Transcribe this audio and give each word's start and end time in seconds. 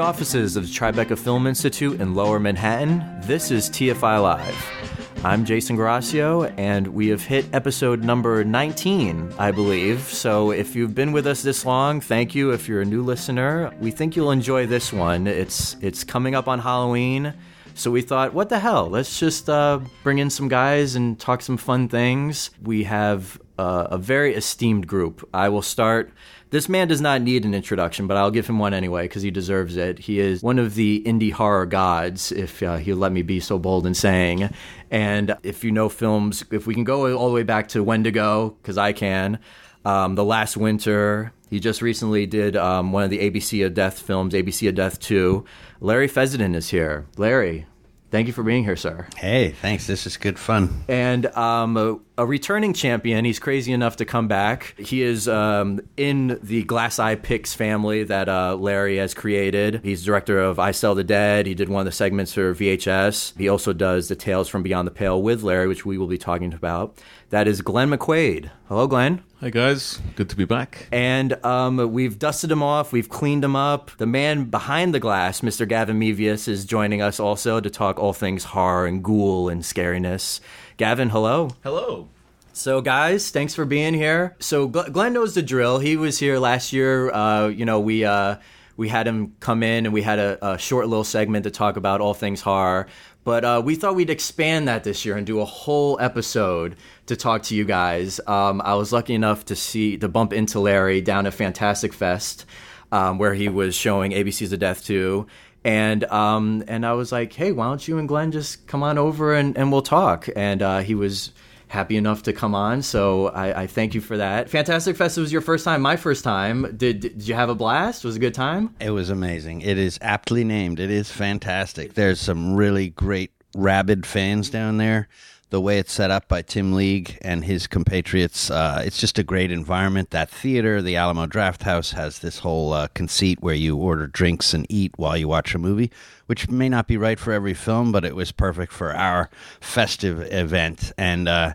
offices 0.00 0.56
of 0.56 0.66
the 0.66 0.72
Tribeca 0.72 1.16
Film 1.16 1.46
Institute 1.46 2.00
in 2.00 2.14
Lower 2.14 2.40
Manhattan, 2.40 3.04
this 3.20 3.50
is 3.50 3.68
TFI 3.68 4.22
Live. 4.22 5.24
I'm 5.24 5.44
Jason 5.44 5.76
Guerrasio, 5.76 6.52
and 6.58 6.88
we 6.88 7.08
have 7.08 7.22
hit 7.22 7.44
episode 7.52 8.02
number 8.02 8.42
19, 8.42 9.34
I 9.38 9.50
believe. 9.50 10.00
So 10.00 10.50
if 10.50 10.74
you've 10.74 10.94
been 10.94 11.12
with 11.12 11.26
us 11.26 11.42
this 11.42 11.66
long, 11.66 12.00
thank 12.00 12.34
you. 12.34 12.52
If 12.52 12.66
you're 12.66 12.80
a 12.80 12.86
new 12.86 13.02
listener, 13.02 13.72
we 13.78 13.90
think 13.90 14.16
you'll 14.16 14.30
enjoy 14.30 14.66
this 14.66 14.92
one. 14.92 15.26
It's 15.26 15.76
it's 15.82 16.02
coming 16.02 16.34
up 16.34 16.48
on 16.48 16.58
Halloween. 16.58 17.34
So 17.74 17.90
we 17.90 18.02
thought, 18.02 18.32
what 18.32 18.48
the 18.48 18.58
hell? 18.58 18.88
Let's 18.88 19.18
just 19.20 19.48
uh, 19.48 19.80
bring 20.02 20.18
in 20.18 20.30
some 20.30 20.48
guys 20.48 20.96
and 20.96 21.20
talk 21.20 21.42
some 21.42 21.56
fun 21.56 21.88
things. 21.88 22.50
We 22.62 22.84
have 22.84 23.40
uh, 23.58 23.88
a 23.90 23.98
very 23.98 24.34
esteemed 24.34 24.86
group. 24.86 25.28
I 25.34 25.50
will 25.50 25.62
start. 25.62 26.12
This 26.50 26.68
man 26.68 26.88
does 26.88 27.00
not 27.00 27.22
need 27.22 27.44
an 27.44 27.54
introduction, 27.54 28.08
but 28.08 28.16
I'll 28.16 28.32
give 28.32 28.48
him 28.48 28.58
one 28.58 28.74
anyway 28.74 29.04
because 29.04 29.22
he 29.22 29.30
deserves 29.30 29.76
it. 29.76 30.00
He 30.00 30.18
is 30.18 30.42
one 30.42 30.58
of 30.58 30.74
the 30.74 31.00
indie 31.06 31.32
horror 31.32 31.64
gods, 31.64 32.32
if 32.32 32.60
uh, 32.62 32.76
he'll 32.76 32.96
let 32.96 33.12
me 33.12 33.22
be 33.22 33.38
so 33.38 33.56
bold 33.56 33.86
in 33.86 33.94
saying. 33.94 34.50
And 34.90 35.36
if 35.44 35.62
you 35.62 35.70
know 35.70 35.88
films, 35.88 36.44
if 36.50 36.66
we 36.66 36.74
can 36.74 36.82
go 36.82 37.16
all 37.16 37.28
the 37.28 37.34
way 37.34 37.44
back 37.44 37.68
to 37.68 37.84
Wendigo, 37.84 38.56
because 38.60 38.76
I 38.78 38.92
can, 38.92 39.38
um, 39.84 40.16
The 40.16 40.24
Last 40.24 40.56
Winter. 40.56 41.32
He 41.48 41.60
just 41.60 41.82
recently 41.82 42.26
did 42.26 42.56
um, 42.56 42.92
one 42.92 43.04
of 43.04 43.10
the 43.10 43.18
ABC 43.30 43.64
of 43.64 43.74
Death 43.74 44.00
films, 44.00 44.34
ABC 44.34 44.68
of 44.68 44.74
Death 44.74 45.00
2. 45.00 45.44
Larry 45.80 46.08
Fessenden 46.08 46.54
is 46.54 46.68
here. 46.68 47.06
Larry, 47.16 47.66
thank 48.10 48.26
you 48.26 48.32
for 48.32 48.42
being 48.42 48.64
here, 48.64 48.76
sir. 48.76 49.08
Hey, 49.16 49.50
thanks. 49.50 49.86
This 49.86 50.06
is 50.06 50.16
good 50.16 50.38
fun. 50.38 50.84
And 50.88 51.26
um, 51.36 52.04
a, 52.20 52.26
returning 52.26 52.72
champion. 52.72 53.24
He's 53.24 53.38
crazy 53.38 53.72
enough 53.72 53.96
to 53.96 54.04
come 54.04 54.28
back. 54.28 54.74
He 54.78 55.02
is 55.02 55.28
um, 55.28 55.80
in 55.96 56.38
the 56.42 56.62
Glass 56.64 56.98
Eye 56.98 57.14
Pix 57.14 57.54
family 57.54 58.04
that 58.04 58.28
uh, 58.28 58.56
Larry 58.56 58.98
has 58.98 59.14
created. 59.14 59.80
He's 59.82 60.04
director 60.04 60.38
of 60.38 60.58
I 60.58 60.70
Sell 60.72 60.94
the 60.94 61.04
Dead. 61.04 61.46
He 61.46 61.54
did 61.54 61.68
one 61.68 61.80
of 61.80 61.86
the 61.86 61.92
segments 61.92 62.32
for 62.32 62.54
VHS. 62.54 63.36
He 63.38 63.48
also 63.48 63.72
does 63.72 64.08
the 64.08 64.16
Tales 64.16 64.48
from 64.48 64.62
Beyond 64.62 64.86
the 64.86 64.92
Pale 64.92 65.22
with 65.22 65.42
Larry, 65.42 65.68
which 65.68 65.84
we 65.84 65.98
will 65.98 66.06
be 66.06 66.18
talking 66.18 66.52
about. 66.52 66.96
That 67.30 67.46
is 67.46 67.62
Glenn 67.62 67.90
McQuaid. 67.90 68.50
Hello, 68.68 68.86
Glenn. 68.86 69.22
Hi 69.40 69.48
guys, 69.48 70.02
good 70.16 70.28
to 70.28 70.36
be 70.36 70.44
back. 70.44 70.86
And 70.92 71.42
um, 71.46 71.94
we've 71.94 72.18
dusted 72.18 72.52
him 72.52 72.62
off. 72.62 72.92
We've 72.92 73.08
cleaned 73.08 73.42
him 73.42 73.56
up. 73.56 73.90
The 73.96 74.04
man 74.04 74.50
behind 74.50 74.92
the 74.92 75.00
glass, 75.00 75.40
Mr. 75.40 75.66
Gavin 75.66 75.98
Mevius, 75.98 76.46
is 76.46 76.66
joining 76.66 77.00
us 77.00 77.18
also 77.18 77.58
to 77.58 77.70
talk 77.70 77.98
all 77.98 78.12
things 78.12 78.44
horror 78.44 78.86
and 78.86 79.02
ghoul 79.02 79.48
and 79.48 79.62
scariness. 79.62 80.40
Gavin, 80.80 81.10
hello. 81.10 81.50
Hello. 81.62 82.08
So, 82.54 82.80
guys, 82.80 83.28
thanks 83.30 83.54
for 83.54 83.66
being 83.66 83.92
here. 83.92 84.34
So, 84.38 84.66
Glenn 84.66 85.12
knows 85.12 85.34
the 85.34 85.42
drill. 85.42 85.78
He 85.78 85.98
was 85.98 86.18
here 86.18 86.38
last 86.38 86.72
year. 86.72 87.12
Uh, 87.12 87.48
you 87.48 87.66
know, 87.66 87.80
we 87.80 88.06
uh, 88.06 88.36
we 88.78 88.88
had 88.88 89.06
him 89.06 89.34
come 89.40 89.62
in 89.62 89.84
and 89.84 89.92
we 89.92 90.00
had 90.00 90.18
a, 90.18 90.52
a, 90.52 90.56
short 90.56 90.88
little 90.88 91.04
segment 91.04 91.44
to 91.44 91.50
talk 91.50 91.76
about 91.76 92.00
all 92.00 92.14
things 92.14 92.40
horror. 92.40 92.86
But 93.24 93.44
uh, 93.44 93.60
we 93.62 93.74
thought 93.74 93.94
we'd 93.94 94.08
expand 94.08 94.68
that 94.68 94.82
this 94.82 95.04
year 95.04 95.18
and 95.18 95.26
do 95.26 95.40
a 95.40 95.44
whole 95.44 96.00
episode 96.00 96.76
to 97.08 97.14
talk 97.14 97.42
to 97.42 97.54
you 97.54 97.66
guys. 97.66 98.18
Um, 98.26 98.62
I 98.64 98.72
was 98.72 98.90
lucky 98.90 99.12
enough 99.12 99.44
to 99.44 99.56
see 99.56 99.98
to 99.98 100.08
bump 100.08 100.32
into 100.32 100.60
Larry 100.60 101.02
down 101.02 101.26
at 101.26 101.34
Fantastic 101.34 101.92
Fest, 101.92 102.46
um, 102.90 103.18
where 103.18 103.34
he 103.34 103.50
was 103.50 103.74
showing 103.74 104.12
ABC's 104.12 104.50
of 104.50 104.60
Death 104.60 104.82
2. 104.86 105.26
And 105.64 106.04
um, 106.04 106.64
and 106.68 106.86
I 106.86 106.92
was 106.94 107.12
like, 107.12 107.32
hey, 107.32 107.52
why 107.52 107.66
don't 107.66 107.86
you 107.86 107.98
and 107.98 108.08
Glenn 108.08 108.32
just 108.32 108.66
come 108.66 108.82
on 108.82 108.96
over 108.98 109.34
and, 109.34 109.56
and 109.58 109.70
we'll 109.70 109.82
talk? 109.82 110.28
And 110.34 110.62
uh, 110.62 110.78
he 110.78 110.94
was 110.94 111.32
happy 111.68 111.96
enough 111.96 112.24
to 112.24 112.32
come 112.32 112.54
on. 112.54 112.82
So 112.82 113.28
I, 113.28 113.62
I, 113.62 113.66
thank 113.68 113.94
you 113.94 114.00
for 114.00 114.16
that. 114.16 114.50
Fantastic 114.50 114.96
Fest 114.96 115.16
was 115.16 115.32
your 115.32 115.40
first 115.40 115.64
time, 115.64 115.80
my 115.80 115.94
first 115.94 116.24
time. 116.24 116.62
Did, 116.76 116.98
did 116.98 117.28
you 117.28 117.34
have 117.34 117.48
a 117.48 117.54
blast? 117.54 118.02
Was 118.02 118.16
a 118.16 118.18
good 118.18 118.34
time? 118.34 118.74
It 118.80 118.90
was 118.90 119.08
amazing. 119.08 119.60
It 119.60 119.78
is 119.78 119.96
aptly 120.02 120.42
named. 120.42 120.80
It 120.80 120.90
is 120.90 121.12
fantastic. 121.12 121.94
There's 121.94 122.18
some 122.20 122.56
really 122.56 122.88
great 122.88 123.30
rabid 123.54 124.04
fans 124.04 124.50
down 124.50 124.78
there 124.78 125.08
the 125.50 125.60
way 125.60 125.78
it's 125.78 125.92
set 125.92 126.10
up 126.10 126.28
by 126.28 126.42
Tim 126.42 126.72
League 126.72 127.18
and 127.22 127.44
his 127.44 127.66
compatriots. 127.66 128.50
Uh, 128.50 128.82
it's 128.84 128.98
just 128.98 129.18
a 129.18 129.24
great 129.24 129.50
environment. 129.50 130.10
That 130.10 130.30
theater, 130.30 130.80
the 130.80 130.96
Alamo 130.96 131.26
Drafthouse, 131.26 131.92
has 131.92 132.20
this 132.20 132.38
whole 132.38 132.72
uh, 132.72 132.88
conceit 132.94 133.42
where 133.42 133.54
you 133.54 133.76
order 133.76 134.06
drinks 134.06 134.54
and 134.54 134.64
eat 134.68 134.92
while 134.96 135.16
you 135.16 135.28
watch 135.28 135.54
a 135.54 135.58
movie, 135.58 135.90
which 136.26 136.48
may 136.48 136.68
not 136.68 136.86
be 136.86 136.96
right 136.96 137.18
for 137.18 137.32
every 137.32 137.54
film, 137.54 137.90
but 137.92 138.04
it 138.04 138.14
was 138.14 138.32
perfect 138.32 138.72
for 138.72 138.94
our 138.94 139.28
festive 139.60 140.20
event. 140.32 140.92
And 140.96 141.28
uh, 141.28 141.54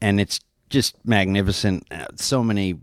and 0.00 0.20
it's 0.20 0.40
just 0.68 0.96
magnificent. 1.04 1.86
Uh, 1.90 2.06
so 2.16 2.42
many 2.42 2.78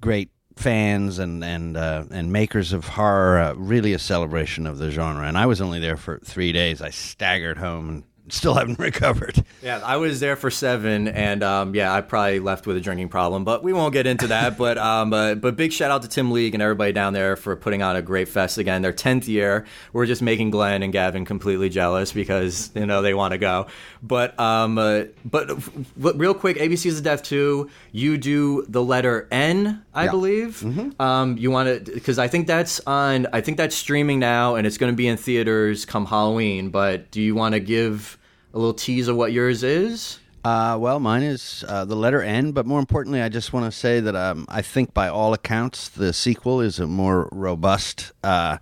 great 0.00 0.30
fans 0.54 1.18
and 1.18 1.44
and 1.44 1.76
uh, 1.76 2.04
and 2.10 2.32
makers 2.32 2.72
of 2.72 2.86
horror. 2.86 3.38
Uh, 3.40 3.54
really 3.54 3.92
a 3.92 3.98
celebration 3.98 4.68
of 4.68 4.78
the 4.78 4.92
genre. 4.92 5.26
And 5.26 5.36
I 5.36 5.46
was 5.46 5.60
only 5.60 5.80
there 5.80 5.96
for 5.96 6.20
three 6.20 6.52
days. 6.52 6.80
I 6.80 6.90
staggered 6.90 7.58
home 7.58 7.88
and 7.88 8.04
still 8.28 8.54
haven't 8.54 8.78
recovered. 8.78 9.44
Yeah, 9.62 9.80
I 9.84 9.96
was 9.96 10.20
there 10.20 10.36
for 10.36 10.50
seven, 10.50 11.08
and 11.08 11.42
um, 11.42 11.74
yeah, 11.74 11.92
I 11.92 12.00
probably 12.00 12.40
left 12.40 12.66
with 12.66 12.76
a 12.76 12.80
drinking 12.80 13.08
problem, 13.08 13.44
but 13.44 13.62
we 13.62 13.72
won't 13.72 13.92
get 13.92 14.06
into 14.06 14.28
that. 14.28 14.58
but 14.58 14.78
um, 14.78 15.10
but, 15.10 15.40
but 15.40 15.56
big 15.56 15.72
shout 15.72 15.90
out 15.90 16.02
to 16.02 16.08
Tim 16.08 16.30
League 16.30 16.54
and 16.54 16.62
everybody 16.62 16.92
down 16.92 17.12
there 17.12 17.36
for 17.36 17.56
putting 17.56 17.82
on 17.82 17.96
a 17.96 18.02
great 18.02 18.28
fest 18.28 18.58
again. 18.58 18.82
Their 18.82 18.92
tenth 18.92 19.28
year. 19.28 19.66
We're 19.92 20.06
just 20.06 20.22
making 20.22 20.50
Glenn 20.50 20.82
and 20.82 20.92
Gavin 20.92 21.24
completely 21.24 21.68
jealous 21.68 22.12
because 22.12 22.70
you 22.74 22.86
know 22.86 23.02
they 23.02 23.14
want 23.14 23.32
to 23.32 23.38
go. 23.38 23.66
But 24.02 24.38
um, 24.38 24.78
uh, 24.78 25.04
but, 25.24 25.50
but 25.96 26.18
real 26.18 26.34
quick, 26.34 26.56
ABC's 26.56 26.98
of 26.98 27.04
Death 27.04 27.22
two. 27.22 27.70
You 27.92 28.18
do 28.18 28.64
the 28.68 28.82
letter 28.82 29.28
N, 29.30 29.82
I 29.94 30.04
yeah. 30.04 30.10
believe. 30.10 30.60
Mm-hmm. 30.60 31.00
Um, 31.00 31.38
you 31.38 31.50
want 31.50 31.86
to 31.86 31.92
because 31.92 32.18
I 32.18 32.28
think 32.28 32.46
that's 32.46 32.80
on. 32.86 33.26
I 33.32 33.40
think 33.40 33.56
that's 33.56 33.74
streaming 33.74 34.18
now, 34.18 34.56
and 34.56 34.66
it's 34.66 34.78
going 34.78 34.92
to 34.92 34.96
be 34.96 35.08
in 35.08 35.16
theaters 35.16 35.84
come 35.84 36.06
Halloween. 36.06 36.70
But 36.70 37.10
do 37.10 37.20
you 37.20 37.34
want 37.34 37.54
to 37.54 37.60
give 37.60 38.15
a 38.56 38.58
little 38.58 38.74
tease 38.74 39.06
of 39.06 39.16
what 39.16 39.32
yours 39.32 39.62
is? 39.62 40.18
Uh, 40.42 40.78
well, 40.80 40.98
mine 40.98 41.22
is 41.22 41.62
uh, 41.68 41.84
the 41.84 41.94
letter 41.94 42.22
N, 42.22 42.52
but 42.52 42.64
more 42.64 42.78
importantly, 42.78 43.20
I 43.20 43.28
just 43.28 43.52
want 43.52 43.70
to 43.70 43.76
say 43.76 44.00
that 44.00 44.16
um, 44.16 44.46
I 44.48 44.62
think 44.62 44.94
by 44.94 45.08
all 45.08 45.34
accounts, 45.34 45.88
the 45.90 46.12
sequel 46.12 46.62
is 46.62 46.78
a 46.78 46.86
more 46.86 47.28
robust, 47.32 48.12
uh, 48.24 48.56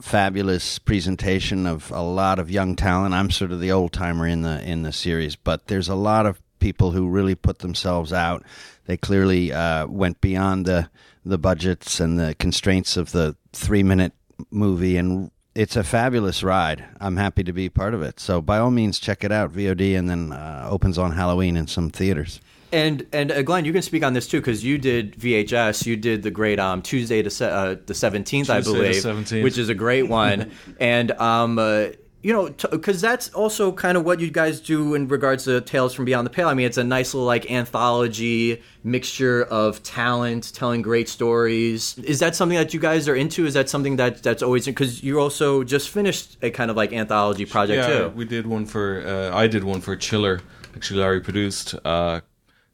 fabulous 0.00 0.78
presentation 0.78 1.66
of 1.66 1.90
a 1.90 2.02
lot 2.02 2.38
of 2.38 2.50
young 2.50 2.76
talent. 2.76 3.14
I'm 3.14 3.30
sort 3.30 3.50
of 3.50 3.60
the 3.60 3.72
old 3.72 3.92
timer 3.92 4.26
in 4.26 4.42
the 4.42 4.62
in 4.62 4.82
the 4.82 4.92
series, 4.92 5.34
but 5.34 5.66
there's 5.66 5.88
a 5.88 5.94
lot 5.96 6.26
of 6.26 6.40
people 6.60 6.92
who 6.92 7.08
really 7.08 7.34
put 7.34 7.58
themselves 7.58 8.12
out. 8.12 8.44
They 8.86 8.96
clearly 8.96 9.52
uh, 9.52 9.88
went 9.88 10.20
beyond 10.20 10.66
the 10.66 10.90
the 11.24 11.38
budgets 11.38 11.98
and 11.98 12.20
the 12.20 12.36
constraints 12.38 12.96
of 12.96 13.10
the 13.10 13.34
three 13.52 13.82
minute 13.82 14.12
movie 14.50 14.96
and 14.96 15.30
it's 15.54 15.76
a 15.76 15.84
fabulous 15.84 16.42
ride. 16.42 16.84
I'm 17.00 17.16
happy 17.16 17.44
to 17.44 17.52
be 17.52 17.68
part 17.68 17.94
of 17.94 18.02
it. 18.02 18.18
So 18.18 18.40
by 18.40 18.58
all 18.58 18.70
means, 18.70 18.98
check 18.98 19.24
it 19.24 19.32
out, 19.32 19.52
VOD, 19.52 19.96
and 19.96 20.08
then 20.10 20.32
uh, 20.32 20.66
opens 20.68 20.98
on 20.98 21.12
Halloween 21.12 21.56
in 21.56 21.66
some 21.66 21.90
theaters. 21.90 22.40
And 22.72 23.06
and 23.12 23.30
uh, 23.30 23.42
Glenn, 23.42 23.64
you 23.64 23.72
can 23.72 23.82
speak 23.82 24.02
on 24.02 24.14
this 24.14 24.26
too 24.26 24.40
because 24.40 24.64
you 24.64 24.78
did 24.78 25.16
VHS. 25.16 25.86
You 25.86 25.96
did 25.96 26.24
the 26.24 26.30
great 26.30 26.58
um, 26.58 26.82
Tuesday 26.82 27.22
to 27.22 27.30
se- 27.30 27.50
uh, 27.50 27.76
the 27.86 27.94
seventeenth, 27.94 28.50
I 28.50 28.62
believe, 28.62 29.04
which 29.44 29.58
is 29.58 29.68
a 29.68 29.74
great 29.74 30.08
one. 30.08 30.50
and 30.80 31.12
um, 31.12 31.58
uh, 31.60 31.86
you 32.24 32.32
know, 32.32 32.48
because 32.70 33.02
t- 33.02 33.06
that's 33.06 33.28
also 33.34 33.70
kind 33.70 33.98
of 33.98 34.04
what 34.06 34.18
you 34.18 34.30
guys 34.30 34.58
do 34.58 34.94
in 34.94 35.08
regards 35.08 35.44
to 35.44 35.60
Tales 35.60 35.92
from 35.92 36.06
Beyond 36.06 36.24
the 36.24 36.30
Pale. 36.30 36.48
I 36.48 36.54
mean, 36.54 36.64
it's 36.64 36.78
a 36.78 36.82
nice 36.82 37.12
little 37.12 37.26
like 37.26 37.50
anthology 37.50 38.62
mixture 38.82 39.42
of 39.42 39.82
talent, 39.82 40.50
telling 40.54 40.80
great 40.80 41.10
stories. 41.10 41.98
Is 41.98 42.20
that 42.20 42.34
something 42.34 42.56
that 42.56 42.72
you 42.72 42.80
guys 42.80 43.10
are 43.10 43.14
into? 43.14 43.44
Is 43.44 43.52
that 43.52 43.68
something 43.68 43.96
that 43.96 44.22
that's 44.22 44.42
always 44.42 44.64
because 44.64 45.02
you 45.02 45.20
also 45.20 45.64
just 45.64 45.90
finished 45.90 46.38
a 46.40 46.50
kind 46.50 46.70
of 46.70 46.78
like 46.78 46.94
anthology 46.94 47.44
project 47.44 47.86
too. 47.86 47.92
yeah, 47.92 47.98
too? 48.04 48.08
we 48.08 48.24
did 48.24 48.46
one 48.46 48.64
for 48.64 49.06
uh, 49.06 49.36
I 49.36 49.46
did 49.46 49.62
one 49.62 49.82
for 49.82 49.94
Chiller. 49.94 50.40
Actually, 50.74 51.00
Larry 51.00 51.20
produced 51.20 51.74
uh, 51.84 52.22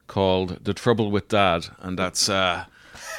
called 0.07 0.65
"The 0.65 0.75
Trouble 0.75 1.11
with 1.11 1.27
Dad," 1.27 1.67
and 1.81 1.99
that's 1.99 2.29
uh, 2.29 2.67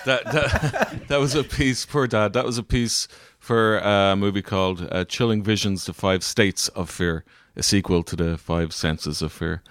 that 0.05 0.23
that 0.31 1.01
that 1.09 1.19
was 1.19 1.35
a 1.35 1.43
piece. 1.43 1.85
Poor 1.85 2.07
Dad. 2.07 2.31
That 2.31 2.45
was 2.45 2.57
a 2.57 2.63
piece 2.63 3.09
for 3.41 3.79
a 3.79 4.15
movie 4.15 4.43
called 4.43 4.87
uh, 4.91 5.03
Chilling 5.03 5.41
Visions 5.41 5.85
The 5.87 5.93
Five 5.93 6.23
States 6.23 6.67
of 6.69 6.91
Fear, 6.91 7.25
a 7.55 7.63
sequel 7.63 8.03
to 8.03 8.15
the 8.15 8.37
Five 8.37 8.71
Senses 8.71 9.23
of 9.23 9.31
Fear. 9.31 9.63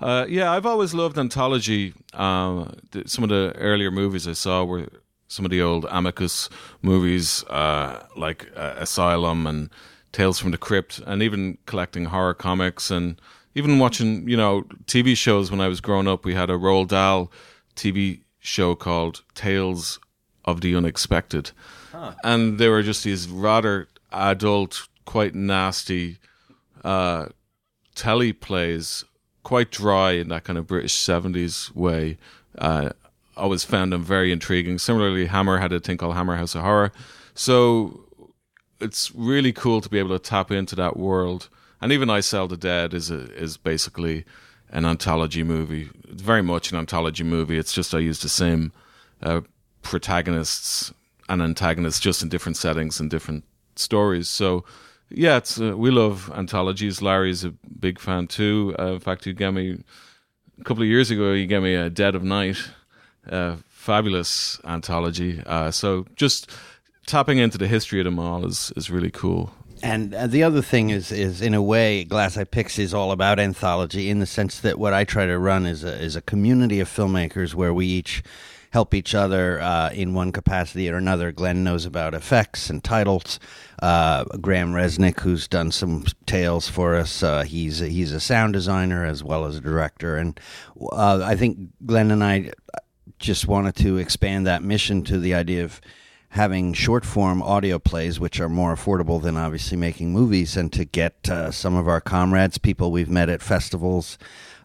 Uh, 0.00 0.26
yeah, 0.28 0.52
I've 0.52 0.64
always 0.64 0.94
loved 0.94 1.18
anthology. 1.18 1.92
Um, 2.14 2.76
some 3.04 3.24
of 3.24 3.30
the 3.30 3.52
earlier 3.56 3.90
movies 3.90 4.28
I 4.28 4.32
saw 4.32 4.62
were 4.62 4.86
some 5.26 5.44
of 5.44 5.50
the 5.50 5.60
old 5.60 5.86
Amicus 5.90 6.48
movies, 6.82 7.42
uh, 7.50 8.06
like 8.16 8.48
uh, 8.54 8.74
Asylum 8.76 9.44
and 9.48 9.70
Tales 10.12 10.38
from 10.38 10.52
the 10.52 10.58
Crypt, 10.58 11.00
and 11.04 11.20
even 11.20 11.58
collecting 11.66 12.04
horror 12.04 12.32
comics 12.32 12.92
and 12.92 13.20
even 13.56 13.80
watching, 13.80 14.28
you 14.28 14.36
know, 14.36 14.62
TV 14.84 15.16
shows 15.16 15.50
when 15.50 15.60
I 15.60 15.66
was 15.66 15.80
growing 15.80 16.06
up. 16.06 16.24
We 16.24 16.34
had 16.34 16.48
a 16.48 16.54
Roald 16.54 16.88
Dahl 16.88 17.32
TV 17.74 18.20
show 18.38 18.76
called 18.76 19.24
Tales 19.34 19.98
of 20.46 20.60
the 20.60 20.76
Unexpected 20.76 21.50
Huh. 21.96 22.12
And 22.22 22.58
they 22.58 22.68
were 22.68 22.82
just 22.82 23.04
these 23.04 23.26
rather 23.26 23.88
adult, 24.12 24.86
quite 25.06 25.34
nasty 25.34 26.18
uh, 26.84 27.26
telly 27.94 28.34
plays, 28.34 29.04
quite 29.42 29.70
dry 29.70 30.12
in 30.12 30.28
that 30.28 30.44
kind 30.44 30.58
of 30.58 30.66
British 30.66 30.94
70s 30.94 31.74
way. 31.74 32.18
Uh, 32.58 32.90
I 33.36 33.40
always 33.40 33.64
found 33.64 33.92
them 33.92 34.02
very 34.02 34.30
intriguing. 34.30 34.78
Similarly, 34.78 35.26
Hammer 35.26 35.58
had 35.58 35.72
a 35.72 35.80
thing 35.80 35.96
called 35.96 36.14
Hammer 36.14 36.36
House 36.36 36.54
of 36.54 36.62
Horror. 36.62 36.92
So 37.34 38.04
it's 38.78 39.10
really 39.14 39.52
cool 39.52 39.80
to 39.80 39.88
be 39.88 39.98
able 39.98 40.18
to 40.18 40.22
tap 40.22 40.50
into 40.50 40.76
that 40.76 40.98
world. 40.98 41.48
And 41.80 41.92
even 41.92 42.10
I 42.10 42.20
Sell 42.20 42.46
the 42.46 42.58
Dead 42.58 42.92
is 42.92 43.10
a, 43.10 43.32
is 43.34 43.56
basically 43.56 44.26
an 44.70 44.84
anthology 44.84 45.42
movie. 45.42 45.88
It's 46.08 46.22
very 46.22 46.42
much 46.42 46.72
an 46.72 46.78
anthology 46.78 47.24
movie. 47.24 47.56
It's 47.56 47.72
just 47.72 47.94
I 47.94 48.00
use 48.00 48.20
the 48.20 48.28
same 48.28 48.72
uh, 49.22 49.40
protagonists 49.86 50.92
and 51.28 51.42
antagonists 51.42 52.00
just 52.00 52.22
in 52.22 52.28
different 52.28 52.56
settings 52.56 53.00
and 53.00 53.10
different 53.10 53.44
stories. 53.74 54.28
So 54.28 54.64
yeah, 55.10 55.36
it's 55.36 55.60
uh, 55.60 55.76
we 55.76 55.90
love 55.90 56.30
anthologies. 56.34 57.00
Larry's 57.00 57.44
a 57.44 57.54
big 57.78 57.98
fan 57.98 58.26
too. 58.26 58.74
Uh, 58.78 58.94
in 58.94 59.00
fact, 59.00 59.24
he 59.24 59.32
gave 59.32 59.54
me 59.54 59.78
a 60.60 60.64
couple 60.64 60.82
of 60.82 60.88
years 60.88 61.10
ago. 61.10 61.34
He 61.34 61.46
gave 61.46 61.62
me 61.62 61.74
a 61.74 61.90
Dead 61.90 62.14
of 62.14 62.22
Night, 62.22 62.58
uh, 63.30 63.56
fabulous 63.68 64.60
anthology. 64.64 65.42
Uh, 65.46 65.70
so 65.70 66.06
just 66.16 66.50
tapping 67.06 67.38
into 67.38 67.58
the 67.58 67.68
history 67.68 68.00
of 68.00 68.04
them 68.04 68.18
all 68.18 68.44
is 68.44 68.72
is 68.76 68.90
really 68.90 69.10
cool. 69.10 69.52
And 69.82 70.14
uh, 70.14 70.26
the 70.26 70.42
other 70.42 70.62
thing 70.62 70.88
is, 70.90 71.12
is 71.12 71.42
in 71.42 71.52
a 71.52 71.62
way, 71.62 72.02
Glass 72.04 72.38
Eye 72.38 72.44
Pix 72.44 72.78
is 72.78 72.94
all 72.94 73.12
about 73.12 73.38
anthology 73.38 74.08
in 74.08 74.20
the 74.20 74.26
sense 74.26 74.60
that 74.60 74.78
what 74.78 74.94
I 74.94 75.04
try 75.04 75.26
to 75.26 75.38
run 75.38 75.66
is 75.66 75.84
a, 75.84 75.94
is 76.02 76.16
a 76.16 76.22
community 76.22 76.80
of 76.80 76.88
filmmakers 76.88 77.52
where 77.52 77.74
we 77.74 77.86
each 77.86 78.22
help 78.70 78.94
each 78.94 79.14
other 79.14 79.60
uh, 79.60 79.90
in 79.90 80.14
one 80.14 80.32
capacity 80.32 80.88
or 80.90 80.96
another. 80.96 81.32
Glenn 81.32 81.64
knows 81.64 81.84
about 81.84 82.14
effects 82.14 82.70
and 82.70 82.82
titles. 82.82 83.38
Uh, 83.82 84.24
Graham 84.40 84.72
Reznick, 84.72 85.20
who's 85.20 85.48
done 85.48 85.70
some 85.70 86.04
tales 86.24 86.68
for 86.68 86.94
us, 86.94 87.22
uh, 87.22 87.42
he's 87.42 87.80
a, 87.80 87.88
he's 87.88 88.12
a 88.12 88.20
sound 88.20 88.52
designer 88.52 89.04
as 89.04 89.22
well 89.22 89.44
as 89.44 89.56
a 89.56 89.60
director, 89.60 90.16
and 90.16 90.40
uh, 90.92 91.22
I 91.24 91.36
think 91.36 91.58
Glenn 91.84 92.10
and 92.10 92.24
I 92.24 92.52
just 93.18 93.46
wanted 93.46 93.76
to 93.76 93.98
expand 93.98 94.46
that 94.46 94.62
mission 94.62 95.02
to 95.04 95.18
the 95.18 95.34
idea 95.34 95.64
of 95.64 95.80
having 96.30 96.74
short 96.74 97.04
form 97.04 97.42
audio 97.42 97.78
plays, 97.78 98.20
which 98.20 98.40
are 98.40 98.48
more 98.48 98.74
affordable 98.74 99.22
than 99.22 99.36
obviously 99.36 99.76
making 99.76 100.12
movies, 100.12 100.56
and 100.56 100.72
to 100.72 100.84
get 100.84 101.28
uh, 101.30 101.50
some 101.50 101.74
of 101.74 101.88
our 101.88 102.00
comrades, 102.00 102.58
people 102.58 102.90
we've 102.90 103.08
met 103.08 103.30
at 103.30 103.42
festivals, 103.42 104.18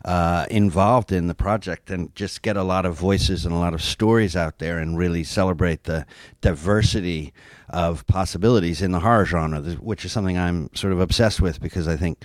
uh, 0.03 0.45
involved 0.49 1.11
in 1.11 1.27
the 1.27 1.35
project 1.35 1.89
and 1.91 2.13
just 2.15 2.41
get 2.41 2.57
a 2.57 2.63
lot 2.63 2.85
of 2.85 2.95
voices 2.95 3.45
and 3.45 3.53
a 3.53 3.57
lot 3.57 3.73
of 3.73 3.81
stories 3.81 4.35
out 4.35 4.59
there 4.59 4.79
and 4.79 4.97
really 4.97 5.23
celebrate 5.23 5.83
the 5.83 6.05
diversity 6.41 7.33
of 7.69 8.05
possibilities 8.07 8.81
in 8.81 8.91
the 8.91 8.99
horror 8.99 9.25
genre, 9.25 9.61
which 9.61 10.03
is 10.03 10.11
something 10.11 10.37
I'm 10.37 10.69
sort 10.75 10.93
of 10.93 10.99
obsessed 10.99 11.39
with 11.39 11.61
because 11.61 11.87
I 11.87 11.97
think 11.97 12.23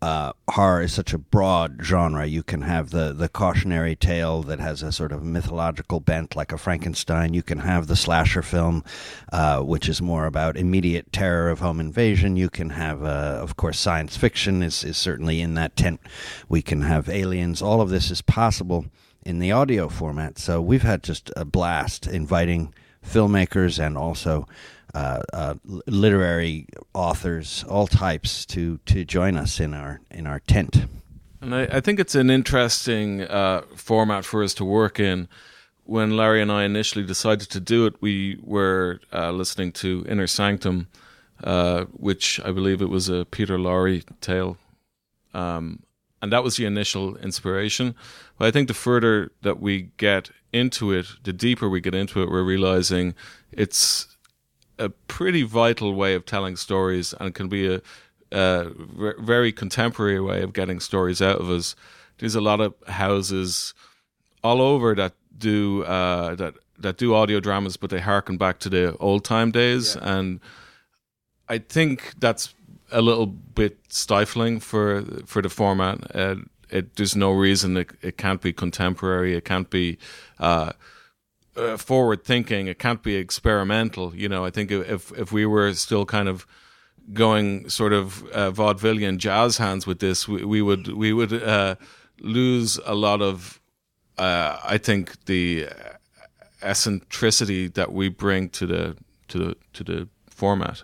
uh, 0.00 0.32
horror 0.48 0.82
is 0.82 0.92
such 0.92 1.12
a 1.12 1.18
broad 1.18 1.80
genre. 1.82 2.24
You 2.24 2.42
can 2.42 2.62
have 2.62 2.90
the, 2.90 3.12
the 3.12 3.28
cautionary 3.28 3.96
tale 3.96 4.42
that 4.44 4.60
has 4.60 4.82
a 4.82 4.92
sort 4.92 5.10
of 5.10 5.24
mythological 5.24 5.98
bent, 5.98 6.36
like 6.36 6.52
a 6.52 6.58
Frankenstein. 6.58 7.34
You 7.34 7.42
can 7.42 7.58
have 7.58 7.88
the 7.88 7.96
slasher 7.96 8.42
film, 8.42 8.84
uh, 9.32 9.60
which 9.60 9.88
is 9.88 10.00
more 10.00 10.26
about 10.26 10.56
immediate 10.56 11.12
terror 11.12 11.50
of 11.50 11.58
home 11.58 11.80
invasion. 11.80 12.36
You 12.36 12.48
can 12.48 12.70
have, 12.70 13.02
uh, 13.02 13.40
of 13.42 13.56
course, 13.56 13.78
science 13.80 14.16
fiction 14.16 14.62
is, 14.62 14.84
is 14.84 14.96
certainly 14.96 15.40
in 15.40 15.54
that 15.54 15.74
tent. 15.74 16.00
We 16.48 16.62
can 16.62 16.82
have 16.82 17.08
aliens. 17.08 17.60
All 17.60 17.80
of 17.80 17.90
this 17.90 18.10
is 18.10 18.22
possible 18.22 18.86
in 19.26 19.40
the 19.40 19.50
audio 19.50 19.88
format. 19.88 20.38
So 20.38 20.62
we've 20.62 20.82
had 20.82 21.02
just 21.02 21.32
a 21.36 21.44
blast 21.44 22.06
inviting 22.06 22.72
filmmakers 23.04 23.84
and 23.84 23.98
also 23.98 24.46
uh, 24.94 25.22
uh, 25.32 25.54
literary 25.86 26.66
authors, 26.94 27.64
all 27.68 27.86
types, 27.86 28.46
to 28.46 28.78
to 28.86 29.04
join 29.04 29.36
us 29.36 29.60
in 29.60 29.74
our 29.74 30.00
in 30.10 30.26
our 30.26 30.40
tent. 30.40 30.86
And 31.40 31.54
I, 31.54 31.62
I 31.64 31.80
think 31.80 32.00
it's 32.00 32.14
an 32.14 32.30
interesting 32.30 33.22
uh, 33.22 33.62
format 33.76 34.24
for 34.24 34.42
us 34.42 34.54
to 34.54 34.64
work 34.64 34.98
in. 34.98 35.28
When 35.84 36.16
Larry 36.16 36.42
and 36.42 36.52
I 36.52 36.64
initially 36.64 37.04
decided 37.04 37.48
to 37.50 37.60
do 37.60 37.86
it, 37.86 37.94
we 38.00 38.38
were 38.42 39.00
uh, 39.12 39.30
listening 39.30 39.72
to 39.72 40.04
Inner 40.08 40.26
Sanctum, 40.26 40.88
uh, 41.42 41.84
which 41.92 42.40
I 42.44 42.50
believe 42.50 42.82
it 42.82 42.90
was 42.90 43.08
a 43.08 43.24
Peter 43.24 43.56
Lorre 43.56 44.02
tale, 44.20 44.58
um, 45.32 45.82
and 46.20 46.32
that 46.32 46.44
was 46.44 46.56
the 46.56 46.66
initial 46.66 47.16
inspiration. 47.16 47.94
But 48.38 48.48
I 48.48 48.50
think 48.50 48.68
the 48.68 48.74
further 48.74 49.30
that 49.42 49.60
we 49.60 49.90
get 49.96 50.30
into 50.52 50.92
it, 50.92 51.06
the 51.24 51.32
deeper 51.32 51.68
we 51.68 51.80
get 51.80 51.94
into 51.94 52.22
it, 52.22 52.30
we're 52.30 52.42
realizing 52.42 53.14
it's 53.52 54.17
a 54.78 54.88
pretty 54.88 55.42
vital 55.42 55.94
way 55.94 56.14
of 56.14 56.24
telling 56.24 56.56
stories 56.56 57.14
and 57.20 57.34
can 57.34 57.48
be 57.48 57.74
a, 57.74 57.80
a 58.32 58.70
very 59.18 59.52
contemporary 59.52 60.20
way 60.20 60.42
of 60.42 60.52
getting 60.52 60.80
stories 60.80 61.20
out 61.20 61.40
of 61.40 61.50
us. 61.50 61.74
There's 62.18 62.34
a 62.34 62.40
lot 62.40 62.60
of 62.60 62.74
houses 62.86 63.74
all 64.42 64.60
over 64.60 64.94
that 64.94 65.14
do 65.36 65.84
uh, 65.84 66.34
that 66.36 66.54
that 66.78 66.96
do 66.96 67.14
audio 67.14 67.40
dramas, 67.40 67.76
but 67.76 67.90
they 67.90 68.00
harken 68.00 68.36
back 68.36 68.58
to 68.60 68.68
the 68.68 68.96
old 68.98 69.24
time 69.24 69.50
days, 69.50 69.96
yeah. 69.96 70.16
and 70.16 70.40
I 71.48 71.58
think 71.58 72.14
that's 72.18 72.54
a 72.90 73.02
little 73.02 73.26
bit 73.26 73.78
stifling 73.88 74.60
for 74.60 75.02
for 75.26 75.42
the 75.42 75.48
format. 75.48 76.14
Uh, 76.14 76.36
it, 76.70 76.96
there's 76.96 77.16
no 77.16 77.32
reason 77.32 77.76
it, 77.76 77.90
it 78.02 78.18
can't 78.18 78.42
be 78.42 78.52
contemporary. 78.52 79.34
It 79.36 79.44
can't 79.44 79.70
be. 79.70 79.98
Uh, 80.38 80.72
uh, 81.58 81.76
forward 81.76 82.24
thinking. 82.24 82.66
It 82.66 82.78
can't 82.78 83.02
be 83.02 83.16
experimental. 83.16 84.14
You 84.14 84.28
know, 84.28 84.44
I 84.44 84.50
think 84.50 84.70
if 84.70 85.12
if 85.12 85.32
we 85.32 85.46
were 85.46 85.72
still 85.74 86.04
kind 86.04 86.28
of 86.28 86.46
going 87.12 87.68
sort 87.68 87.92
of 87.92 88.24
uh, 88.32 88.50
vaudevillian 88.50 89.18
jazz 89.18 89.58
hands 89.58 89.86
with 89.86 89.98
this, 89.98 90.28
we, 90.28 90.44
we 90.44 90.62
would 90.62 90.88
we 90.88 91.12
would 91.12 91.32
uh, 91.32 91.76
lose 92.20 92.78
a 92.84 92.94
lot 92.94 93.22
of. 93.22 93.60
Uh, 94.16 94.58
I 94.64 94.78
think 94.78 95.24
the 95.26 95.68
eccentricity 96.60 97.68
that 97.68 97.92
we 97.92 98.08
bring 98.08 98.48
to 98.50 98.66
the 98.66 98.96
to 99.28 99.38
the 99.38 99.56
to 99.74 99.84
the 99.84 100.08
format. 100.28 100.82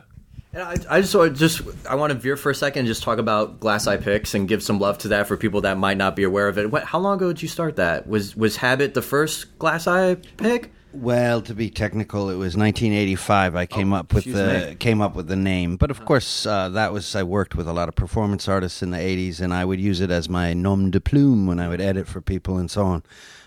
And 0.54 0.62
I, 0.62 0.76
I 0.96 1.00
just 1.00 1.12
just 1.34 1.62
I 1.88 1.96
want 1.96 2.12
to 2.12 2.18
veer 2.18 2.36
for 2.36 2.50
a 2.50 2.54
second 2.54 2.80
and 2.80 2.88
just 2.88 3.02
talk 3.02 3.18
about 3.18 3.58
Glass 3.58 3.88
Eye 3.88 3.96
Pix 3.96 4.34
and 4.34 4.46
give 4.46 4.62
some 4.62 4.78
love 4.78 4.98
to 4.98 5.08
that 5.08 5.26
for 5.26 5.36
people 5.36 5.62
that 5.62 5.78
might 5.78 5.96
not 5.96 6.14
be 6.14 6.22
aware 6.22 6.46
of 6.46 6.58
it. 6.58 6.70
What, 6.70 6.84
how 6.84 7.00
long 7.00 7.16
ago 7.16 7.28
did 7.28 7.42
you 7.42 7.48
start 7.48 7.76
that? 7.76 8.06
Was 8.06 8.36
was 8.36 8.56
Habit 8.56 8.94
the 8.94 9.02
first 9.02 9.58
Glass 9.58 9.88
Eye 9.88 10.14
pick? 10.36 10.70
Well, 10.92 11.42
to 11.42 11.54
be 11.54 11.70
technical, 11.70 12.30
it 12.30 12.36
was 12.36 12.56
1985. 12.56 13.56
I 13.56 13.66
came 13.66 13.92
oh, 13.92 13.96
up 13.96 14.14
with 14.14 14.32
the 14.32 14.68
me. 14.70 14.74
came 14.76 15.00
up 15.00 15.16
with 15.16 15.26
the 15.26 15.34
name, 15.34 15.76
but 15.76 15.90
of 15.90 16.00
oh. 16.00 16.04
course, 16.04 16.46
uh, 16.46 16.68
that 16.68 16.92
was 16.92 17.16
I 17.16 17.24
worked 17.24 17.56
with 17.56 17.66
a 17.66 17.72
lot 17.72 17.88
of 17.88 17.96
performance 17.96 18.46
artists 18.46 18.80
in 18.80 18.92
the 18.92 18.98
80s, 18.98 19.40
and 19.40 19.52
I 19.52 19.64
would 19.64 19.80
use 19.80 20.00
it 20.00 20.12
as 20.12 20.28
my 20.28 20.54
nom 20.54 20.92
de 20.92 21.00
plume 21.00 21.48
when 21.48 21.58
I 21.58 21.68
would 21.68 21.80
edit 21.80 22.06
for 22.06 22.20
people 22.20 22.58
and 22.58 22.70
so 22.70 22.84
on. 22.84 23.02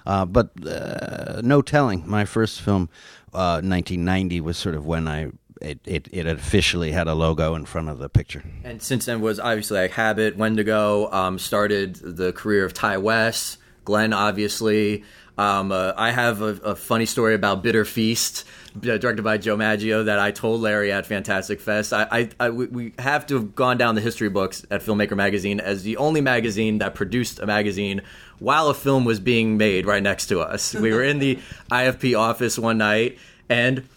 Uh, 0.06 0.26
but 0.26 0.52
uh, 0.68 1.42
no 1.42 1.62
telling. 1.62 2.04
My 2.06 2.26
first 2.26 2.60
film, 2.62 2.90
1990, 3.32 4.40
uh, 4.40 4.44
was 4.44 4.58
sort 4.58 4.76
of 4.76 4.86
when 4.86 5.08
I 5.08 5.32
it, 5.62 5.80
it, 5.86 6.08
it 6.12 6.26
officially 6.26 6.92
had 6.92 7.08
a 7.08 7.14
logo 7.14 7.56
in 7.56 7.66
front 7.66 7.90
of 7.90 8.00
the 8.00 8.10
picture. 8.10 8.44
And 8.64 8.82
since 8.82 9.06
then 9.06 9.22
was 9.22 9.40
obviously 9.40 9.80
like 9.80 9.92
Habit, 9.92 10.38
Wendigo, 10.38 11.12
um, 11.12 11.40
started 11.40 11.96
the 11.96 12.34
career 12.34 12.66
of 12.66 12.74
Ti 12.74 12.98
West, 12.98 13.58
Glenn, 13.86 14.14
obviously. 14.14 15.04
Um, 15.38 15.72
uh, 15.72 15.94
I 15.96 16.10
have 16.10 16.42
a, 16.42 16.56
a, 16.64 16.76
funny 16.76 17.06
story 17.06 17.36
about 17.36 17.62
Bitter 17.62 17.86
Feast, 17.86 18.44
uh, 18.78 18.98
directed 18.98 19.22
by 19.22 19.38
Joe 19.38 19.56
Maggio, 19.56 20.04
that 20.06 20.18
I 20.18 20.32
told 20.32 20.62
Larry 20.62 20.92
at 20.92 21.06
Fantastic 21.06 21.62
Fest. 21.62 21.94
I, 21.94 22.08
I, 22.12 22.30
I, 22.40 22.50
we 22.50 22.94
have 22.98 23.28
to 23.28 23.36
have 23.36 23.54
gone 23.54 23.78
down 23.78 23.94
the 23.94 24.02
history 24.02 24.30
books 24.30 24.66
at 24.72 24.82
Filmmaker 24.82 25.16
Magazine 25.16 25.60
as 25.60 25.84
the 25.84 25.98
only 25.98 26.22
magazine 26.22 26.80
that 26.80 26.96
produced 26.96 27.40
a 27.40 27.46
magazine 27.46 28.02
while 28.40 28.70
a 28.70 28.74
film 28.74 29.06
was 29.06 29.20
being 29.20 29.58
made 29.58 29.86
right 29.86 30.02
next 30.02 30.26
to 30.28 30.40
us. 30.40 30.74
We 30.74 30.92
were 30.92 31.04
in 31.04 31.20
the 31.20 31.38
IFP 31.70 32.18
office 32.18 32.58
one 32.58 32.80
night, 32.80 33.20
and 33.48 33.88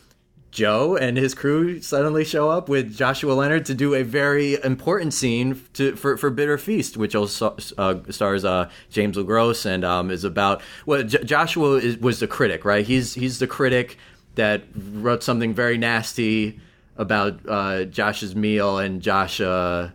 Joe 0.50 0.96
and 0.96 1.16
his 1.16 1.34
crew 1.34 1.80
suddenly 1.80 2.24
show 2.24 2.50
up 2.50 2.68
with 2.68 2.96
Joshua 2.96 3.32
Leonard 3.32 3.64
to 3.66 3.74
do 3.74 3.94
a 3.94 4.02
very 4.02 4.62
important 4.64 5.14
scene 5.14 5.62
to, 5.74 5.94
for, 5.96 6.16
for 6.16 6.30
Bitter 6.30 6.58
Feast, 6.58 6.96
which 6.96 7.14
also 7.14 7.56
uh, 7.78 7.96
stars 8.10 8.44
uh, 8.44 8.68
James 8.90 9.16
LeGros 9.16 9.64
and 9.64 9.84
um, 9.84 10.10
is 10.10 10.24
about 10.24 10.60
well, 10.86 11.02
J- 11.02 11.22
Joshua 11.22 11.76
is, 11.76 11.98
was 11.98 12.20
the 12.20 12.26
critic, 12.26 12.64
right? 12.64 12.84
He's 12.84 13.14
he's 13.14 13.38
the 13.38 13.46
critic 13.46 13.96
that 14.34 14.64
wrote 14.74 15.22
something 15.22 15.54
very 15.54 15.78
nasty 15.78 16.58
about 16.96 17.40
uh, 17.48 17.84
Josh's 17.84 18.34
meal 18.34 18.78
and 18.78 19.00
Josh 19.00 19.40
uh, 19.40 19.90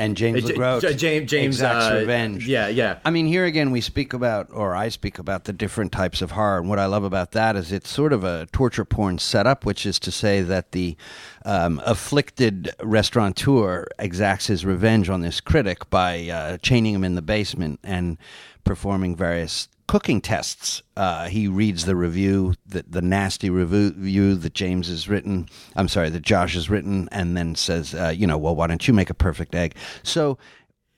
and 0.00 0.16
James 0.16 0.44
LeGros. 0.44 0.80
J- 0.80 0.94
James 0.94 1.30
James 1.30 1.56
exacts 1.56 1.86
uh, 1.86 1.98
revenge. 1.98 2.48
Yeah, 2.48 2.68
yeah. 2.68 2.98
I 3.04 3.10
mean, 3.10 3.26
here 3.26 3.44
again, 3.44 3.70
we 3.70 3.82
speak 3.82 4.14
about, 4.14 4.48
or 4.50 4.74
I 4.74 4.88
speak 4.88 5.18
about, 5.18 5.44
the 5.44 5.52
different 5.52 5.92
types 5.92 6.22
of 6.22 6.30
horror, 6.30 6.58
and 6.58 6.68
what 6.70 6.78
I 6.78 6.86
love 6.86 7.04
about 7.04 7.32
that 7.32 7.54
is 7.54 7.70
it's 7.70 7.90
sort 7.90 8.14
of 8.14 8.24
a 8.24 8.46
torture 8.50 8.86
porn 8.86 9.18
setup, 9.18 9.66
which 9.66 9.84
is 9.84 9.98
to 10.00 10.10
say 10.10 10.40
that 10.40 10.72
the 10.72 10.96
um, 11.44 11.82
afflicted 11.84 12.70
restaurateur 12.82 13.86
exacts 13.98 14.46
his 14.46 14.64
revenge 14.64 15.10
on 15.10 15.20
this 15.20 15.40
critic 15.40 15.88
by 15.90 16.28
uh, 16.28 16.56
chaining 16.58 16.94
him 16.94 17.04
in 17.04 17.14
the 17.14 17.22
basement 17.22 17.78
and 17.84 18.16
performing 18.64 19.14
various 19.14 19.68
cooking 19.90 20.20
tests. 20.20 20.84
Uh, 20.96 21.26
he 21.26 21.48
reads 21.48 21.84
the 21.84 21.96
review, 21.96 22.54
the, 22.64 22.84
the 22.88 23.02
nasty 23.02 23.50
review 23.50 24.36
that 24.36 24.54
James 24.54 24.86
has 24.86 25.08
written. 25.08 25.48
I'm 25.74 25.88
sorry, 25.88 26.10
that 26.10 26.22
Josh 26.22 26.54
has 26.54 26.70
written, 26.70 27.08
and 27.10 27.36
then 27.36 27.56
says, 27.56 27.92
uh, 27.92 28.14
you 28.16 28.24
know, 28.24 28.38
well, 28.38 28.54
why 28.54 28.68
don't 28.68 28.86
you 28.86 28.94
make 28.94 29.10
a 29.10 29.14
perfect 29.14 29.52
egg? 29.52 29.74
So 30.04 30.38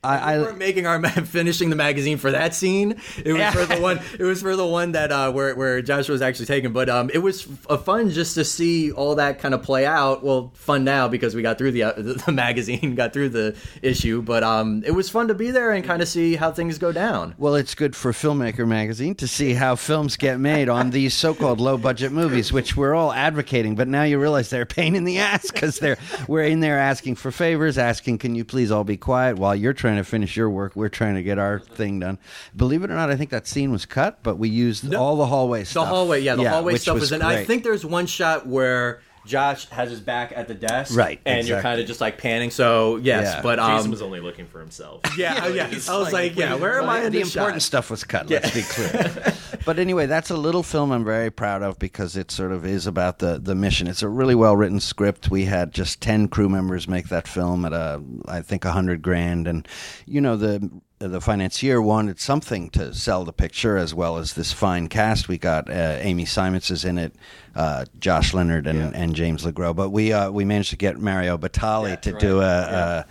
I, 0.04 0.36
we 0.36 0.42
weren't 0.42 0.58
making 0.58 0.84
our 0.84 1.00
finishing 1.24 1.70
the 1.70 1.76
magazine 1.76 2.18
for 2.18 2.32
that 2.32 2.56
scene. 2.56 2.96
It 3.24 3.34
was 3.34 3.54
for 3.54 3.64
the 3.66 3.80
one. 3.80 4.00
It 4.18 4.24
was 4.24 4.42
for 4.42 4.56
the 4.56 4.66
one 4.66 4.92
that 4.92 5.12
uh, 5.12 5.30
where 5.30 5.54
where 5.54 5.80
Josh 5.80 6.08
was 6.08 6.22
actually 6.22 6.46
taken. 6.46 6.72
But 6.72 6.88
um, 6.88 7.08
it 7.14 7.18
was 7.18 7.46
a 7.70 7.78
fun 7.78 8.10
just 8.10 8.34
to 8.34 8.44
see 8.44 8.90
all 8.90 9.14
that 9.14 9.38
kind 9.38 9.54
of 9.54 9.62
play 9.62 9.86
out. 9.86 10.24
Well, 10.24 10.50
fun 10.54 10.82
now 10.82 11.06
because 11.06 11.36
we 11.36 11.42
got 11.42 11.56
through 11.56 11.70
the 11.70 11.84
uh, 11.84 11.92
the 11.96 12.32
magazine, 12.32 12.96
got 12.96 13.12
through 13.12 13.28
the 13.28 13.56
issue. 13.80 14.22
But 14.22 14.42
um, 14.42 14.82
it 14.84 14.90
was 14.90 15.08
fun 15.08 15.28
to 15.28 15.34
be 15.34 15.52
there 15.52 15.70
and 15.70 15.84
kind 15.84 16.02
of 16.02 16.08
see 16.08 16.34
how 16.34 16.50
things 16.50 16.78
go 16.78 16.90
down. 16.90 17.36
Well, 17.38 17.54
it's 17.54 17.76
good 17.76 17.94
for 17.94 18.10
Filmmaker 18.10 18.66
magazine 18.66 19.14
to 19.16 19.28
see 19.28 19.54
how 19.54 19.76
films 19.76 20.16
get 20.16 20.40
made 20.40 20.68
on 20.68 20.90
these 20.90 21.14
so-called 21.14 21.60
low-budget 21.60 22.10
movies, 22.10 22.52
which 22.52 22.76
we're 22.76 22.94
all 22.94 23.12
advocating. 23.12 23.76
But 23.76 23.86
now 23.86 24.02
you 24.02 24.18
realize 24.18 24.50
they're 24.50 24.62
a 24.62 24.66
pain 24.66 24.96
in 24.96 25.04
the 25.04 25.18
ass 25.18 25.50
because 25.52 25.78
they're 25.78 25.96
we're 26.26 26.44
in 26.44 26.58
there 26.58 26.80
asking 26.80 27.14
for 27.14 27.30
favors, 27.30 27.78
asking, 27.78 28.18
"Can 28.18 28.34
you 28.34 28.44
please 28.44 28.72
all 28.72 28.82
be 28.82 28.96
quiet 28.96 29.38
while 29.38 29.54
you're 29.54 29.72
trying." 29.72 29.91
Trying 29.92 30.04
to 30.04 30.10
finish 30.10 30.36
your 30.36 30.48
work. 30.48 30.74
We're 30.74 30.88
trying 30.88 31.16
to 31.16 31.22
get 31.22 31.38
our 31.38 31.60
thing 31.60 32.00
done. 32.00 32.18
Believe 32.56 32.82
it 32.82 32.90
or 32.90 32.94
not, 32.94 33.10
I 33.10 33.16
think 33.16 33.30
that 33.30 33.46
scene 33.46 33.70
was 33.70 33.84
cut, 33.84 34.22
but 34.22 34.38
we 34.38 34.48
used 34.48 34.88
no, 34.88 35.00
all 35.00 35.16
the 35.16 35.26
hallway 35.26 35.64
stuff. 35.64 35.84
The 35.84 35.94
hallway, 35.94 36.20
yeah, 36.20 36.34
the 36.34 36.44
yeah, 36.44 36.50
hallway 36.50 36.76
stuff 36.76 36.94
was, 36.94 37.02
was 37.02 37.12
in. 37.12 37.22
I 37.22 37.44
think 37.44 37.62
there's 37.62 37.84
one 37.84 38.06
shot 38.06 38.46
where 38.46 39.02
Josh 39.24 39.68
has 39.68 39.90
his 39.90 40.00
back 40.00 40.32
at 40.34 40.48
the 40.48 40.54
desk, 40.54 40.96
right? 40.96 41.20
And 41.24 41.38
exactly. 41.38 41.48
you're 41.48 41.62
kind 41.62 41.80
of 41.80 41.86
just 41.86 42.00
like 42.00 42.18
panning. 42.18 42.50
So 42.50 42.96
yes, 42.96 43.34
yeah. 43.34 43.42
but 43.42 43.58
um, 43.58 43.76
Jason 43.76 43.90
was 43.90 44.02
only 44.02 44.20
looking 44.20 44.46
for 44.46 44.60
himself. 44.60 45.00
Yeah, 45.16 45.48
yeah. 45.48 45.66
I 45.66 45.68
was 45.68 45.88
like, 45.88 46.12
like 46.12 46.36
yeah, 46.36 46.54
where 46.54 46.80
am 46.80 46.88
I? 46.88 47.08
the 47.10 47.20
important 47.20 47.56
shot? 47.56 47.62
stuff 47.62 47.90
was 47.90 48.02
cut. 48.02 48.30
Yeah. 48.30 48.40
Let's 48.42 48.54
be 48.54 48.62
clear. 48.62 49.34
but 49.66 49.78
anyway, 49.78 50.06
that's 50.06 50.30
a 50.30 50.36
little 50.36 50.62
film 50.62 50.90
I'm 50.90 51.04
very 51.04 51.30
proud 51.30 51.62
of 51.62 51.78
because 51.78 52.16
it 52.16 52.30
sort 52.30 52.50
of 52.50 52.64
is 52.64 52.86
about 52.86 53.18
the 53.18 53.38
the 53.38 53.54
mission. 53.54 53.88
It's 53.88 54.02
a 54.02 54.08
really 54.08 54.34
well 54.34 54.56
written 54.56 54.80
script. 54.80 55.30
We 55.30 55.44
had 55.44 55.72
just 55.72 56.00
ten 56.00 56.28
crew 56.28 56.48
members 56.48 56.88
make 56.88 57.08
that 57.08 57.28
film 57.28 57.66
at 57.66 57.74
a 57.74 58.02
I 58.26 58.40
think 58.40 58.64
a 58.64 58.72
hundred 58.72 59.02
grand, 59.02 59.46
and 59.46 59.68
you 60.06 60.20
know 60.20 60.36
the 60.36 60.70
the 61.08 61.20
financier 61.20 61.80
wanted 61.80 62.20
something 62.20 62.70
to 62.70 62.94
sell 62.94 63.24
the 63.24 63.32
picture 63.32 63.76
as 63.76 63.94
well 63.94 64.16
as 64.18 64.34
this 64.34 64.52
fine 64.52 64.88
cast. 64.88 65.28
We 65.28 65.38
got 65.38 65.68
uh, 65.68 65.98
Amy 66.00 66.24
Seimetz 66.24 66.70
is 66.70 66.84
in 66.84 66.98
it, 66.98 67.14
uh, 67.54 67.84
Josh 67.98 68.34
Leonard 68.34 68.66
and, 68.66 68.78
yeah. 68.78 68.90
and 68.94 69.14
James 69.14 69.44
LeGros. 69.44 69.76
But 69.76 69.90
we 69.90 70.12
uh, 70.12 70.30
we 70.30 70.44
managed 70.44 70.70
to 70.70 70.76
get 70.76 70.98
Mario 70.98 71.36
Batali 71.38 71.90
yeah, 71.90 71.96
to 71.96 72.12
right. 72.12 72.20
do 72.20 72.40
a 72.40 72.42
yeah. 72.42 73.02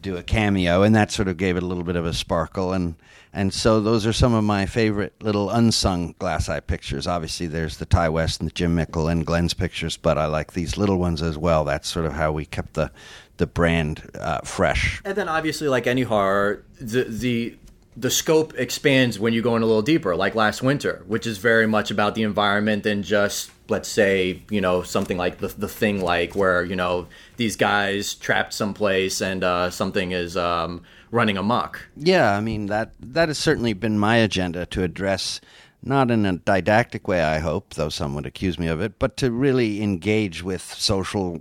do 0.00 0.16
a 0.16 0.22
cameo, 0.22 0.82
and 0.82 0.94
that 0.94 1.10
sort 1.10 1.28
of 1.28 1.36
gave 1.36 1.56
it 1.56 1.62
a 1.62 1.66
little 1.66 1.84
bit 1.84 1.96
of 1.96 2.06
a 2.06 2.12
sparkle. 2.12 2.72
And 2.72 2.96
and 3.32 3.52
so 3.52 3.80
those 3.80 4.06
are 4.06 4.14
some 4.14 4.32
of 4.32 4.44
my 4.44 4.64
favorite 4.64 5.12
little 5.22 5.50
unsung 5.50 6.14
glass 6.18 6.48
eye 6.48 6.60
pictures. 6.60 7.06
Obviously, 7.06 7.46
there's 7.46 7.76
the 7.76 7.84
Ti 7.84 8.08
West 8.08 8.40
and 8.40 8.48
the 8.48 8.54
Jim 8.54 8.74
Mickle 8.74 9.08
and 9.08 9.26
Glenn's 9.26 9.52
pictures, 9.52 9.96
but 9.96 10.16
I 10.16 10.24
like 10.24 10.54
these 10.54 10.78
little 10.78 10.96
ones 10.96 11.20
as 11.20 11.36
well. 11.36 11.64
That's 11.64 11.88
sort 11.88 12.06
of 12.06 12.14
how 12.14 12.32
we 12.32 12.46
kept 12.46 12.74
the 12.74 12.90
the 13.36 13.46
brand 13.46 14.10
uh, 14.14 14.40
fresh. 14.44 15.00
And 15.04 15.16
then 15.16 15.28
obviously, 15.28 15.68
like 15.68 15.86
any 15.86 16.02
horror, 16.02 16.64
the 16.80 17.04
the 17.04 17.56
the 17.96 18.10
scope 18.10 18.52
expands 18.58 19.18
when 19.18 19.32
you 19.32 19.40
go 19.40 19.56
in 19.56 19.62
a 19.62 19.66
little 19.66 19.82
deeper, 19.82 20.14
like 20.14 20.34
last 20.34 20.62
winter, 20.62 21.02
which 21.06 21.26
is 21.26 21.38
very 21.38 21.66
much 21.66 21.90
about 21.90 22.14
the 22.14 22.22
environment 22.22 22.82
than 22.82 23.02
just 23.02 23.50
let's 23.68 23.88
say 23.88 24.42
you 24.50 24.60
know 24.60 24.82
something 24.82 25.16
like 25.16 25.38
the 25.38 25.48
the 25.48 25.68
thing 25.68 26.00
like 26.00 26.34
where 26.34 26.64
you 26.64 26.76
know 26.76 27.06
these 27.36 27.56
guys 27.56 28.14
trapped 28.14 28.52
someplace 28.52 29.20
and 29.20 29.42
uh, 29.42 29.70
something 29.70 30.12
is 30.12 30.36
um, 30.36 30.82
running 31.10 31.36
amok. 31.36 31.88
Yeah, 31.96 32.36
I 32.36 32.40
mean 32.40 32.66
that 32.66 32.92
that 33.00 33.28
has 33.28 33.38
certainly 33.38 33.72
been 33.72 33.98
my 33.98 34.16
agenda 34.16 34.66
to 34.66 34.82
address 34.82 35.40
not 35.82 36.10
in 36.10 36.26
a 36.26 36.32
didactic 36.38 37.06
way, 37.06 37.22
I 37.22 37.38
hope, 37.38 37.74
though 37.74 37.90
some 37.90 38.14
would 38.14 38.26
accuse 38.26 38.58
me 38.58 38.66
of 38.66 38.80
it, 38.80 38.98
but 38.98 39.16
to 39.18 39.30
really 39.30 39.82
engage 39.82 40.42
with 40.42 40.62
social 40.62 41.40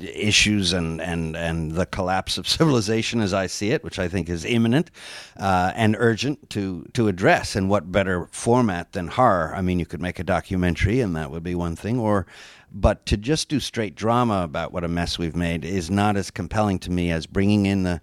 issues 0.00 0.72
and, 0.72 1.00
and, 1.00 1.36
and 1.36 1.72
the 1.72 1.86
collapse 1.86 2.38
of 2.38 2.48
civilization 2.58 3.20
as 3.20 3.34
I 3.34 3.46
see 3.46 3.70
it, 3.70 3.84
which 3.84 3.98
I 3.98 4.08
think 4.08 4.28
is 4.28 4.44
imminent 4.44 4.90
uh, 5.36 5.72
and 5.74 5.96
urgent 5.98 6.50
to, 6.50 6.86
to 6.94 7.08
address. 7.08 7.56
And 7.56 7.68
what 7.68 7.92
better 7.92 8.28
format 8.32 8.92
than 8.92 9.08
horror? 9.08 9.54
I 9.54 9.62
mean, 9.62 9.78
you 9.78 9.86
could 9.86 10.00
make 10.00 10.18
a 10.18 10.24
documentary, 10.24 11.00
and 11.00 11.16
that 11.16 11.30
would 11.30 11.42
be 11.42 11.54
one 11.54 11.76
thing, 11.76 11.98
or 11.98 12.26
but 12.74 13.04
to 13.04 13.18
just 13.18 13.50
do 13.50 13.60
straight 13.60 13.94
drama 13.94 14.42
about 14.42 14.72
what 14.72 14.82
a 14.82 14.88
mess 14.88 15.18
we've 15.18 15.36
made 15.36 15.62
is 15.64 15.90
not 15.90 16.16
as 16.16 16.30
compelling 16.30 16.78
to 16.78 16.90
me 16.90 17.10
as 17.10 17.26
bringing 17.26 17.66
in 17.66 17.82
the 17.82 18.00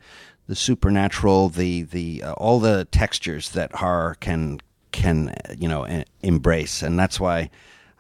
the 0.48 0.56
supernatural, 0.56 1.50
the 1.50 1.84
the 1.84 2.24
uh, 2.24 2.34
all 2.34 2.60
the 2.60 2.86
textures 2.86 3.52
that 3.52 3.72
horror 3.76 4.16
can 4.20 4.60
can 4.92 5.36
you 5.58 5.68
know 5.68 6.04
embrace, 6.22 6.82
and 6.82 6.98
that's 6.98 7.20
why 7.20 7.52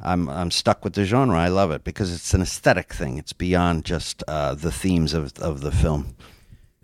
I'm 0.01 0.29
I'm 0.29 0.51
stuck 0.51 0.84
with 0.84 0.94
the 0.94 1.06
genre. 1.06 1.38
I 1.38 1.48
love 1.50 1.72
it 1.72 1.84
because 1.84 2.13
it's 2.13 2.34
an 2.34 2.41
aesthetic 2.41 2.94
thing. 2.94 3.18
It's 3.18 3.34
beyond 3.34 3.86
just 3.86 4.24
uh, 4.27 4.56
the 4.56 4.72
themes 4.72 5.13
of 5.13 5.38
of 5.39 5.62
the 5.62 5.72
film. 5.72 6.15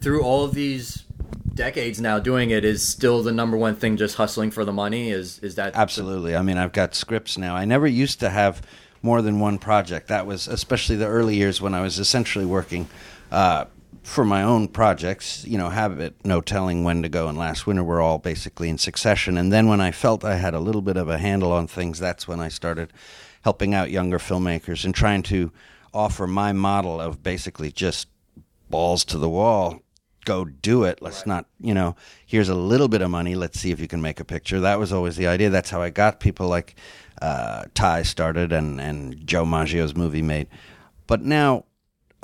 Through 0.01 0.23
all 0.23 0.43
of 0.43 0.53
these 0.53 1.05
decades 1.53 2.01
now, 2.01 2.19
doing 2.19 2.49
it 2.49 2.65
is 2.65 2.85
still 2.85 3.23
the 3.23 3.31
number 3.31 3.55
one 3.55 3.75
thing. 3.75 3.95
Just 3.97 4.15
hustling 4.15 4.51
for 4.51 4.65
the 4.65 4.73
money 4.73 5.11
is 5.11 5.39
is 5.39 5.55
that 5.55 5.75
absolutely. 5.75 6.31
The- 6.33 6.37
I 6.37 6.41
mean, 6.41 6.57
I've 6.57 6.73
got 6.73 6.93
scripts 6.95 7.37
now. 7.37 7.55
I 7.55 7.65
never 7.65 7.87
used 7.87 8.19
to 8.19 8.29
have 8.29 8.61
more 9.01 9.21
than 9.21 9.39
one 9.39 9.57
project. 9.59 10.07
That 10.07 10.25
was 10.27 10.47
especially 10.47 10.95
the 10.97 11.07
early 11.07 11.35
years 11.35 11.61
when 11.61 11.73
I 11.73 11.81
was 11.81 11.99
essentially 11.99 12.45
working. 12.45 12.87
Uh, 13.31 13.65
for 14.05 14.23
my 14.23 14.43
own 14.43 14.67
projects, 14.67 15.43
you 15.45 15.57
know, 15.57 15.69
Habit, 15.69 16.13
no 16.23 16.39
telling 16.39 16.83
Wendigo, 16.83 17.27
and 17.27 17.35
last 17.35 17.65
winter 17.65 17.83
were 17.83 17.99
all 17.99 18.19
basically 18.19 18.69
in 18.69 18.77
succession. 18.77 19.35
And 19.35 19.51
then 19.51 19.67
when 19.67 19.81
I 19.81 19.89
felt 19.89 20.23
I 20.23 20.35
had 20.35 20.53
a 20.53 20.59
little 20.59 20.83
bit 20.83 20.95
of 20.95 21.09
a 21.09 21.17
handle 21.17 21.51
on 21.51 21.65
things, 21.65 21.97
that's 21.97 22.27
when 22.27 22.39
I 22.39 22.49
started 22.49 22.93
helping 23.41 23.73
out 23.73 23.89
younger 23.89 24.19
filmmakers 24.19 24.85
and 24.85 24.93
trying 24.93 25.23
to 25.23 25.51
offer 25.91 26.27
my 26.27 26.53
model 26.53 27.01
of 27.01 27.23
basically 27.23 27.71
just 27.71 28.07
balls 28.69 29.03
to 29.05 29.17
the 29.17 29.27
wall. 29.27 29.81
Go 30.23 30.45
do 30.45 30.83
it. 30.83 31.01
Let's 31.01 31.21
right. 31.21 31.27
not, 31.27 31.45
you 31.59 31.73
know, 31.73 31.95
here's 32.27 32.49
a 32.49 32.55
little 32.55 32.87
bit 32.87 33.01
of 33.01 33.09
money. 33.09 33.33
Let's 33.33 33.59
see 33.59 33.71
if 33.71 33.79
you 33.79 33.87
can 33.87 34.03
make 34.03 34.19
a 34.19 34.25
picture. 34.25 34.59
That 34.59 34.77
was 34.77 34.93
always 34.93 35.15
the 35.15 35.25
idea. 35.25 35.49
That's 35.49 35.71
how 35.71 35.81
I 35.81 35.89
got 35.89 36.19
people 36.19 36.47
like 36.47 36.75
uh, 37.23 37.63
Ti 37.73 38.03
started 38.03 38.51
and, 38.51 38.79
and 38.79 39.25
Joe 39.25 39.45
Maggio's 39.45 39.95
movie 39.95 40.21
made. 40.21 40.47
But 41.07 41.23
now 41.23 41.65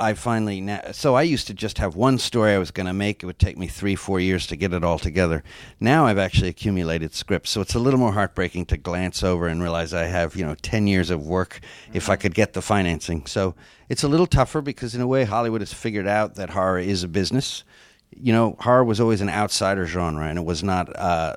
I 0.01 0.15
finally 0.15 0.61
now, 0.61 0.81
so 0.93 1.13
I 1.13 1.21
used 1.21 1.45
to 1.47 1.53
just 1.53 1.77
have 1.77 1.95
one 1.95 2.17
story 2.17 2.53
I 2.53 2.57
was 2.57 2.71
going 2.71 2.87
to 2.87 2.93
make. 2.93 3.21
It 3.21 3.27
would 3.27 3.37
take 3.37 3.57
me 3.57 3.67
three, 3.67 3.95
four 3.95 4.19
years 4.19 4.47
to 4.47 4.55
get 4.55 4.73
it 4.73 4.83
all 4.83 4.97
together. 4.97 5.43
Now 5.79 6.07
I've 6.07 6.17
actually 6.17 6.49
accumulated 6.49 7.13
scripts, 7.13 7.51
so 7.51 7.61
it's 7.61 7.75
a 7.75 7.79
little 7.79 7.99
more 7.99 8.11
heartbreaking 8.11 8.65
to 8.67 8.77
glance 8.77 9.21
over 9.21 9.47
and 9.47 9.61
realize 9.61 9.93
I 9.93 10.05
have 10.05 10.35
you 10.35 10.43
know 10.43 10.55
ten 10.55 10.87
years 10.87 11.11
of 11.11 11.25
work 11.25 11.59
if 11.93 12.09
I 12.09 12.15
could 12.15 12.33
get 12.33 12.53
the 12.53 12.63
financing. 12.63 13.27
So 13.27 13.53
it's 13.89 14.01
a 14.01 14.07
little 14.07 14.25
tougher 14.25 14.61
because 14.61 14.95
in 14.95 15.01
a 15.01 15.07
way 15.07 15.23
Hollywood 15.23 15.61
has 15.61 15.71
figured 15.71 16.07
out 16.07 16.33
that 16.35 16.49
horror 16.49 16.79
is 16.79 17.03
a 17.03 17.07
business. 17.07 17.63
You 18.09 18.33
know, 18.33 18.55
horror 18.59 18.83
was 18.83 18.99
always 18.99 19.21
an 19.21 19.29
outsider 19.29 19.85
genre, 19.85 20.25
and 20.25 20.39
it 20.39 20.45
was 20.45 20.63
not. 20.63 20.93
Uh, 20.97 21.35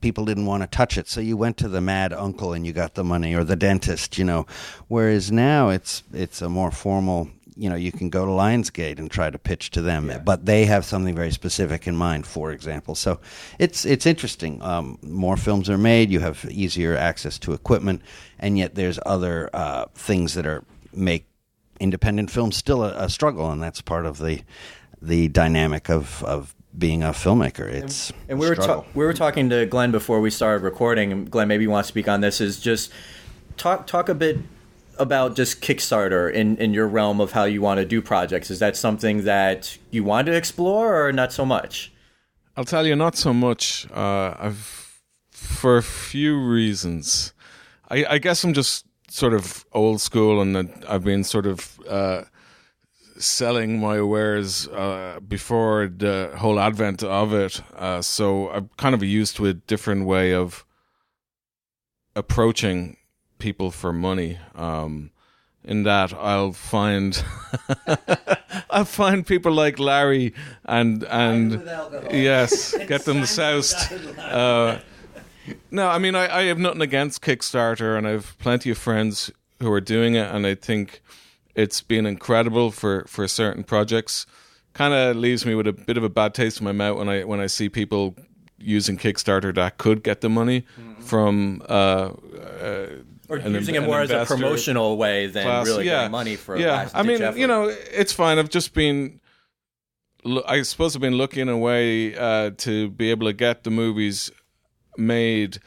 people 0.00 0.24
didn't 0.24 0.46
want 0.46 0.62
to 0.62 0.66
touch 0.66 0.96
it, 0.96 1.06
so 1.06 1.20
you 1.20 1.36
went 1.36 1.58
to 1.58 1.68
the 1.68 1.82
mad 1.82 2.14
uncle 2.14 2.54
and 2.54 2.66
you 2.66 2.72
got 2.72 2.94
the 2.94 3.04
money, 3.04 3.34
or 3.34 3.44
the 3.44 3.56
dentist. 3.56 4.16
You 4.16 4.24
know, 4.24 4.46
whereas 4.88 5.30
now 5.30 5.68
it's 5.68 6.02
it's 6.14 6.40
a 6.40 6.48
more 6.48 6.70
formal 6.70 7.28
you 7.60 7.68
know 7.68 7.76
you 7.76 7.92
can 7.92 8.08
go 8.08 8.24
to 8.24 8.30
Lionsgate 8.30 8.98
and 8.98 9.10
try 9.10 9.28
to 9.28 9.38
pitch 9.38 9.70
to 9.72 9.82
them, 9.82 10.08
yeah. 10.08 10.18
but 10.18 10.46
they 10.46 10.64
have 10.64 10.86
something 10.86 11.14
very 11.14 11.30
specific 11.30 11.86
in 11.86 11.94
mind. 11.94 12.26
For 12.26 12.52
example, 12.52 12.94
so 12.94 13.20
it's 13.58 13.84
it's 13.84 14.06
interesting. 14.06 14.62
Um, 14.62 14.98
more 15.02 15.36
films 15.36 15.68
are 15.68 15.76
made. 15.76 16.10
You 16.10 16.20
have 16.20 16.46
easier 16.50 16.96
access 16.96 17.38
to 17.40 17.52
equipment, 17.52 18.00
and 18.38 18.56
yet 18.56 18.76
there's 18.76 18.98
other 19.04 19.50
uh, 19.52 19.86
things 19.94 20.32
that 20.34 20.46
are 20.46 20.64
make 20.94 21.26
independent 21.78 22.30
films 22.30 22.56
still 22.56 22.82
a, 22.82 22.94
a, 23.04 23.08
struggle, 23.10 23.50
and 23.50 23.62
that's 23.62 23.82
part 23.82 24.06
of 24.06 24.18
the 24.18 24.40
the 25.02 25.28
dynamic 25.28 25.90
of 25.90 26.24
of 26.24 26.54
being 26.76 27.02
a 27.02 27.10
filmmaker. 27.10 27.66
It's 27.66 28.08
and, 28.10 28.18
and 28.30 28.38
we 28.38 28.48
were 28.48 28.54
ta- 28.54 28.84
we 28.94 29.04
were 29.04 29.12
talking 29.12 29.50
to 29.50 29.66
Glenn 29.66 29.90
before 29.90 30.22
we 30.22 30.30
started 30.30 30.64
recording, 30.64 31.26
Glenn 31.26 31.48
maybe 31.48 31.64
you 31.64 31.70
want 31.70 31.84
to 31.84 31.88
speak 31.88 32.08
on 32.08 32.22
this. 32.22 32.40
Is 32.40 32.58
just 32.58 32.90
talk 33.58 33.86
talk 33.86 34.08
a 34.08 34.14
bit 34.14 34.38
about 35.00 35.34
just 35.34 35.60
Kickstarter 35.60 36.32
in, 36.32 36.56
in 36.58 36.74
your 36.74 36.86
realm 36.86 37.20
of 37.20 37.32
how 37.32 37.44
you 37.44 37.62
want 37.62 37.78
to 37.78 37.84
do 37.84 38.00
projects? 38.02 38.50
Is 38.50 38.58
that 38.58 38.76
something 38.76 39.24
that 39.24 39.78
you 39.90 40.04
want 40.04 40.26
to 40.26 40.32
explore 40.32 41.06
or 41.06 41.12
not 41.12 41.32
so 41.32 41.44
much? 41.44 41.92
I'll 42.56 42.64
tell 42.64 42.86
you, 42.86 42.94
not 42.94 43.16
so 43.16 43.32
much. 43.32 43.90
Uh, 43.90 44.34
I've 44.38 44.80
for 45.30 45.78
a 45.78 45.82
few 45.82 46.38
reasons. 46.38 47.32
I, 47.88 48.04
I, 48.04 48.18
guess 48.18 48.44
I'm 48.44 48.52
just 48.52 48.84
sort 49.08 49.32
of 49.32 49.64
old 49.72 50.00
school, 50.00 50.40
and 50.40 50.84
I've 50.86 51.04
been 51.04 51.24
sort 51.24 51.46
of 51.46 51.80
uh, 51.88 52.24
selling 53.18 53.80
my 53.80 54.00
wares 54.02 54.68
uh, 54.68 55.20
before 55.26 55.88
the 55.88 56.32
whole 56.36 56.60
advent 56.60 57.02
of 57.02 57.32
it. 57.32 57.62
Uh, 57.74 58.02
so 58.02 58.50
I'm 58.50 58.70
kind 58.76 58.94
of 58.94 59.02
used 59.02 59.36
to 59.36 59.46
a 59.46 59.54
different 59.54 60.06
way 60.06 60.34
of 60.34 60.64
approaching 62.14 62.96
people 63.40 63.70
for 63.72 63.92
money. 63.92 64.38
Um, 64.54 65.10
in 65.64 65.82
that 65.82 66.14
I'll 66.14 66.52
find 66.52 67.22
I'll 68.70 68.86
find 68.86 69.26
people 69.26 69.52
like 69.52 69.78
Larry 69.78 70.32
and 70.64 71.04
and 71.04 71.62
yes, 72.10 72.74
get 72.88 73.04
them 73.04 73.26
soused. 73.26 73.76
Uh, 74.18 74.80
no, 75.70 75.88
I 75.88 75.98
mean 75.98 76.14
I, 76.14 76.28
I 76.34 76.42
have 76.44 76.58
nothing 76.58 76.80
against 76.80 77.22
Kickstarter, 77.22 77.98
and 77.98 78.06
I 78.06 78.10
have 78.10 78.38
plenty 78.38 78.70
of 78.70 78.78
friends 78.78 79.30
who 79.58 79.72
are 79.72 79.80
doing 79.80 80.14
it, 80.14 80.32
and 80.32 80.46
I 80.46 80.54
think 80.54 81.02
it's 81.54 81.80
been 81.80 82.06
incredible 82.06 82.70
for 82.70 83.04
for 83.08 83.26
certain 83.26 83.64
projects. 83.64 84.26
kind 84.72 84.94
of 84.94 85.16
leaves 85.16 85.44
me 85.44 85.54
with 85.54 85.66
a 85.66 85.72
bit 85.72 85.96
of 85.96 86.04
a 86.04 86.08
bad 86.08 86.34
taste 86.34 86.60
in 86.60 86.64
my 86.64 86.72
mouth 86.72 86.98
when 86.98 87.08
I 87.08 87.24
when 87.24 87.40
I 87.40 87.48
see 87.48 87.68
people 87.68 88.14
using 88.58 88.96
Kickstarter 88.98 89.52
that 89.54 89.78
could 89.78 90.02
get 90.02 90.20
the 90.20 90.28
money 90.28 90.64
from 91.00 91.62
uh, 91.68 92.12
uh, 92.62 92.86
Or 93.30 93.36
an 93.36 93.54
using 93.54 93.76
in- 93.76 93.84
it 93.84 93.86
more 93.86 94.00
as 94.00 94.10
a 94.10 94.26
promotional 94.26 94.96
way 94.96 95.28
than 95.28 95.44
class. 95.44 95.66
really 95.66 95.86
yeah. 95.86 95.98
getting 95.98 96.10
money 96.10 96.36
for. 96.36 96.56
yeah. 96.56 96.90
I 96.92 97.02
mean, 97.02 97.22
effort. 97.22 97.38
you 97.38 97.46
know, 97.46 97.68
it's 97.68 98.12
fine. 98.12 98.38
I've 98.38 98.50
just 98.50 98.74
been. 98.74 99.20
I 100.46 100.60
suppose 100.62 100.94
I've 100.94 101.00
been 101.00 101.16
looking 101.16 101.48
a 101.48 101.56
way 101.56 102.14
uh, 102.14 102.50
to 102.58 102.90
be 102.90 103.10
able 103.10 103.26
to 103.26 103.32
get 103.32 103.64
the 103.64 103.70
movies 103.70 104.30
made, 104.98 105.60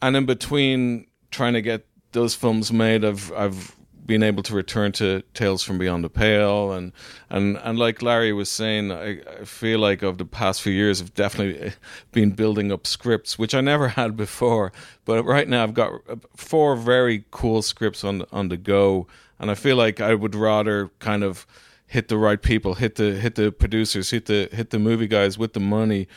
and 0.00 0.14
in 0.14 0.26
between 0.26 1.06
trying 1.32 1.54
to 1.54 1.62
get 1.62 1.86
those 2.12 2.34
films 2.34 2.70
made, 2.70 3.04
I've 3.04 3.32
I've 3.32 3.74
been 4.10 4.22
able 4.24 4.42
to 4.42 4.54
return 4.56 4.90
to 4.90 5.22
Tales 5.34 5.62
from 5.62 5.78
Beyond 5.78 6.02
the 6.02 6.10
Pale, 6.10 6.72
and 6.72 6.92
and 7.30 7.56
and 7.58 7.78
like 7.78 8.02
Larry 8.02 8.32
was 8.32 8.50
saying, 8.50 8.90
I, 8.90 9.20
I 9.20 9.44
feel 9.44 9.78
like 9.78 10.02
over 10.02 10.16
the 10.16 10.24
past 10.24 10.62
few 10.62 10.72
years, 10.72 11.00
I've 11.00 11.14
definitely 11.14 11.68
eh, 11.68 11.70
been 12.10 12.32
building 12.32 12.72
up 12.72 12.88
scripts, 12.88 13.38
which 13.38 13.54
I 13.54 13.60
never 13.60 13.86
had 14.00 14.16
before. 14.16 14.72
But 15.04 15.22
right 15.24 15.48
now, 15.48 15.62
I've 15.62 15.74
got 15.74 15.92
uh, 16.08 16.16
four 16.34 16.74
very 16.74 17.24
cool 17.30 17.62
scripts 17.62 18.02
on 18.02 18.24
on 18.32 18.48
the 18.48 18.56
go, 18.56 19.06
and 19.38 19.48
I 19.48 19.54
feel 19.54 19.76
like 19.76 20.00
I 20.00 20.16
would 20.16 20.34
rather 20.34 20.90
kind 20.98 21.22
of 21.22 21.46
hit 21.86 22.08
the 22.08 22.18
right 22.18 22.42
people, 22.42 22.74
hit 22.74 22.96
the 22.96 23.12
hit 23.12 23.36
the 23.36 23.52
producers, 23.52 24.10
hit 24.10 24.26
the 24.26 24.48
hit 24.50 24.70
the 24.70 24.80
movie 24.80 25.06
guys 25.06 25.38
with 25.38 25.52
the 25.52 25.60
money 25.60 26.08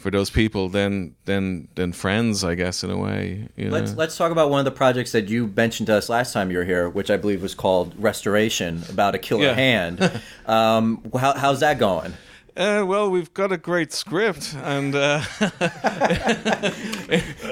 for 0.00 0.10
those 0.10 0.30
people 0.30 0.68
than 0.68 1.14
than 1.26 1.68
than 1.74 1.92
friends, 1.92 2.42
I 2.42 2.54
guess, 2.54 2.82
in 2.82 2.90
a 2.90 2.96
way. 2.96 3.48
You 3.56 3.66
know? 3.66 3.72
Let's 3.72 3.94
let's 3.94 4.16
talk 4.16 4.32
about 4.32 4.50
one 4.50 4.58
of 4.58 4.64
the 4.64 4.70
projects 4.70 5.12
that 5.12 5.28
you 5.28 5.46
mentioned 5.48 5.88
to 5.88 5.94
us 5.94 6.08
last 6.08 6.32
time 6.32 6.50
you 6.50 6.58
were 6.58 6.64
here, 6.64 6.88
which 6.88 7.10
I 7.10 7.16
believe 7.16 7.42
was 7.42 7.54
called 7.54 7.94
Restoration, 7.98 8.82
about 8.88 9.14
a 9.14 9.18
killer 9.18 9.44
Yeah. 9.44 9.54
hand. 9.54 10.20
um, 10.46 11.02
how, 11.18 11.34
how's 11.34 11.60
that 11.60 11.78
going? 11.78 12.14
Uh, 12.56 12.84
well, 12.84 13.08
we've 13.08 13.32
got 13.32 13.52
a 13.52 13.56
great 13.56 13.92
script, 13.92 14.56
and 14.64 14.94
uh, 14.94 15.22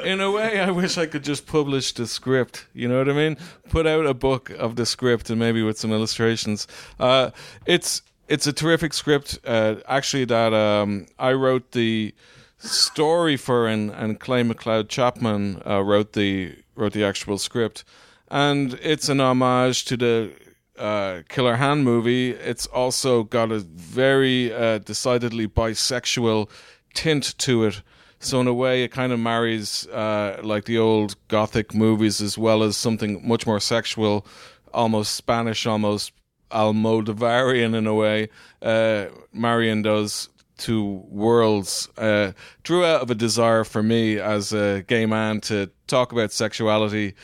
in 0.04 0.20
a 0.20 0.30
way, 0.30 0.58
I 0.60 0.70
wish 0.70 0.98
I 0.98 1.06
could 1.06 1.22
just 1.24 1.46
publish 1.46 1.92
the 1.92 2.06
script. 2.06 2.66
You 2.74 2.88
know 2.88 2.98
what 2.98 3.08
I 3.08 3.12
mean? 3.12 3.36
Put 3.68 3.86
out 3.86 4.06
a 4.06 4.14
book 4.14 4.50
of 4.50 4.74
the 4.76 4.84
script, 4.84 5.30
and 5.30 5.38
maybe 5.38 5.62
with 5.62 5.78
some 5.78 5.92
illustrations. 5.92 6.66
Uh, 6.98 7.30
it's 7.64 8.02
it's 8.28 8.46
a 8.46 8.52
terrific 8.52 8.92
script. 8.92 9.38
Uh, 9.44 9.76
actually, 9.88 10.24
that 10.26 10.52
um, 10.52 11.06
I 11.18 11.32
wrote 11.32 11.72
the 11.72 12.12
story 12.58 13.36
for, 13.36 13.66
and 13.66 13.90
and 13.90 14.20
Clay 14.20 14.42
McLeod 14.42 14.88
Chapman 14.88 15.62
uh, 15.66 15.82
wrote 15.82 16.12
the 16.12 16.56
wrote 16.74 16.92
the 16.92 17.04
actual 17.04 17.38
script, 17.38 17.84
and 18.30 18.74
it's 18.82 19.08
an 19.08 19.20
homage 19.20 19.84
to 19.86 19.96
the 19.96 20.32
uh, 20.78 21.22
Killer 21.28 21.56
Hand 21.56 21.84
movie. 21.84 22.30
It's 22.30 22.66
also 22.66 23.24
got 23.24 23.50
a 23.50 23.60
very 23.60 24.52
uh, 24.52 24.78
decidedly 24.78 25.48
bisexual 25.48 26.48
tint 26.94 27.36
to 27.38 27.64
it. 27.64 27.82
So 28.20 28.40
in 28.40 28.48
a 28.48 28.54
way, 28.54 28.82
it 28.82 28.90
kind 28.90 29.12
of 29.12 29.20
marries 29.20 29.86
uh, 29.88 30.40
like 30.42 30.64
the 30.64 30.78
old 30.78 31.14
gothic 31.28 31.72
movies 31.74 32.20
as 32.20 32.36
well 32.36 32.62
as 32.62 32.76
something 32.76 33.26
much 33.26 33.46
more 33.46 33.60
sexual, 33.60 34.26
almost 34.74 35.14
Spanish, 35.14 35.66
almost 35.66 36.12
Almodovarian 36.50 37.74
in 37.74 37.86
a 37.86 37.94
way. 37.94 38.28
Uh, 38.60 39.06
marrying 39.32 39.82
those 39.82 40.28
two 40.58 41.02
worlds 41.08 41.88
uh, 41.96 42.32
drew 42.62 42.84
out 42.84 43.00
of 43.00 43.10
a 43.10 43.14
desire 43.14 43.64
for 43.64 43.82
me 43.82 44.18
as 44.18 44.52
a 44.52 44.84
gay 44.86 45.06
man 45.06 45.40
to 45.42 45.70
talk 45.86 46.12
about 46.12 46.32
sexuality 46.32 47.14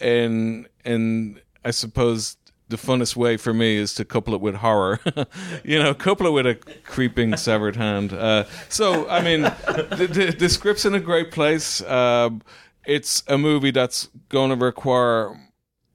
in 0.00 0.66
in 0.84 1.40
I 1.64 1.72
suppose 1.72 2.36
the 2.68 2.76
funnest 2.76 3.16
way 3.16 3.36
for 3.36 3.52
me 3.52 3.76
is 3.76 3.94
to 3.94 4.04
couple 4.04 4.32
it 4.32 4.40
with 4.40 4.54
horror. 4.54 5.00
you 5.64 5.82
know, 5.82 5.92
couple 5.92 6.28
it 6.28 6.30
with 6.30 6.46
a 6.46 6.54
creeping 6.84 7.36
severed 7.36 7.74
hand. 7.74 8.12
Uh, 8.12 8.44
so 8.68 9.08
I 9.08 9.22
mean, 9.22 9.42
the, 9.42 10.08
the, 10.10 10.36
the 10.38 10.48
script's 10.48 10.84
in 10.84 10.94
a 10.94 11.00
great 11.00 11.32
place. 11.32 11.82
Um 11.82 12.42
it's 12.86 13.22
a 13.26 13.36
movie 13.36 13.70
that's 13.70 14.08
going 14.28 14.50
to 14.50 14.56
require 14.56 15.38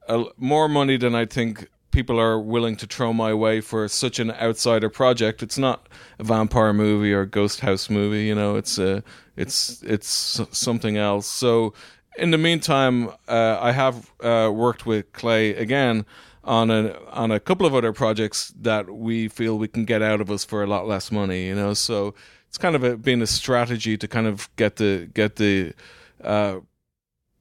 a, 0.08 0.26
more 0.38 0.70
money 0.70 0.98
than 0.98 1.16
I 1.16 1.26
think 1.26 1.68
people 1.96 2.20
are 2.20 2.38
willing 2.38 2.76
to 2.76 2.86
throw 2.86 3.14
my 3.14 3.34
way 3.34 3.62
for 3.62 3.88
such 3.88 4.20
an 4.20 4.30
outsider 4.32 4.90
project. 4.90 5.42
It's 5.42 5.58
not 5.58 5.88
a 6.20 6.26
vampire 6.26 6.74
movie 6.74 7.14
or 7.14 7.22
a 7.22 7.28
ghost 7.28 7.62
house 7.62 7.90
movie. 7.90 8.26
You 8.26 8.36
know, 8.36 8.58
it's 8.58 8.78
a 8.78 9.02
it's 9.38 9.82
it's 9.82 10.42
something 10.52 10.98
else. 10.98 11.26
So 11.26 11.74
in 12.18 12.32
the 12.32 12.38
meantime, 12.38 13.08
uh, 13.30 13.58
I 13.62 13.72
have 13.72 14.12
uh, 14.20 14.52
worked 14.54 14.86
with 14.86 15.14
Clay 15.14 15.56
again 15.56 16.06
on 16.44 16.70
a 16.70 17.00
on 17.12 17.32
a 17.32 17.40
couple 17.40 17.66
of 17.66 17.74
other 17.74 17.94
projects 17.94 18.54
that 18.60 18.94
we 18.94 19.30
feel 19.30 19.58
we 19.58 19.70
can 19.70 19.86
get 19.86 20.02
out 20.02 20.20
of 20.20 20.30
us 20.30 20.44
for 20.44 20.64
a 20.64 20.68
lot 20.68 20.86
less 20.90 21.14
money. 21.14 21.48
You 21.48 21.56
know, 21.56 21.74
so 21.74 22.14
it's 22.50 22.58
kind 22.58 22.76
of 22.76 22.84
a, 22.84 22.98
been 22.98 23.22
a 23.22 23.28
strategy 23.28 23.98
to 23.98 24.06
kind 24.06 24.28
of 24.28 24.54
get 24.58 24.76
the 24.76 25.10
get 25.14 25.38
the 25.38 25.74
uh, 26.22 26.60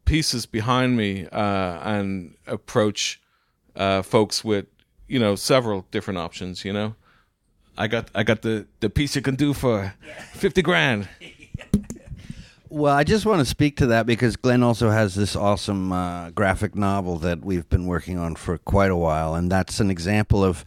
pieces 0.04 0.46
behind 0.46 0.96
me 0.96 1.26
uh, 1.32 1.96
and 1.96 2.36
approach 2.46 3.20
uh, 3.76 4.02
folks 4.02 4.44
with 4.44 4.66
you 5.08 5.18
know 5.18 5.34
several 5.36 5.86
different 5.90 6.18
options. 6.18 6.64
You 6.64 6.72
know, 6.72 6.94
I 7.76 7.86
got 7.86 8.10
I 8.14 8.22
got 8.22 8.42
the 8.42 8.66
the 8.80 8.90
piece 8.90 9.16
you 9.16 9.22
can 9.22 9.36
do 9.36 9.52
for 9.52 9.94
fifty 10.32 10.62
grand. 10.62 11.08
Well, 12.70 12.92
I 12.92 13.04
just 13.04 13.24
want 13.24 13.38
to 13.38 13.44
speak 13.44 13.76
to 13.76 13.86
that 13.86 14.04
because 14.04 14.34
Glenn 14.34 14.64
also 14.64 14.90
has 14.90 15.14
this 15.14 15.36
awesome 15.36 15.92
uh, 15.92 16.30
graphic 16.30 16.74
novel 16.74 17.18
that 17.18 17.44
we've 17.44 17.68
been 17.68 17.86
working 17.86 18.18
on 18.18 18.34
for 18.34 18.58
quite 18.58 18.90
a 18.90 18.96
while, 18.96 19.36
and 19.36 19.52
that's 19.52 19.78
an 19.78 19.90
example 19.90 20.42
of. 20.42 20.64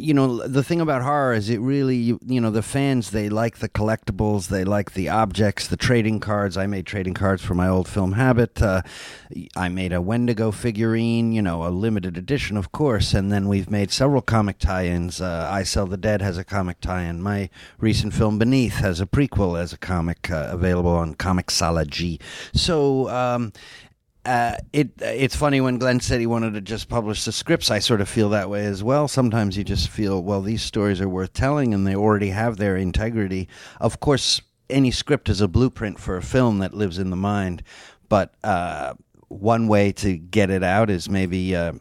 You 0.00 0.14
know, 0.14 0.46
the 0.46 0.62
thing 0.62 0.80
about 0.80 1.02
horror 1.02 1.34
is 1.34 1.50
it 1.50 1.58
really, 1.58 1.96
you, 1.96 2.18
you 2.24 2.40
know, 2.40 2.50
the 2.50 2.62
fans, 2.62 3.10
they 3.10 3.28
like 3.28 3.58
the 3.58 3.68
collectibles, 3.68 4.48
they 4.48 4.64
like 4.64 4.94
the 4.94 5.08
objects, 5.08 5.68
the 5.68 5.76
trading 5.76 6.20
cards. 6.20 6.56
I 6.56 6.66
made 6.66 6.86
trading 6.86 7.14
cards 7.14 7.42
for 7.42 7.54
my 7.54 7.68
old 7.68 7.86
film 7.86 8.12
Habit. 8.12 8.62
Uh, 8.62 8.82
I 9.54 9.68
made 9.68 9.92
a 9.92 10.00
Wendigo 10.00 10.50
figurine, 10.50 11.32
you 11.32 11.42
know, 11.42 11.66
a 11.66 11.68
limited 11.68 12.16
edition, 12.16 12.56
of 12.56 12.72
course, 12.72 13.12
and 13.12 13.30
then 13.30 13.46
we've 13.46 13.70
made 13.70 13.90
several 13.90 14.22
comic 14.22 14.58
tie 14.58 14.86
ins. 14.86 15.20
Uh, 15.20 15.48
I 15.50 15.62
Sell 15.62 15.86
the 15.86 15.96
Dead 15.96 16.22
has 16.22 16.38
a 16.38 16.44
comic 16.44 16.80
tie 16.80 17.02
in. 17.02 17.20
My 17.20 17.50
recent 17.78 18.14
film 18.14 18.38
Beneath 18.38 18.76
has 18.76 19.00
a 19.00 19.06
prequel 19.06 19.60
as 19.60 19.72
a 19.72 19.78
comic 19.78 20.30
uh, 20.30 20.48
available 20.50 20.90
on 20.90 21.14
Comixology. 21.14 22.20
So, 22.54 23.08
um, 23.10 23.52
uh, 24.24 24.56
it 24.72 24.90
it's 25.00 25.36
funny 25.36 25.60
when 25.60 25.78
Glenn 25.78 26.00
said 26.00 26.20
he 26.20 26.26
wanted 26.26 26.54
to 26.54 26.60
just 26.60 26.88
publish 26.88 27.24
the 27.24 27.32
scripts. 27.32 27.70
I 27.70 27.78
sort 27.78 28.00
of 28.00 28.08
feel 28.08 28.28
that 28.30 28.50
way 28.50 28.66
as 28.66 28.82
well. 28.82 29.08
Sometimes 29.08 29.56
you 29.56 29.64
just 29.64 29.88
feel, 29.88 30.22
well, 30.22 30.42
these 30.42 30.62
stories 30.62 31.00
are 31.00 31.08
worth 31.08 31.32
telling, 31.32 31.72
and 31.72 31.86
they 31.86 31.96
already 31.96 32.30
have 32.30 32.56
their 32.56 32.76
integrity. 32.76 33.48
Of 33.80 34.00
course, 34.00 34.42
any 34.68 34.90
script 34.90 35.28
is 35.28 35.40
a 35.40 35.48
blueprint 35.48 35.98
for 35.98 36.16
a 36.16 36.22
film 36.22 36.58
that 36.58 36.74
lives 36.74 36.98
in 36.98 37.10
the 37.10 37.16
mind, 37.16 37.62
but 38.08 38.34
uh, 38.44 38.94
one 39.28 39.68
way 39.68 39.92
to 39.92 40.16
get 40.16 40.50
it 40.50 40.62
out 40.62 40.90
is 40.90 41.08
maybe 41.08 41.56
uh, 41.56 41.72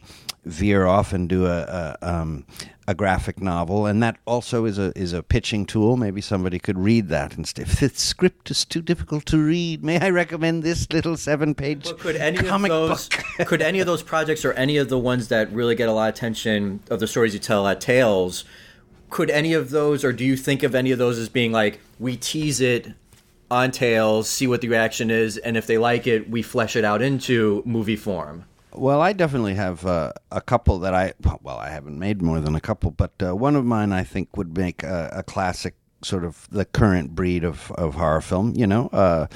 veer 0.49 0.85
off 0.85 1.13
and 1.13 1.29
do 1.29 1.45
a 1.45 1.59
a, 1.59 1.97
um, 2.01 2.45
a 2.88 2.93
graphic 2.93 3.41
novel, 3.41 3.85
and 3.85 4.01
that 4.01 4.17
also 4.25 4.65
is 4.65 4.77
a 4.77 4.91
is 4.97 5.13
a 5.13 5.21
pitching 5.21 5.65
tool. 5.65 5.97
Maybe 5.97 6.21
somebody 6.21 6.59
could 6.59 6.77
read 6.77 7.09
that 7.09 7.38
instead. 7.38 7.67
If 7.67 7.79
the 7.79 7.89
script 7.89 8.51
is 8.51 8.65
too 8.65 8.81
difficult 8.81 9.25
to 9.27 9.38
read, 9.38 9.83
may 9.83 9.99
I 9.99 10.09
recommend 10.09 10.63
this 10.63 10.91
little 10.91 11.15
seven 11.17 11.55
page 11.55 11.85
But 11.85 11.99
could 11.99 12.15
any 12.15 12.38
comic 12.38 12.71
of 12.71 12.89
those 12.89 13.09
book? 13.09 13.25
could 13.47 13.62
any 13.62 13.79
of 13.79 13.85
those 13.85 14.03
projects 14.03 14.43
or 14.43 14.53
any 14.53 14.77
of 14.77 14.89
the 14.89 14.97
ones 14.97 15.27
that 15.27 15.51
really 15.51 15.75
get 15.75 15.89
a 15.89 15.93
lot 15.93 16.09
of 16.09 16.15
attention 16.15 16.81
of 16.89 16.99
the 16.99 17.07
stories 17.07 17.33
you 17.33 17.39
tell 17.39 17.67
at 17.67 17.79
Tales 17.79 18.43
could 19.09 19.31
any 19.31 19.53
of 19.53 19.71
those 19.71 20.03
or 20.03 20.13
do 20.13 20.23
you 20.23 20.38
think 20.38 20.62
of 20.62 20.75
any 20.75 20.91
of 20.91 20.99
those 20.99 21.17
as 21.17 21.29
being 21.29 21.51
like 21.51 21.79
we 21.99 22.15
tease 22.15 22.62
it 22.62 22.93
on 23.51 23.71
Tales, 23.71 24.29
see 24.29 24.47
what 24.47 24.62
the 24.62 24.69
reaction 24.69 25.09
is, 25.09 25.38
and 25.38 25.57
if 25.57 25.65
they 25.67 25.77
like 25.77 26.07
it, 26.07 26.29
we 26.29 26.41
flesh 26.41 26.75
it 26.75 26.85
out 26.85 27.01
into 27.01 27.63
movie 27.65 27.95
form? 27.95 28.45
Well, 28.71 29.01
I 29.01 29.13
definitely 29.13 29.55
have 29.55 29.86
uh, 29.86 30.13
a 30.32 30.41
couple 30.41 30.79
that 30.79 30.93
I 30.93 31.13
well, 31.41 31.58
I 31.58 31.69
haven't 31.69 31.97
made 31.97 32.21
more 32.21 32.39
than 32.39 32.55
a 32.55 32.62
couple, 32.62 32.91
but 32.91 33.13
uh, 33.21 33.36
one 33.36 33.55
of 33.55 33.65
mine 33.65 33.91
I 33.91 34.03
think 34.03 34.38
would 34.38 34.58
make 34.58 34.84
a, 34.84 35.10
a 35.13 35.23
classic 35.23 35.75
sort 36.01 36.23
of 36.23 36.47
the 36.51 36.65
current 36.65 37.15
breed 37.15 37.43
of, 37.43 37.71
of 37.73 37.95
horror 37.95 38.21
film, 38.21 38.53
you 38.55 38.65
know, 38.65 38.88
uh, 38.88 39.27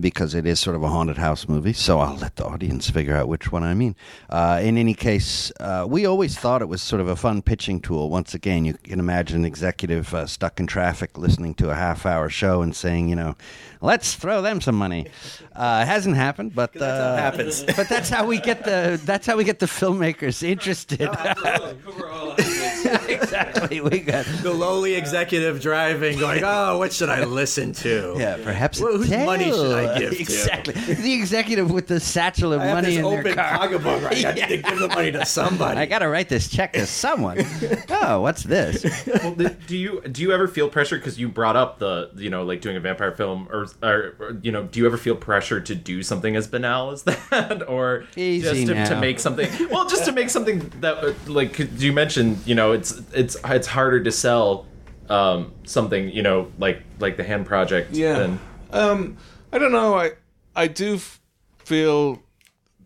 because 0.00 0.34
it 0.34 0.46
is 0.46 0.58
sort 0.58 0.76
of 0.76 0.82
a 0.82 0.88
haunted 0.88 1.18
house 1.18 1.48
movie. 1.48 1.72
So 1.72 2.00
I'll 2.00 2.16
let 2.16 2.36
the 2.36 2.44
audience 2.44 2.90
figure 2.90 3.16
out 3.16 3.28
which 3.28 3.52
one 3.52 3.62
I 3.62 3.74
mean. 3.74 3.94
Uh, 4.28 4.60
in 4.62 4.76
any 4.76 4.94
case, 4.94 5.52
uh, 5.60 5.86
we 5.88 6.06
always 6.06 6.36
thought 6.36 6.62
it 6.62 6.68
was 6.68 6.82
sort 6.82 7.00
of 7.00 7.08
a 7.08 7.16
fun 7.16 7.42
pitching 7.42 7.80
tool. 7.80 8.10
Once 8.10 8.34
again, 8.34 8.64
you 8.64 8.74
can 8.74 8.98
imagine 8.98 9.38
an 9.38 9.44
executive 9.44 10.12
uh, 10.14 10.26
stuck 10.26 10.58
in 10.58 10.66
traffic 10.66 11.16
listening 11.16 11.54
to 11.54 11.70
a 11.70 11.74
half 11.74 12.06
hour 12.06 12.28
show 12.28 12.62
and 12.62 12.74
saying, 12.74 13.08
you 13.08 13.16
know, 13.16 13.36
let's 13.80 14.14
throw 14.14 14.42
them 14.42 14.60
some 14.60 14.74
money. 14.74 15.06
Uh, 15.54 15.80
it 15.82 15.86
hasn't 15.86 16.16
happened, 16.16 16.54
but 16.54 16.72
that's 16.72 16.84
how 16.84 17.10
uh, 17.10 17.16
happens. 17.16 17.64
but 17.76 17.88
that's 17.88 18.08
how 18.08 18.26
we 18.26 18.40
get 18.40 18.64
the 18.64 19.00
that's 19.04 19.26
how 19.26 19.36
we 19.36 19.44
get 19.44 19.58
the 19.58 19.66
filmmakers 19.66 20.42
interested. 20.48 21.00
exactly. 23.22 23.80
We 23.80 24.00
got 24.00 24.24
the 24.42 24.52
lowly 24.52 24.94
executive 24.94 25.60
driving, 25.60 26.18
going, 26.18 26.42
"Oh, 26.44 26.78
what 26.78 26.92
should 26.92 27.08
I 27.08 27.24
listen 27.24 27.72
to?" 27.74 28.14
yeah, 28.18 28.38
perhaps 28.42 28.80
Well, 28.80 28.96
whose 28.98 29.08
tail. 29.08 29.26
money 29.26 29.50
should 29.50 29.72
I 29.74 29.98
give 29.98 30.12
to? 30.12 30.20
exactly. 30.20 30.74
The 30.74 31.12
executive 31.14 31.70
with 31.70 31.86
the 31.86 32.00
satchel 32.00 32.52
of 32.52 32.60
I 32.60 32.66
have 32.66 32.74
money 32.76 32.88
this 32.90 32.98
in 32.98 33.04
open 33.04 33.24
their 33.24 33.34
car. 33.34 33.58
pocketbook. 33.58 34.02
Right? 34.02 34.24
I 34.24 34.32
need 34.34 34.48
to 34.48 34.56
give 34.58 34.78
the 34.78 34.88
money 34.88 35.12
to 35.12 35.24
somebody. 35.24 35.78
I 35.80 35.86
got 35.86 36.00
to 36.00 36.08
write 36.08 36.28
this 36.28 36.48
check 36.48 36.72
to 36.74 36.86
someone. 36.86 37.38
oh, 37.90 38.20
what's 38.20 38.42
this? 38.42 38.84
well, 39.06 39.34
th- 39.34 39.52
do 39.66 39.76
you 39.76 40.00
do 40.02 40.22
you 40.22 40.32
ever 40.32 40.48
feel 40.48 40.68
pressure 40.68 40.96
because 40.96 41.18
you 41.18 41.28
brought 41.28 41.56
up 41.56 41.78
the 41.78 42.10
you 42.16 42.30
know 42.30 42.44
like 42.44 42.60
doing 42.60 42.76
a 42.76 42.80
vampire 42.80 43.12
film 43.12 43.48
or, 43.50 43.66
or 43.82 44.14
or, 44.18 44.38
you 44.42 44.52
know 44.52 44.64
do 44.64 44.80
you 44.80 44.86
ever 44.86 44.96
feel 44.96 45.16
pressure 45.16 45.60
to 45.60 45.74
do 45.74 46.02
something 46.02 46.36
as 46.36 46.46
banal 46.46 46.90
as 46.90 47.02
that 47.04 47.68
or 47.68 48.04
Easy 48.16 48.64
just 48.64 48.66
to, 48.66 48.94
to 48.94 49.00
make 49.00 49.18
something 49.20 49.48
well 49.70 49.88
just 49.88 50.04
to 50.04 50.12
make 50.12 50.30
something 50.30 50.58
that 50.80 50.98
uh, 50.98 51.12
like 51.26 51.58
you 51.80 51.92
mentioned 51.92 52.38
you 52.46 52.54
know 52.54 52.72
it's 52.72 52.99
it's 53.12 53.36
it's 53.44 53.66
harder 53.66 54.02
to 54.02 54.10
sell 54.12 54.66
um, 55.08 55.52
something 55.64 56.08
you 56.10 56.22
know 56.22 56.50
like 56.58 56.82
like 56.98 57.16
the 57.16 57.24
hand 57.24 57.46
project 57.46 57.92
Yeah. 57.92 58.18
than 58.18 58.38
Um, 58.72 59.16
I 59.52 59.58
don't 59.58 59.72
know. 59.72 59.94
I 59.98 60.12
I 60.54 60.66
do 60.68 60.94
f- 60.96 61.20
feel 61.58 62.22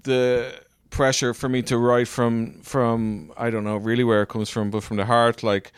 the 0.04 0.54
pressure 0.90 1.34
for 1.34 1.48
me 1.48 1.60
to 1.62 1.76
write 1.76 2.08
from 2.08 2.60
from 2.62 3.32
I 3.36 3.50
don't 3.50 3.64
know 3.64 3.76
really 3.76 4.04
where 4.04 4.22
it 4.22 4.28
comes 4.28 4.48
from, 4.50 4.70
but 4.70 4.82
from 4.82 4.96
the 4.96 5.04
heart. 5.06 5.42
Like 5.42 5.72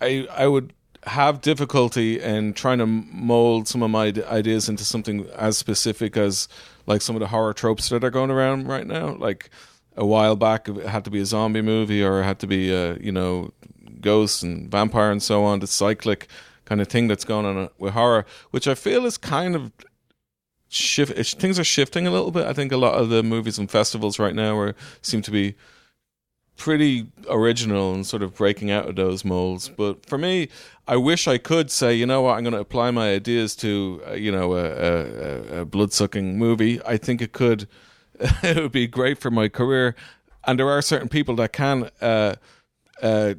I 0.00 0.26
I 0.30 0.46
would 0.46 0.72
have 1.04 1.40
difficulty 1.40 2.20
in 2.20 2.52
trying 2.52 2.78
to 2.78 2.86
mold 2.86 3.66
some 3.66 3.82
of 3.82 3.90
my 3.90 4.12
ideas 4.30 4.68
into 4.68 4.84
something 4.84 5.26
as 5.34 5.56
specific 5.56 6.16
as 6.16 6.46
like 6.86 7.00
some 7.02 7.16
of 7.16 7.20
the 7.20 7.28
horror 7.28 7.54
tropes 7.54 7.88
that 7.88 8.04
are 8.04 8.10
going 8.10 8.30
around 8.30 8.68
right 8.68 8.86
now. 8.86 9.14
Like 9.16 9.50
a 10.00 10.06
while 10.06 10.34
back, 10.34 10.68
it 10.68 10.86
had 10.86 11.04
to 11.04 11.10
be 11.10 11.20
a 11.20 11.26
zombie 11.26 11.62
movie 11.62 12.02
or 12.02 12.20
it 12.20 12.24
had 12.24 12.38
to 12.40 12.46
be 12.46 12.72
a 12.72 12.96
you 12.98 13.12
know 13.12 13.52
ghosts 14.00 14.42
and 14.42 14.70
vampire 14.70 15.12
and 15.12 15.22
so 15.22 15.44
on. 15.44 15.60
The 15.60 15.66
cyclic 15.66 16.26
kind 16.64 16.80
of 16.80 16.88
thing 16.88 17.06
that's 17.06 17.24
going 17.24 17.46
on 17.46 17.68
with 17.78 17.92
horror, 17.92 18.24
which 18.50 18.66
I 18.66 18.74
feel 18.74 19.04
is 19.06 19.18
kind 19.18 19.54
of 19.54 19.72
shift. 20.68 21.12
Things 21.38 21.58
are 21.58 21.64
shifting 21.64 22.06
a 22.06 22.10
little 22.10 22.30
bit. 22.30 22.46
I 22.46 22.54
think 22.54 22.72
a 22.72 22.76
lot 22.76 22.94
of 22.94 23.10
the 23.10 23.22
movies 23.22 23.58
and 23.58 23.70
festivals 23.70 24.18
right 24.18 24.34
now 24.34 24.56
are 24.56 24.74
seem 25.02 25.22
to 25.22 25.30
be 25.30 25.54
pretty 26.56 27.06
original 27.30 27.94
and 27.94 28.06
sort 28.06 28.22
of 28.22 28.34
breaking 28.34 28.70
out 28.70 28.86
of 28.86 28.96
those 28.96 29.24
molds. 29.24 29.68
But 29.68 30.04
for 30.04 30.18
me, 30.18 30.48
I 30.86 30.96
wish 30.96 31.26
I 31.26 31.38
could 31.38 31.70
say, 31.70 31.94
you 31.94 32.04
know 32.04 32.20
what, 32.22 32.36
I'm 32.36 32.44
going 32.44 32.52
to 32.52 32.60
apply 32.60 32.90
my 32.90 33.14
ideas 33.14 33.56
to, 33.56 34.02
uh, 34.06 34.12
you 34.12 34.30
know, 34.30 34.54
a, 34.54 34.64
a, 34.64 35.60
a 35.60 35.64
blood 35.64 35.92
sucking 35.92 36.38
movie. 36.38 36.80
I 36.84 36.98
think 36.98 37.22
it 37.22 37.32
could, 37.32 37.66
it 38.42 38.56
would 38.56 38.72
be 38.72 38.86
great 38.86 39.18
for 39.18 39.30
my 39.30 39.48
career. 39.48 39.94
And 40.44 40.58
there 40.58 40.68
are 40.68 40.82
certain 40.82 41.08
people 41.08 41.36
that 41.36 41.52
can 41.52 41.90
uh, 42.00 42.36
uh, 43.02 43.34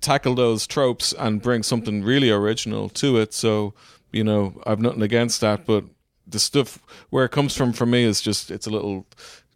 tackle 0.00 0.34
those 0.34 0.66
tropes 0.66 1.12
and 1.18 1.42
bring 1.42 1.62
something 1.62 2.02
really 2.02 2.30
original 2.30 2.88
to 2.90 3.18
it. 3.18 3.32
So, 3.32 3.74
you 4.12 4.24
know, 4.24 4.60
I've 4.66 4.80
nothing 4.80 5.02
against 5.02 5.40
that, 5.40 5.66
but 5.66 5.84
the 6.26 6.38
stuff 6.38 6.78
where 7.10 7.24
it 7.24 7.30
comes 7.30 7.56
from 7.56 7.72
for 7.72 7.86
me 7.86 8.04
is 8.04 8.20
just 8.20 8.50
it's 8.50 8.66
a 8.66 8.70
little, 8.70 9.06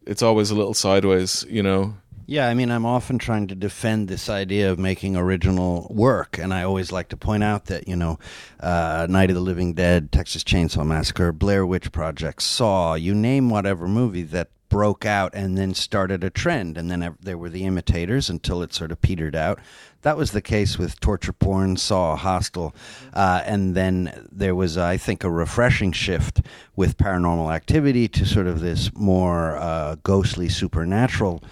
it's 0.06 0.22
always 0.22 0.50
a 0.50 0.54
little 0.54 0.74
sideways, 0.74 1.44
you 1.48 1.62
know. 1.62 1.96
Yeah, 2.26 2.48
I 2.48 2.54
mean, 2.54 2.70
I'm 2.70 2.86
often 2.86 3.18
trying 3.18 3.48
to 3.48 3.54
defend 3.54 4.06
this 4.06 4.28
idea 4.28 4.70
of 4.70 4.78
making 4.78 5.16
original 5.16 5.88
work, 5.90 6.38
and 6.38 6.54
I 6.54 6.62
always 6.62 6.92
like 6.92 7.08
to 7.08 7.16
point 7.16 7.42
out 7.42 7.66
that 7.66 7.88
you 7.88 7.96
know, 7.96 8.18
uh, 8.60 9.06
Night 9.10 9.30
of 9.30 9.34
the 9.34 9.42
Living 9.42 9.74
Dead, 9.74 10.12
Texas 10.12 10.44
Chainsaw 10.44 10.86
Massacre, 10.86 11.32
Blair 11.32 11.66
Witch 11.66 11.90
Project, 11.90 12.42
Saw, 12.42 12.94
you 12.94 13.14
name 13.14 13.50
whatever 13.50 13.88
movie 13.88 14.22
that 14.22 14.50
broke 14.68 15.04
out 15.04 15.34
and 15.34 15.58
then 15.58 15.74
started 15.74 16.22
a 16.24 16.30
trend, 16.30 16.78
and 16.78 16.90
then 16.90 17.14
there 17.20 17.36
were 17.36 17.50
the 17.50 17.64
imitators 17.64 18.30
until 18.30 18.62
it 18.62 18.72
sort 18.72 18.92
of 18.92 19.02
petered 19.02 19.34
out. 19.34 19.58
That 20.02 20.16
was 20.16 20.30
the 20.30 20.40
case 20.40 20.78
with 20.78 20.98
torture 21.00 21.32
porn, 21.32 21.76
Saw, 21.76 22.16
Hostel, 22.16 22.74
uh, 23.12 23.42
and 23.44 23.74
then 23.74 24.28
there 24.32 24.54
was, 24.54 24.78
I 24.78 24.96
think, 24.96 25.24
a 25.24 25.30
refreshing 25.30 25.92
shift 25.92 26.40
with 26.74 26.96
Paranormal 26.96 27.54
Activity 27.54 28.08
to 28.08 28.24
sort 28.24 28.46
of 28.46 28.60
this 28.60 28.90
more 28.94 29.56
uh, 29.56 29.96
ghostly, 30.02 30.48
supernatural 30.48 31.42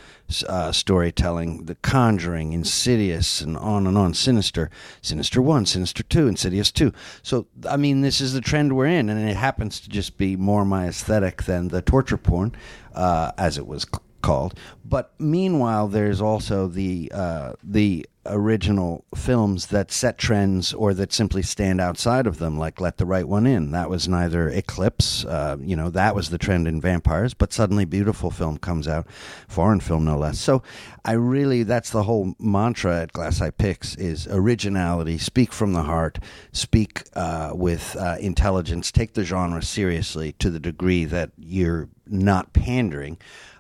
uh, 0.49 0.73
storytelling, 0.73 1.67
The 1.67 1.75
Conjuring, 1.77 2.53
Insidious, 2.53 3.41
and 3.41 3.57
on 3.57 3.87
and 3.87 3.97
on. 3.99 4.15
Sinister, 4.15 4.71
Sinister 5.03 5.43
One, 5.43 5.67
Sinister 5.67 6.03
Two, 6.03 6.29
Insidious 6.29 6.71
Two. 6.73 6.93
So, 7.23 7.47
I 7.69 7.77
mean, 7.77 8.01
this 8.01 8.21
is 8.21 8.33
the 8.33 8.41
trend 8.41 8.77
we're 8.77 8.87
in, 8.87 9.09
and 9.09 9.29
it 9.29 9.37
happens 9.37 9.81
to 9.81 9.89
just 9.89 10.17
be 10.17 10.37
more 10.37 10.65
my 10.65 10.87
aesthetic 10.89 11.45
than 11.45 11.69
the 11.69 11.83
torture 11.83 12.17
porn, 12.17 12.55
uh, 12.95 13.33
as 13.39 13.59
it 13.59 13.67
was 13.67 13.87
called. 14.21 14.55
But 14.85 15.13
meanwhile, 15.19 15.89
there's 15.89 16.21
also 16.21 16.67
the 16.67 17.11
uh, 17.15 17.53
the 17.63 18.07
original 18.27 19.05
films 19.15 19.67
that 19.69 19.91
set 19.91 20.19
trends 20.19 20.75
or 20.75 20.93
that 20.93 21.13
simply 21.13 21.43
stand 21.43 21.81
outside 21.81 22.27
of 22.27 22.39
them, 22.39 22.59
like 22.59 22.81
Let 22.81 22.99
the 22.99 23.07
Right 23.07 23.27
One 23.27 23.47
In. 23.47 23.71
That 23.71 23.89
was 23.89 24.09
neither 24.09 24.49
Eclipse, 24.49 25.25
uh, 25.25 25.57
you 25.61 25.75
know, 25.75 25.89
that 25.91 26.15
was 26.15 26.29
the 26.29 26.39
trend 26.39 26.69
in 26.69 26.81
vampires, 26.81 27.33
but 27.33 27.53
suddenly 27.53 27.85
beautiful 27.87 28.31
film 28.31 28.59
comes 28.59 28.87
out, 28.87 29.07
foreign 29.49 29.81
film 29.81 30.05
no 30.05 30.19
less. 30.19 30.39
So 30.39 30.63
I 31.05 31.13
really, 31.13 31.63
that's 31.63 31.91
the 31.91 32.03
whole 32.03 32.35
mantra 32.39 33.03
at 33.03 33.13
Glass 33.13 33.41
Eye 33.41 33.51
Pix 33.51 33.95
is 33.97 34.27
originality, 34.29 35.17
speak 35.17 35.53
from 35.53 35.73
the 35.73 35.83
heart, 35.83 36.19
speak 36.53 37.05
uh, 37.15 37.53
with 37.55 37.97
uh, 37.97 38.17
intelligence, 38.21 38.93
take 38.93 39.15
the 39.15 39.25
genre 39.25 39.63
seriously 39.63 40.33
to 40.33 40.51
the 40.51 40.61
degree 40.61 41.07
that 41.07 41.31
you're 41.39 41.89
not 42.07 42.53
pandering. 42.53 43.17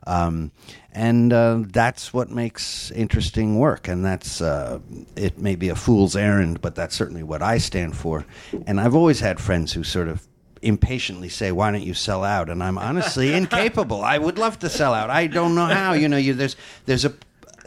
Um, 0.06 0.52
and 0.92 1.32
uh, 1.32 1.62
that's 1.66 2.12
what 2.12 2.30
makes 2.30 2.90
interesting 2.90 3.58
work. 3.58 3.86
And 3.86 4.04
that's, 4.04 4.40
uh, 4.40 4.80
it 5.16 5.38
may 5.38 5.54
be 5.54 5.68
a 5.68 5.76
fool's 5.76 6.16
errand, 6.16 6.60
but 6.60 6.74
that's 6.74 6.96
certainly 6.96 7.22
what 7.22 7.42
I 7.42 7.58
stand 7.58 7.96
for. 7.96 8.24
And 8.66 8.80
I've 8.80 8.94
always 8.94 9.20
had 9.20 9.38
friends 9.38 9.72
who 9.72 9.84
sort 9.84 10.08
of 10.08 10.26
impatiently 10.62 11.28
say, 11.28 11.52
"Why 11.52 11.70
don't 11.70 11.82
you 11.82 11.94
sell 11.94 12.24
out?" 12.24 12.50
And 12.50 12.62
I'm 12.62 12.78
honestly 12.78 13.32
incapable. 13.34 14.02
I 14.02 14.18
would 14.18 14.38
love 14.38 14.58
to 14.60 14.68
sell 14.68 14.94
out. 14.94 15.10
I 15.10 15.26
don't 15.26 15.54
know 15.54 15.66
how. 15.66 15.92
You 15.92 16.08
know, 16.08 16.16
you 16.16 16.34
there's 16.34 16.56
there's 16.86 17.04
a 17.04 17.14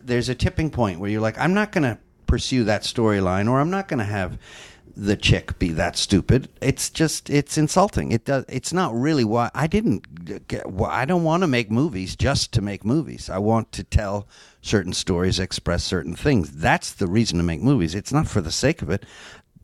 there's 0.03 0.29
a 0.29 0.35
tipping 0.35 0.69
point 0.69 0.99
where 0.99 1.09
you're 1.09 1.21
like, 1.21 1.37
I'm 1.37 1.53
not 1.53 1.71
going 1.71 1.83
to 1.83 1.97
pursue 2.27 2.65
that 2.65 2.83
storyline, 2.83 3.49
or 3.49 3.59
I'm 3.59 3.69
not 3.69 3.87
going 3.87 3.99
to 3.99 4.05
have 4.05 4.37
the 4.95 5.15
chick 5.15 5.57
be 5.57 5.69
that 5.71 5.97
stupid. 5.97 6.49
It's 6.61 6.89
just 6.89 7.29
it's 7.29 7.57
insulting. 7.57 8.11
It 8.11 8.25
does. 8.25 8.45
It's 8.47 8.73
not 8.73 8.93
really 8.93 9.23
why 9.23 9.49
I 9.53 9.67
didn't. 9.67 10.47
Get, 10.47 10.65
I 10.87 11.05
don't 11.05 11.23
want 11.23 11.41
to 11.41 11.47
make 11.47 11.71
movies 11.71 12.15
just 12.15 12.51
to 12.53 12.61
make 12.61 12.85
movies. 12.85 13.29
I 13.29 13.39
want 13.39 13.71
to 13.73 13.83
tell 13.83 14.27
certain 14.61 14.93
stories, 14.93 15.39
express 15.39 15.83
certain 15.83 16.15
things. 16.15 16.51
That's 16.51 16.93
the 16.93 17.07
reason 17.07 17.37
to 17.37 17.43
make 17.43 17.61
movies. 17.61 17.95
It's 17.95 18.13
not 18.13 18.27
for 18.27 18.41
the 18.41 18.51
sake 18.51 18.81
of 18.81 18.89
it. 18.89 19.05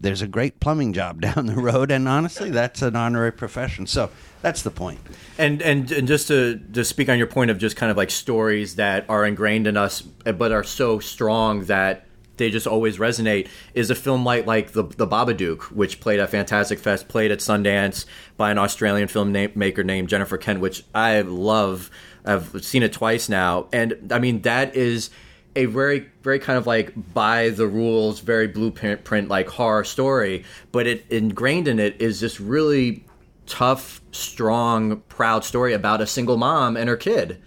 There's 0.02 0.22
a 0.22 0.28
great 0.28 0.60
plumbing 0.60 0.94
job 0.94 1.22
down 1.22 1.46
the 1.46 1.56
road, 1.56 1.92
and 1.92 2.08
honestly, 2.08 2.50
that's 2.50 2.82
an 2.82 2.96
honorary 2.96 3.32
profession. 3.32 3.86
So 3.86 4.10
that's 4.42 4.64
the 4.64 4.72
point. 4.72 5.00
And 5.38 5.62
and 5.62 5.92
and 5.92 6.08
just 6.08 6.28
to 6.30 6.60
to 6.74 6.84
speak 6.84 7.08
on 7.08 7.18
your 7.18 7.28
point 7.28 7.52
of 7.52 7.60
just 7.60 7.76
kind 7.76 7.92
of 7.92 7.98
like 7.98 8.10
stories 8.10 8.76
that 8.76 9.06
are 9.10 9.26
ingrained 9.26 9.68
in 9.68 9.78
us, 9.78 10.02
but 10.02 10.52
are 10.52 10.64
so 10.64 11.00
strong 11.00 11.66
that 11.66 12.06
they 12.40 12.50
just 12.50 12.66
always 12.66 12.98
resonate. 12.98 13.48
Is 13.76 13.92
a 13.92 13.96
film 13.96 14.26
like 14.26 14.48
like 14.48 14.72
the 14.72 14.84
the 14.84 15.06
Babadook, 15.06 15.72
which 15.72 16.00
played 16.00 16.20
at 16.20 16.32
Fantastic 16.32 16.80
Fest, 16.80 17.08
played 17.08 17.32
at 17.32 17.40
Sundance 17.40 18.06
by 18.38 18.50
an 18.50 18.58
Australian 18.58 19.08
filmmaker 19.08 19.86
named 19.86 20.10
Jennifer 20.10 20.38
Kent, 20.38 20.60
which 20.60 20.84
I 20.96 21.22
love. 21.22 21.92
I've 22.26 22.64
seen 22.64 22.84
it 22.84 22.94
twice 22.94 23.30
now, 23.30 23.68
and 23.72 24.12
I 24.12 24.20
mean 24.20 24.42
that 24.42 24.76
is 24.76 25.12
a 25.56 25.66
very 25.66 26.08
very 26.22 26.40
kind 26.40 26.58
of 26.58 26.68
like 26.68 26.94
by 27.14 27.50
the 27.50 27.68
rules 27.68 28.20
very 28.20 28.48
blueprint 28.48 29.04
print 29.04 29.30
like 29.30 29.50
horror 29.50 29.84
story 29.84 30.46
but 30.72 30.86
it 30.86 31.04
ingrained 31.10 31.68
in 31.68 31.80
it 31.80 32.00
is 32.00 32.20
this 32.20 32.40
really 32.40 33.04
tough 33.48 34.00
strong 34.12 34.98
proud 35.10 35.44
story 35.44 35.74
about 35.74 36.02
a 36.02 36.08
single 36.08 36.38
mom 36.38 36.78
and 36.78 36.88
her 36.88 36.96
kid 36.96 37.42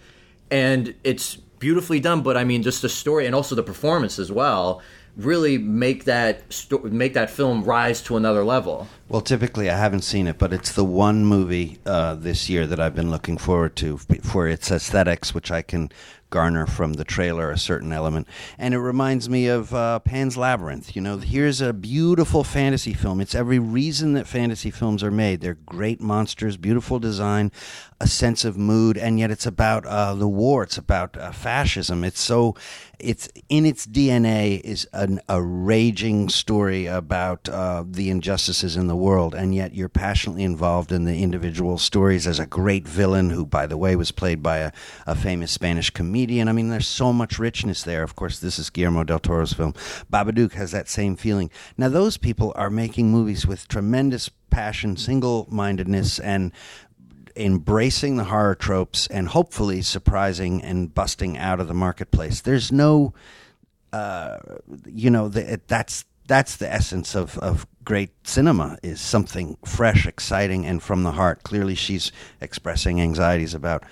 and 0.51 0.93
it's 1.05 1.37
beautifully 1.63 1.99
done 2.09 2.21
but 2.21 2.35
i 2.35 2.43
mean 2.43 2.61
just 2.61 2.81
the 2.81 2.89
story 2.89 3.25
and 3.25 3.33
also 3.33 3.55
the 3.55 3.63
performance 3.63 4.19
as 4.19 4.29
well 4.29 4.81
really 5.15 5.57
make 5.57 6.03
that 6.05 6.41
sto- 6.51 6.81
make 7.03 7.13
that 7.13 7.29
film 7.29 7.63
rise 7.63 8.01
to 8.01 8.17
another 8.17 8.43
level 8.43 8.87
Well, 9.09 9.21
typically 9.21 9.69
I 9.69 9.77
haven't 9.77 10.01
seen 10.01 10.25
it, 10.25 10.39
but 10.39 10.51
it's 10.57 10.71
the 10.71 10.83
one 10.83 11.23
movie 11.23 11.77
uh, 11.85 12.15
this 12.15 12.49
year 12.49 12.65
that 12.65 12.79
I've 12.79 12.95
been 12.95 13.11
looking 13.11 13.37
forward 13.37 13.75
to 13.75 13.97
for 14.23 14.47
its 14.47 14.71
aesthetics, 14.71 15.35
which 15.35 15.51
I 15.51 15.61
can 15.61 15.91
garner 16.31 16.65
from 16.65 16.93
the 16.93 17.03
trailer 17.03 17.51
a 17.51 17.59
certain 17.59 17.93
element. 17.93 18.27
And 18.57 18.73
it 18.73 18.79
reminds 18.79 19.29
me 19.29 19.45
of 19.45 19.71
uh, 19.71 19.99
Pan's 19.99 20.35
Labyrinth. 20.35 20.95
You 20.95 21.01
know, 21.03 21.17
here's 21.17 21.61
a 21.61 21.73
beautiful 21.73 22.43
fantasy 22.43 22.93
film. 22.93 23.21
It's 23.21 23.35
every 23.35 23.59
reason 23.59 24.13
that 24.13 24.25
fantasy 24.25 24.71
films 24.71 25.03
are 25.03 25.11
made. 25.11 25.41
They're 25.41 25.53
great 25.53 26.01
monsters, 26.01 26.57
beautiful 26.57 26.97
design, 26.97 27.51
a 28.03 28.07
sense 28.07 28.43
of 28.43 28.57
mood, 28.57 28.97
and 28.97 29.17
yet 29.17 29.31
it's 29.31 29.45
about 29.45 29.85
uh, 29.85 30.13
the 30.13 30.27
war. 30.27 30.63
It's 30.63 30.77
about 30.77 31.15
uh, 31.15 31.31
fascism. 31.31 32.03
It's 32.03 32.19
so, 32.19 32.53
it's 32.99 33.29
in 33.47 33.65
its 33.65 33.87
DNA 33.87 34.59
is 34.59 34.85
an, 34.91 35.21
a 35.29 35.41
raging 35.41 36.27
story 36.27 36.85
about 36.85 37.47
uh, 37.47 37.85
the 37.87 38.09
injustices 38.09 38.75
in 38.75 38.87
the 38.87 38.95
world, 38.97 39.33
and 39.33 39.55
yet 39.55 39.73
you're 39.73 39.87
passionately 39.87 40.43
involved 40.43 40.91
in 40.91 41.05
the 41.05 41.23
individual 41.23 41.77
stories. 41.77 42.27
as 42.27 42.39
a 42.39 42.45
great 42.45 42.85
villain 42.85 43.29
who, 43.29 43.45
by 43.45 43.65
the 43.65 43.77
way, 43.77 43.95
was 43.95 44.11
played 44.11 44.43
by 44.43 44.57
a, 44.57 44.73
a 45.07 45.15
famous 45.15 45.51
Spanish 45.51 45.89
comedian. 45.89 46.49
I 46.49 46.51
mean, 46.51 46.67
there's 46.67 46.85
so 46.85 47.13
much 47.13 47.39
richness 47.39 47.83
there. 47.83 48.03
Of 48.03 48.17
course, 48.17 48.37
this 48.37 48.59
is 48.59 48.69
Guillermo 48.69 49.05
del 49.05 49.19
Toro's 49.19 49.53
film. 49.53 49.73
Babadook 50.11 50.51
has 50.53 50.71
that 50.71 50.89
same 50.89 51.15
feeling. 51.15 51.49
Now, 51.77 51.87
those 51.87 52.17
people 52.17 52.51
are 52.57 52.69
making 52.69 53.11
movies 53.11 53.47
with 53.47 53.69
tremendous 53.69 54.29
passion, 54.53 54.95
single 54.95 55.47
mindedness, 55.49 56.19
and 56.19 56.51
embracing 57.35 58.17
the 58.17 58.25
horror 58.25 58.55
tropes 58.55 59.07
and 59.07 59.27
hopefully 59.27 59.81
surprising 59.81 60.61
and 60.63 60.93
busting 60.93 61.37
out 61.37 61.59
of 61.59 61.67
the 61.67 61.73
marketplace. 61.73 62.41
There's 62.41 62.71
no, 62.71 63.13
uh, 63.91 64.37
you 64.85 65.09
know, 65.09 65.27
the, 65.27 65.59
that's 65.67 66.05
that's 66.27 66.55
the 66.55 66.71
essence 66.71 67.15
of, 67.15 67.37
of 67.39 67.67
great 67.83 68.11
cinema 68.23 68.77
is 68.81 69.01
something 69.01 69.57
fresh, 69.65 70.05
exciting, 70.05 70.65
and 70.65 70.81
from 70.81 71.03
the 71.03 71.11
heart. 71.11 71.43
Clearly, 71.43 71.75
she's 71.75 72.11
expressing 72.39 73.01
anxieties 73.01 73.53
about 73.53 73.83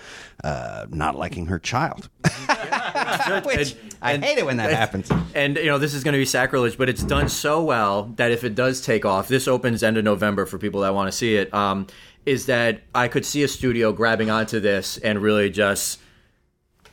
uh, 0.44 0.86
not 0.90 1.16
liking 1.18 1.48
her 1.48 1.60
child. 1.60 2.10
Which 3.44 3.76
I 4.02 4.18
hate 4.18 4.38
it 4.38 4.46
when 4.46 4.58
that 4.58 4.72
happens. 4.72 5.12
And 5.36 5.58
you 5.58 5.66
know, 5.66 5.78
this 5.78 5.94
is 5.94 6.04
going 6.04 6.14
to 6.14 6.20
be 6.20 6.26
sacrilege, 6.26 6.78
but 6.78 6.90
it's 6.90 7.04
done 7.04 7.30
so 7.30 7.62
well 7.62 8.04
that 8.16 8.32
if 8.32 8.44
it 8.44 8.56
does 8.56 8.82
take 8.82 9.06
off, 9.06 9.28
this 9.28 9.48
opens 9.48 9.84
end 9.84 9.98
of 9.98 10.04
November 10.04 10.46
for 10.46 10.58
people 10.58 10.82
that 10.82 10.94
want 10.94 11.12
to 11.12 11.18
see 11.18 11.36
it. 11.36 11.54
Um, 11.54 11.88
is 12.26 12.46
that 12.48 12.82
I 12.94 13.08
could 13.08 13.26
see 13.26 13.44
a 13.44 13.48
studio 13.48 13.92
grabbing 13.92 14.30
onto 14.30 14.60
this 14.60 14.98
and 14.98 15.20
really 15.20 15.50
just 15.50 16.00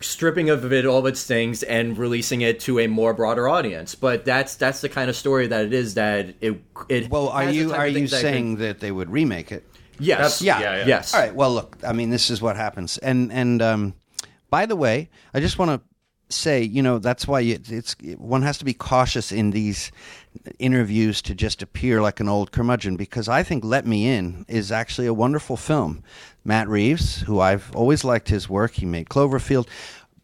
stripping 0.01 0.49
of 0.49 0.73
it 0.73 0.87
all 0.87 0.99
of 0.99 1.07
its 1.07 1.25
things 1.25 1.63
and 1.63 1.99
releasing 1.99 2.41
it 2.41 2.61
to 2.61 2.79
a 2.79 2.87
more 2.87 3.13
broader 3.15 3.49
audience. 3.49 3.95
But 3.95 4.25
that's 4.25 4.55
that's 4.57 4.81
the 4.81 4.89
kind 4.89 5.11
of 5.11 5.17
story 5.17 5.47
that 5.49 5.67
it 5.67 5.73
is 5.73 5.95
that 5.95 6.35
it 6.41 6.63
it. 6.89 7.11
Well, 7.11 7.29
are 7.29 7.51
you 7.51 7.73
are 7.75 7.87
you 7.87 8.07
that 8.09 8.21
saying 8.21 8.57
can- 8.57 8.65
that 8.65 8.81
they 8.81 8.93
would 8.93 9.11
remake 9.11 9.53
it? 9.53 9.65
yes? 9.99 10.41
Yeah. 10.41 10.61
Yeah, 10.61 10.77
yeah. 10.77 10.87
Yes. 10.87 11.15
All 11.15 11.21
right. 11.21 11.35
Well, 11.35 11.53
look. 11.53 11.77
I 11.85 11.93
mean, 11.93 12.11
this 12.11 12.31
is 12.31 12.41
what 12.41 12.57
happens. 12.57 12.99
And 12.99 13.33
and 13.33 13.61
um, 13.61 13.95
by 14.51 14.67
the 14.67 14.77
way, 14.77 15.11
I 15.35 15.41
just 15.41 15.59
want 15.59 15.71
to 15.71 15.88
say, 16.29 16.63
you 16.63 16.83
know, 16.83 16.99
that's 16.99 17.27
why 17.27 17.41
it's 17.41 17.97
one 18.17 18.43
has 18.43 18.59
to 18.59 18.65
be 18.65 18.75
cautious 18.75 19.33
in 19.33 19.51
these 19.51 19.91
interviews 20.59 21.23
to 21.23 21.35
just 21.35 21.63
appear 21.63 22.03
like 22.03 22.21
an 22.21 22.29
old 22.29 22.53
curmudgeon 22.53 22.97
because 22.97 23.29
I 23.29 23.43
think 23.43 23.65
Let 23.65 23.87
Me 23.87 24.07
In 24.07 24.45
is 24.49 24.71
actually 24.71 25.07
a 25.07 25.15
wonderful 25.15 25.57
film. 25.57 26.03
Matt 26.45 26.69
Reeves, 26.69 27.23
who 27.23 27.41
I've 27.41 27.75
always 27.75 28.05
liked 28.05 28.29
his 28.29 28.49
work, 28.49 28.75
he 28.75 28.87
made 28.87 29.09
Cloverfield. 29.09 29.67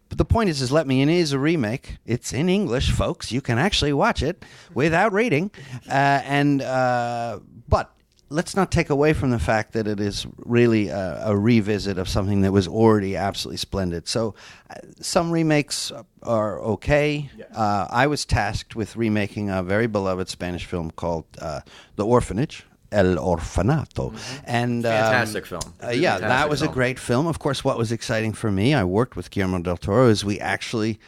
But 0.08 0.18
the 0.18 0.24
point 0.24 0.50
is, 0.50 0.60
is 0.60 0.70
Let 0.70 0.86
Me 0.86 1.00
In 1.00 1.08
is 1.08 1.32
a 1.32 1.38
remake. 1.38 1.98
It's 2.06 2.32
in 2.32 2.48
English, 2.48 2.90
folks. 2.90 3.32
You 3.32 3.40
can 3.40 3.58
actually 3.58 3.92
watch 3.92 4.22
it 4.22 4.44
without 4.72 5.12
reading. 5.12 5.50
Uh, 5.88 6.20
and 6.24 6.62
uh, 6.62 7.40
but 7.68 7.92
let's 8.34 8.56
not 8.56 8.70
take 8.72 8.90
away 8.90 9.12
from 9.12 9.30
the 9.30 9.38
fact 9.38 9.72
that 9.72 9.86
it 9.86 10.00
is 10.00 10.26
really 10.44 10.88
a, 10.88 11.22
a 11.24 11.36
revisit 11.36 11.98
of 11.98 12.08
something 12.08 12.40
that 12.42 12.52
was 12.52 12.66
already 12.66 13.16
absolutely 13.16 13.58
splendid. 13.58 14.08
So, 14.08 14.34
uh, 14.70 14.74
some 15.00 15.30
remakes 15.30 15.92
are 16.22 16.58
okay. 16.60 17.30
Uh, 17.54 17.86
I 17.88 18.06
was 18.08 18.24
tasked 18.24 18.74
with 18.74 18.96
remaking 18.96 19.50
a 19.50 19.62
very 19.62 19.86
beloved 19.86 20.28
Spanish 20.28 20.64
film 20.64 20.90
called 20.90 21.24
uh, 21.40 21.60
The 21.96 22.04
Orphanage. 22.04 22.64
El 22.92 23.16
Orfanato, 23.16 24.12
and 24.44 24.86
um, 24.86 24.92
Fantastic 24.92 25.46
film. 25.46 25.62
uh, 25.82 25.88
yeah, 25.88 26.12
that 26.12 26.20
Fantastic 26.20 26.50
was 26.50 26.62
a 26.62 26.68
great 26.68 27.00
film. 27.00 27.26
Of 27.26 27.40
course, 27.40 27.64
what 27.64 27.76
was 27.76 27.90
exciting 27.90 28.32
for 28.34 28.52
me, 28.52 28.72
I 28.72 28.84
worked 28.84 29.16
with 29.16 29.32
Guillermo 29.32 29.58
del 29.62 29.76
Toro, 29.78 30.06
is 30.06 30.24
we 30.24 30.38
actually 30.38 31.00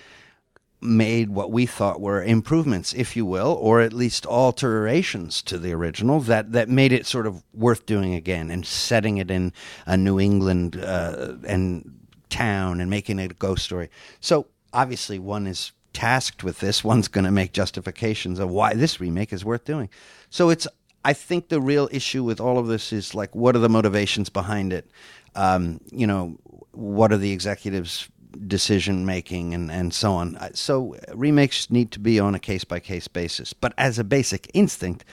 made 0.81 1.31
what 1.31 1.51
we 1.51 1.67
thought 1.67 2.01
were 2.01 2.23
improvements, 2.23 2.93
if 2.93 3.17
you 3.17 3.25
will, 3.25 3.59
or 3.61 3.81
at 3.81 3.93
least 3.93 4.27
alterations 4.27 5.43
to 5.43 5.59
the 5.59 5.73
original 5.73 6.21
that, 6.21 6.53
that 6.53 6.69
made 6.69 6.93
it 6.93 7.07
sort 7.07 7.27
of 7.27 7.43
worth 7.55 7.87
doing 7.87 8.15
again 8.15 8.51
and 8.51 8.67
setting 8.67 9.17
it 9.19 9.31
in 9.31 9.53
a 9.87 9.97
New 9.97 10.21
England 10.21 10.77
uh, 10.77 11.35
and 11.47 11.93
town 12.29 12.81
and 12.81 12.91
making 12.91 13.19
it 13.19 13.31
a 13.31 13.35
ghost 13.35 13.65
story. 13.65 13.91
So 14.21 14.47
obviously, 14.73 15.19
one 15.19 15.47
is 15.47 15.73
tasked 15.93 16.45
with 16.45 16.61
this. 16.61 16.85
One's 16.85 17.09
going 17.09 17.25
to 17.25 17.31
make 17.31 17.53
justifications 17.53 18.39
of 18.39 18.51
why 18.51 18.75
this 18.75 19.01
remake 19.01 19.33
is 19.33 19.45
worth 19.45 19.65
doing. 19.65 19.89
So 20.31 20.51
it's. 20.51 20.69
I 21.05 21.13
think 21.13 21.51
the 21.51 21.61
real 21.61 21.89
issue 21.93 22.25
with 22.25 22.41
all 22.41 22.59
of 22.59 22.67
this 22.67 22.93
is 22.93 23.15
like, 23.15 23.33
what 23.37 23.55
are 23.55 23.61
the 23.61 23.69
motivations 23.69 24.29
behind 24.29 24.73
it? 24.73 24.91
Um, 25.37 25.81
you 25.93 26.05
know, 26.05 26.37
what 26.73 27.13
are 27.13 27.17
the 27.17 27.31
executives' 27.31 28.09
decision 28.47 29.07
making 29.07 29.55
and, 29.55 29.71
and 29.71 29.93
so 29.93 30.13
on. 30.13 30.39
So 30.55 30.97
remakes 31.15 31.71
need 31.71 31.93
to 31.93 32.01
be 32.01 32.19
on 32.21 32.35
a 32.35 32.39
case 32.39 32.65
by 32.65 32.81
case 32.81 33.09
basis. 33.09 33.53
But 33.53 33.73
as 33.79 33.99
a 33.99 34.05
basic 34.05 34.51
instinct, 34.55 35.05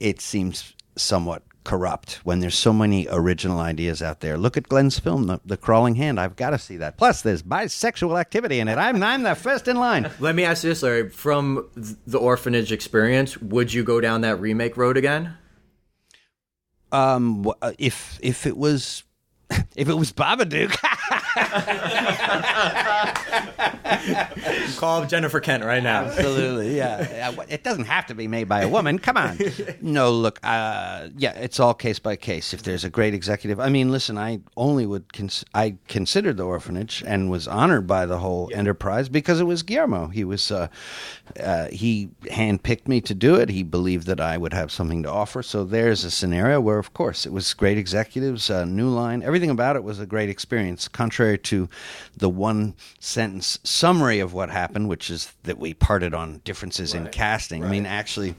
it 0.00 0.20
seems 0.20 0.74
somewhat 0.96 1.42
corrupt 1.68 2.20
when 2.24 2.40
there's 2.40 2.54
so 2.54 2.72
many 2.72 3.06
original 3.10 3.60
ideas 3.60 4.02
out 4.02 4.20
there. 4.20 4.38
Look 4.38 4.56
at 4.56 4.68
Glenn's 4.68 4.98
film, 4.98 5.26
The, 5.26 5.38
the 5.44 5.58
Crawling 5.58 5.96
Hand. 5.96 6.18
I've 6.18 6.34
got 6.34 6.50
to 6.50 6.58
see 6.58 6.78
that. 6.78 6.96
Plus, 6.96 7.20
there's 7.20 7.42
bisexual 7.42 8.18
activity 8.18 8.58
in 8.58 8.68
it. 8.68 8.78
I'm, 8.78 9.02
I'm 9.02 9.22
the 9.22 9.34
first 9.34 9.68
in 9.68 9.76
line. 9.76 10.10
Let 10.18 10.34
me 10.34 10.44
ask 10.44 10.64
you 10.64 10.70
this, 10.70 10.82
Larry. 10.82 11.10
From 11.10 11.68
the 12.06 12.18
orphanage 12.18 12.72
experience, 12.72 13.36
would 13.38 13.72
you 13.72 13.84
go 13.84 14.00
down 14.00 14.22
that 14.22 14.40
remake 14.40 14.78
road 14.78 14.96
again? 14.96 15.34
Um, 16.90 17.52
if 17.78 18.18
if 18.22 18.46
it 18.46 18.56
was 18.56 19.04
if 19.76 19.90
it 19.90 19.94
was 19.94 20.10
Babadook, 20.10 20.74
Call 24.76 25.02
up 25.02 25.08
Jennifer 25.08 25.40
Kent 25.40 25.64
right 25.64 25.82
now. 25.82 26.04
Absolutely, 26.04 26.76
yeah. 26.76 27.32
It 27.48 27.64
doesn't 27.64 27.86
have 27.86 28.06
to 28.06 28.14
be 28.14 28.28
made 28.28 28.48
by 28.48 28.62
a 28.62 28.68
woman. 28.68 28.98
Come 28.98 29.16
on. 29.16 29.38
No, 29.80 30.10
look, 30.10 30.38
uh, 30.42 31.08
yeah, 31.16 31.32
it's 31.38 31.60
all 31.60 31.74
case 31.74 31.98
by 31.98 32.16
case. 32.16 32.54
If 32.54 32.62
there's 32.62 32.84
a 32.84 32.90
great 32.90 33.14
executive, 33.14 33.60
I 33.60 33.68
mean, 33.68 33.90
listen, 33.90 34.18
I 34.18 34.40
only 34.56 34.86
would 34.86 35.12
cons- 35.12 35.44
I 35.54 35.76
considered 35.88 36.36
the 36.36 36.44
orphanage 36.44 37.02
and 37.06 37.30
was 37.30 37.48
honored 37.48 37.86
by 37.86 38.06
the 38.06 38.18
whole 38.18 38.50
enterprise 38.54 39.08
because 39.08 39.40
it 39.40 39.44
was 39.44 39.62
Guillermo. 39.62 40.08
He 40.08 40.24
was 40.24 40.50
uh, 40.50 40.68
uh, 41.40 41.68
he 41.68 42.10
handpicked 42.22 42.88
me 42.88 43.00
to 43.02 43.14
do 43.14 43.36
it. 43.36 43.48
He 43.48 43.62
believed 43.62 44.06
that 44.06 44.20
I 44.20 44.38
would 44.38 44.52
have 44.52 44.70
something 44.70 45.02
to 45.02 45.10
offer. 45.10 45.42
So 45.42 45.64
there's 45.64 46.04
a 46.04 46.10
scenario 46.10 46.60
where, 46.60 46.78
of 46.78 46.92
course, 46.94 47.26
it 47.26 47.32
was 47.32 47.52
great 47.54 47.78
executives, 47.78 48.50
uh, 48.50 48.64
new 48.64 48.88
line, 48.88 49.22
everything 49.22 49.50
about 49.50 49.76
it 49.76 49.84
was 49.84 50.00
a 50.00 50.06
great 50.06 50.28
experience. 50.28 50.88
Contrary 50.88 51.27
to 51.36 51.68
the 52.16 52.28
one 52.28 52.74
sentence 52.98 53.58
summary 53.62 54.20
of 54.20 54.32
what 54.32 54.50
happened, 54.50 54.88
which 54.88 55.10
is 55.10 55.32
that 55.42 55.58
we 55.58 55.74
parted 55.74 56.14
on 56.14 56.40
differences 56.44 56.94
in 56.94 57.08
casting. 57.08 57.64
I 57.64 57.68
mean, 57.68 57.86
actually, 57.86 58.34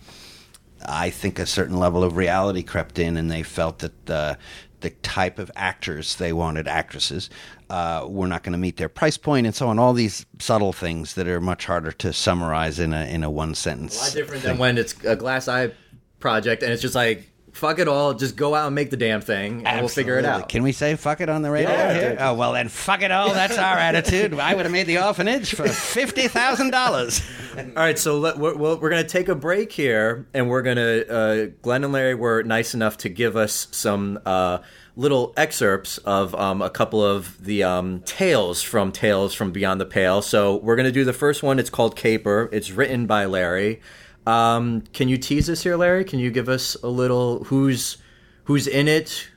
I 0.86 1.10
think 1.10 1.40
a 1.40 1.46
certain 1.46 1.78
level 1.78 2.04
of 2.04 2.18
reality 2.18 2.64
crept 2.64 3.00
in, 3.00 3.18
and 3.18 3.30
they 3.30 3.44
felt 3.44 3.80
that 3.80 4.10
uh, 4.10 4.36
the 4.82 4.90
type 4.90 5.40
of 5.40 5.52
actors 5.56 6.16
they 6.16 6.32
wanted, 6.32 6.68
actresses, 6.68 7.30
uh, 7.70 8.06
were 8.08 8.28
not 8.28 8.44
going 8.44 8.54
to 8.54 8.60
meet 8.60 8.78
their 8.78 8.90
price 8.90 9.18
point, 9.18 9.46
and 9.46 9.56
so 9.56 9.68
on. 9.68 9.78
All 9.78 9.94
these 9.94 10.26
subtle 10.40 10.74
things 10.74 11.16
that 11.16 11.28
are 11.28 11.42
much 11.42 11.66
harder 11.66 11.92
to 11.92 12.14
summarize 12.14 12.80
in 12.80 12.94
a 12.94 13.06
in 13.06 13.24
a 13.24 13.30
one 13.30 13.56
sentence. 13.56 14.00
A 14.00 14.04
lot 14.06 14.14
different 14.14 14.44
than 14.44 14.58
when 14.58 14.78
it's 14.78 14.96
a 15.04 15.16
glass 15.16 15.48
eye 15.48 15.72
project 16.20 16.64
and 16.64 16.72
it's 16.72 16.82
just 16.82 16.96
like, 16.96 17.30
fuck 17.60 17.78
it 17.80 17.88
all, 17.88 18.14
just 18.14 18.36
go 18.36 18.56
out 18.56 18.66
and 18.68 18.76
make 18.76 18.90
the 18.90 18.98
damn 18.98 19.22
thing 19.22 19.66
and 19.68 19.80
we'll 19.82 19.90
figure 19.90 20.18
it 20.18 20.26
out. 20.26 20.50
Can 20.50 20.64
we 20.64 20.72
say 20.72 20.96
fuck 20.96 21.22
it 21.22 21.30
on 21.30 21.42
the 21.44 21.52
radio 21.52 21.70
Yeah, 21.70 21.94
here? 21.94 22.02
yeah, 22.02 22.14
yeah. 22.14 22.30
Oh 22.30 22.34
well, 22.34 22.54
then 22.54 22.70
fuck 22.70 23.02
it 23.02 23.12
all. 23.12 23.34
That's 23.34 23.58
our 23.58 23.78
attitude. 23.78 24.34
I 24.40 24.56
would 24.56 24.66
have 24.66 24.72
made 24.72 24.88
the 24.88 24.98
orphanage 25.06 25.54
for 25.54 25.68
fifty 25.68 26.28
thousand 26.28 26.72
dollars. 26.72 27.22
All 27.58 27.66
right, 27.76 28.00
so 28.00 28.18
let, 28.20 28.38
we're, 28.38 28.56
we're, 28.56 28.76
we're 28.78 28.90
going 28.90 29.04
to 29.04 29.10
take 29.10 29.28
a 29.28 29.36
break 29.36 29.72
here, 29.72 30.28
and 30.34 30.50
we're 30.50 30.62
going 30.62 30.78
to. 30.78 31.12
Uh, 31.14 31.46
Glenn 31.62 31.84
and 31.84 31.92
Larry 31.92 32.16
were 32.16 32.42
nice 32.44 32.74
enough 32.74 32.98
to 33.00 33.10
give 33.10 33.36
us 33.36 33.68
some 33.72 34.20
uh, 34.26 34.60
little 34.96 35.34
excerpts 35.36 35.98
of 36.00 36.34
um, 36.36 36.62
a 36.62 36.70
couple 36.70 37.04
of 37.04 37.44
the 37.44 37.64
um, 37.64 38.00
tales 38.06 38.62
from 38.62 38.92
Tales 38.94 39.34
from 39.34 39.52
Beyond 39.52 39.82
the 39.82 39.86
Pale. 39.86 40.22
So 40.22 40.56
we're 40.58 40.76
going 40.78 40.86
to 40.86 40.92
do 40.92 41.04
the 41.04 41.12
first 41.14 41.44
one. 41.44 41.60
It's 41.60 41.70
called 41.70 41.96
Caper. 41.98 42.48
It's 42.54 42.72
written 42.72 43.06
by 43.08 43.26
Larry. 43.26 43.82
Um, 44.30 44.82
can 44.94 45.10
you 45.10 45.18
tease 45.18 45.50
us 45.50 45.64
here, 45.64 45.76
Larry? 45.76 46.06
Can 46.06 46.20
you 46.20 46.30
give 46.30 46.50
us 46.50 46.76
a 46.84 46.88
little 46.88 47.44
who's 47.46 47.98
who's 48.44 48.68
in 48.68 48.88
it? 48.88 49.28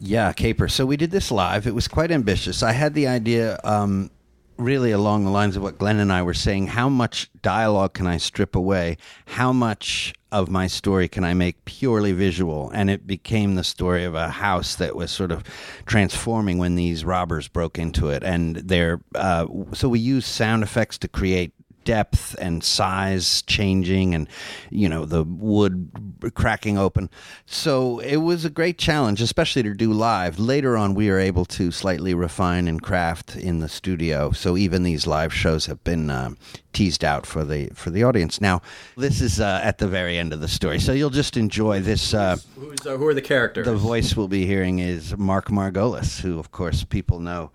Yeah, 0.00 0.32
Caper. 0.32 0.68
So 0.68 0.86
we 0.86 0.96
did 0.96 1.10
this 1.10 1.30
live. 1.30 1.66
It 1.66 1.74
was 1.74 1.86
quite 1.86 2.10
ambitious. 2.10 2.62
I 2.62 2.72
had 2.72 2.94
the 2.94 3.06
idea, 3.06 3.60
um, 3.62 4.10
really 4.56 4.90
along 4.90 5.24
the 5.24 5.30
lines 5.30 5.56
of 5.56 5.62
what 5.62 5.78
Glenn 5.78 5.98
and 5.98 6.12
I 6.12 6.22
were 6.22 6.34
saying. 6.34 6.68
How 6.68 6.88
much 6.88 7.30
dialogue 7.42 7.92
can 7.92 8.06
I 8.06 8.16
strip 8.16 8.56
away? 8.56 8.96
How 9.26 9.52
much 9.52 10.14
of 10.30 10.48
my 10.48 10.66
story 10.66 11.08
can 11.08 11.22
I 11.22 11.34
make 11.34 11.64
purely 11.66 12.12
visual? 12.12 12.70
And 12.70 12.88
it 12.88 13.06
became 13.06 13.54
the 13.54 13.64
story 13.64 14.04
of 14.04 14.14
a 14.14 14.28
house 14.28 14.76
that 14.76 14.96
was 14.96 15.10
sort 15.10 15.30
of 15.30 15.44
transforming 15.84 16.58
when 16.58 16.74
these 16.74 17.04
robbers 17.04 17.48
broke 17.48 17.78
into 17.78 18.08
it. 18.08 18.22
And 18.22 18.56
they're 18.56 19.00
uh, 19.14 19.46
so 19.72 19.88
we 19.88 19.98
used 19.98 20.26
sound 20.26 20.62
effects 20.62 20.96
to 20.98 21.08
create 21.08 21.52
depth 21.84 22.34
and 22.40 22.62
size 22.62 23.42
changing 23.42 24.14
and 24.14 24.28
you 24.70 24.88
know 24.88 25.04
the 25.04 25.24
wood 25.24 25.90
cracking 26.34 26.78
open. 26.78 27.10
So 27.46 27.98
it 28.00 28.16
was 28.16 28.44
a 28.44 28.50
great 28.50 28.78
challenge 28.78 29.20
especially 29.20 29.62
to 29.64 29.74
do 29.74 29.92
live. 29.92 30.38
Later 30.38 30.76
on 30.76 30.94
we 30.94 31.10
are 31.10 31.18
able 31.18 31.44
to 31.46 31.70
slightly 31.70 32.14
refine 32.14 32.68
and 32.68 32.82
craft 32.82 33.36
in 33.36 33.60
the 33.60 33.68
studio. 33.68 34.32
So 34.32 34.56
even 34.56 34.82
these 34.82 35.06
live 35.06 35.32
shows 35.32 35.66
have 35.66 35.82
been 35.84 36.10
uh, 36.10 36.30
teased 36.72 37.04
out 37.04 37.26
for 37.26 37.44
the 37.44 37.68
for 37.74 37.90
the 37.90 38.04
audience. 38.04 38.40
Now 38.40 38.62
this 38.96 39.20
is 39.20 39.40
uh, 39.40 39.60
at 39.62 39.78
the 39.78 39.88
very 39.88 40.18
end 40.18 40.32
of 40.32 40.40
the 40.40 40.48
story. 40.48 40.78
So 40.78 40.92
you'll 40.92 41.10
just 41.10 41.36
enjoy 41.36 41.80
this 41.80 42.14
uh, 42.14 42.36
Who's, 42.56 42.86
uh, 42.86 42.96
who 42.96 43.06
are 43.06 43.14
the 43.14 43.22
characters? 43.22 43.66
the 43.66 43.74
voice 43.74 44.16
we'll 44.16 44.28
be 44.28 44.46
hearing 44.46 44.78
is 44.78 45.16
Mark 45.16 45.48
Margolis, 45.48 46.20
who, 46.20 46.38
of 46.38 46.50
course, 46.52 46.84
people 46.84 47.20
know 47.20 47.50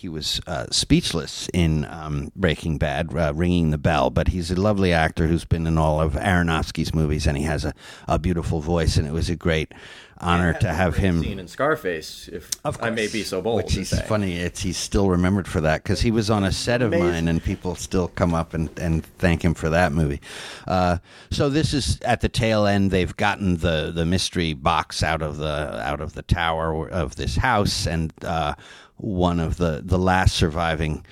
he 0.00 0.08
was 0.08 0.40
uh, 0.46 0.64
speechless 0.70 1.46
in 1.52 1.84
um, 1.84 2.32
Breaking 2.34 2.78
Bad, 2.78 3.14
uh, 3.14 3.34
ringing 3.34 3.70
the 3.70 3.76
bell. 3.76 4.08
But 4.08 4.28
he's 4.28 4.50
a 4.50 4.58
lovely 4.58 4.94
actor 4.94 5.26
who's 5.26 5.44
been 5.44 5.66
in 5.66 5.76
all 5.76 6.00
of 6.00 6.14
Aronofsky's 6.14 6.94
movies, 6.94 7.26
and 7.26 7.36
he 7.36 7.44
has 7.44 7.66
a, 7.66 7.74
a 8.08 8.18
beautiful 8.18 8.60
voice. 8.62 8.96
And 8.96 9.06
it 9.06 9.12
was 9.12 9.28
a 9.28 9.36
great 9.36 9.72
honor 10.16 10.54
to 10.54 10.72
have 10.72 10.96
him. 10.96 11.22
Seen 11.22 11.38
in 11.38 11.48
Scarface, 11.48 12.28
if 12.28 12.50
Of 12.64 12.82
I 12.82 12.88
may 12.88 13.08
be 13.08 13.22
so 13.22 13.42
bold. 13.42 13.56
Which 13.56 13.76
is 13.76 13.90
say. 13.90 14.02
funny. 14.06 14.36
It's 14.36 14.62
he's 14.62 14.78
still 14.78 15.10
remembered 15.10 15.46
for 15.46 15.60
that 15.60 15.82
because 15.82 16.00
he 16.00 16.10
was 16.10 16.30
on 16.30 16.44
a 16.44 16.52
set 16.52 16.80
of 16.80 16.92
mine, 16.92 17.28
and 17.28 17.42
people 17.42 17.74
still 17.74 18.08
come 18.08 18.32
up 18.32 18.54
and, 18.54 18.70
and 18.78 19.04
thank 19.18 19.44
him 19.44 19.52
for 19.52 19.68
that 19.68 19.92
movie. 19.92 20.20
Uh, 20.66 20.96
so 21.30 21.50
this 21.50 21.74
is 21.74 22.00
at 22.02 22.22
the 22.22 22.28
tail 22.30 22.66
end. 22.66 22.90
They've 22.90 23.14
gotten 23.16 23.58
the, 23.58 23.92
the 23.94 24.06
mystery 24.06 24.54
box 24.54 25.02
out 25.02 25.20
of 25.20 25.36
the 25.36 25.80
out 25.82 26.00
of 26.00 26.14
the 26.14 26.22
tower 26.22 26.88
of 26.88 27.16
this 27.16 27.36
house, 27.36 27.86
and 27.86 28.12
uh, 28.24 28.54
one 29.00 29.40
of 29.40 29.56
the 29.56 29.82
the 29.84 29.98
last 29.98 30.36
surviving 30.36 31.04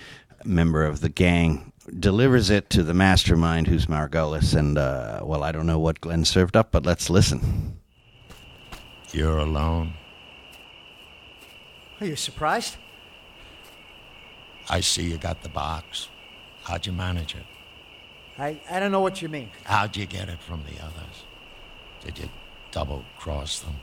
member 0.45 0.85
of 0.85 1.01
the 1.01 1.09
gang 1.09 1.73
delivers 1.99 2.51
it 2.51 2.71
to 2.71 2.83
the 2.83 2.95
mastermind, 2.95 3.67
who's 3.67 3.87
Margolis. 3.87 4.55
And 4.55 4.79
uh, 4.79 5.21
well, 5.23 5.43
I 5.43 5.53
don't 5.53 5.67
know 5.67 5.79
what 5.79 6.01
Glenn 6.01 6.25
served 6.25 6.57
up, 6.57 6.71
but 6.71 6.85
let's 6.85 7.09
listen. 7.11 7.79
You're 9.13 9.39
alone. 9.39 9.95
Are 12.01 12.07
you 12.07 12.17
surprised? 12.17 12.77
I 14.69 14.81
see 14.81 15.11
you 15.11 15.17
got 15.17 15.43
the 15.43 15.49
box. 15.49 16.09
How'd 16.63 16.87
you 16.87 16.93
manage 16.93 17.35
it? 17.35 17.47
I, 18.39 18.61
I 18.71 18.79
don't 18.79 18.93
know 18.93 19.01
what 19.01 19.21
you 19.23 19.29
mean. 19.29 19.51
How'd 19.65 19.97
you 19.97 20.07
get 20.07 20.29
it 20.29 20.41
from 20.41 20.63
the 20.65 20.85
others? 20.85 21.25
Did 22.05 22.19
you 22.19 22.29
double 22.71 23.05
cross 23.19 23.61
them? 23.61 23.77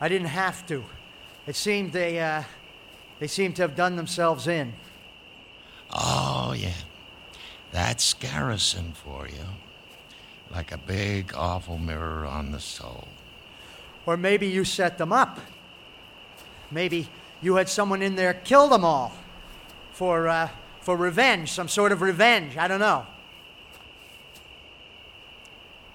I 0.00 0.08
didn't 0.08 0.28
have 0.28 0.64
to. 0.68 0.84
It 1.46 1.56
seemed 1.56 1.92
they, 1.92 2.20
uh, 2.20 2.44
they 3.18 3.26
seemed 3.26 3.56
to 3.56 3.62
have 3.62 3.74
done 3.74 3.96
themselves 3.96 4.46
in. 4.46 4.72
Oh, 5.90 6.54
yeah. 6.56 6.72
That's 7.72 8.14
Garrison 8.14 8.92
for 8.92 9.26
you. 9.26 9.44
Like 10.50 10.72
a 10.72 10.78
big, 10.78 11.32
awful 11.34 11.78
mirror 11.78 12.24
on 12.26 12.52
the 12.52 12.60
soul. 12.60 13.08
Or 14.06 14.16
maybe 14.16 14.46
you 14.46 14.64
set 14.64 14.98
them 14.98 15.12
up. 15.12 15.40
Maybe 16.70 17.08
you 17.40 17.56
had 17.56 17.68
someone 17.68 18.02
in 18.02 18.16
there 18.16 18.34
kill 18.34 18.68
them 18.68 18.84
all. 18.84 19.12
For, 19.92 20.28
uh, 20.28 20.48
for 20.80 20.96
revenge, 20.96 21.52
some 21.52 21.68
sort 21.68 21.92
of 21.92 22.02
revenge. 22.02 22.56
I 22.56 22.68
don't 22.68 22.80
know. 22.80 23.06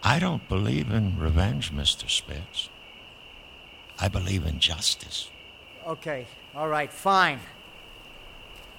I 0.03 0.19
don't 0.19 0.47
believe 0.47 0.91
in 0.91 1.19
revenge, 1.19 1.71
Mr. 1.71 2.09
Spitz. 2.09 2.69
I 3.99 4.07
believe 4.07 4.45
in 4.45 4.59
justice. 4.59 5.29
Okay, 5.87 6.27
all 6.53 6.67
right, 6.67 6.91
fine. 6.91 7.39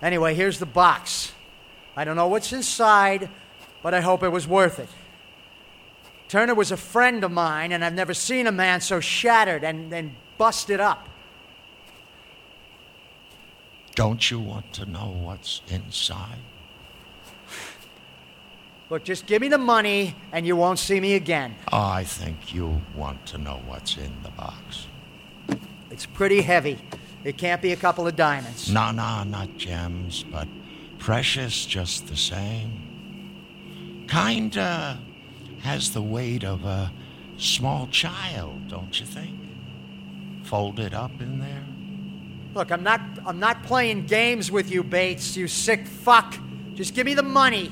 Anyway, 0.02 0.34
here's 0.34 0.58
the 0.58 0.66
box. 0.66 1.32
I 1.96 2.04
don't 2.04 2.16
know 2.16 2.28
what's 2.28 2.52
inside, 2.52 3.30
but 3.82 3.94
I 3.94 4.02
hope 4.02 4.22
it 4.22 4.28
was 4.28 4.46
worth 4.46 4.78
it. 4.78 4.90
Turner 6.28 6.54
was 6.54 6.70
a 6.70 6.76
friend 6.76 7.24
of 7.24 7.32
mine, 7.32 7.72
and 7.72 7.82
I've 7.82 7.94
never 7.94 8.12
seen 8.12 8.46
a 8.46 8.52
man 8.52 8.82
so 8.82 9.00
shattered 9.00 9.64
and, 9.64 9.90
and 9.94 10.14
busted 10.36 10.80
up. 10.80 11.08
Don't 13.94 14.30
you 14.30 14.38
want 14.38 14.74
to 14.74 14.84
know 14.84 15.16
what's 15.22 15.62
inside? 15.68 16.38
Look, 18.90 19.04
just 19.04 19.24
give 19.24 19.40
me 19.40 19.48
the 19.48 19.56
money, 19.56 20.14
and 20.30 20.46
you 20.46 20.56
won't 20.56 20.78
see 20.78 21.00
me 21.00 21.14
again. 21.14 21.54
I 21.72 22.04
think 22.04 22.52
you 22.52 22.82
want 22.94 23.24
to 23.26 23.38
know 23.38 23.62
what's 23.66 23.96
in 23.96 24.12
the 24.22 24.30
box. 24.30 24.86
It's 25.90 26.06
pretty 26.06 26.42
heavy. 26.42 26.78
It 27.24 27.36
can't 27.36 27.60
be 27.60 27.72
a 27.72 27.76
couple 27.76 28.06
of 28.06 28.16
diamonds. 28.16 28.70
No, 28.70 28.90
no, 28.90 29.24
not 29.24 29.56
gems, 29.56 30.22
but 30.22 30.46
precious 30.98 31.66
just 31.66 32.06
the 32.06 32.16
same. 32.16 34.06
Kinda 34.08 34.98
has 35.60 35.90
the 35.92 36.02
weight 36.02 36.44
of 36.44 36.64
a 36.64 36.92
small 37.36 37.86
child, 37.88 38.68
don't 38.68 38.98
you 38.98 39.06
think? 39.06 39.38
Folded 40.44 40.94
up 40.94 41.20
in 41.20 41.38
there. 41.40 41.64
Look, 42.54 42.70
I'm 42.72 42.82
not 42.82 43.00
I'm 43.26 43.38
not 43.38 43.62
playing 43.62 44.06
games 44.06 44.50
with 44.50 44.70
you, 44.70 44.82
Bates, 44.82 45.36
you 45.36 45.48
sick 45.48 45.86
fuck. 45.86 46.36
Just 46.74 46.94
give 46.94 47.06
me 47.06 47.14
the 47.14 47.22
money. 47.22 47.70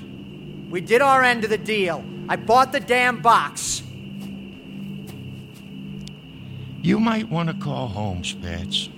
We 0.71 0.81
did 0.81 1.01
our 1.01 1.23
end 1.23 1.45
of 1.45 1.51
the 1.51 1.59
deal. 1.59 2.05
I 2.29 2.37
bought 2.37 2.73
the 2.73 2.81
damn 2.81 3.23
box. 3.23 3.83
You 6.87 7.01
might 7.01 7.29
want 7.29 7.49
to 7.49 7.55
call 7.57 7.89
home, 7.89 8.23
Spitz. 8.23 8.89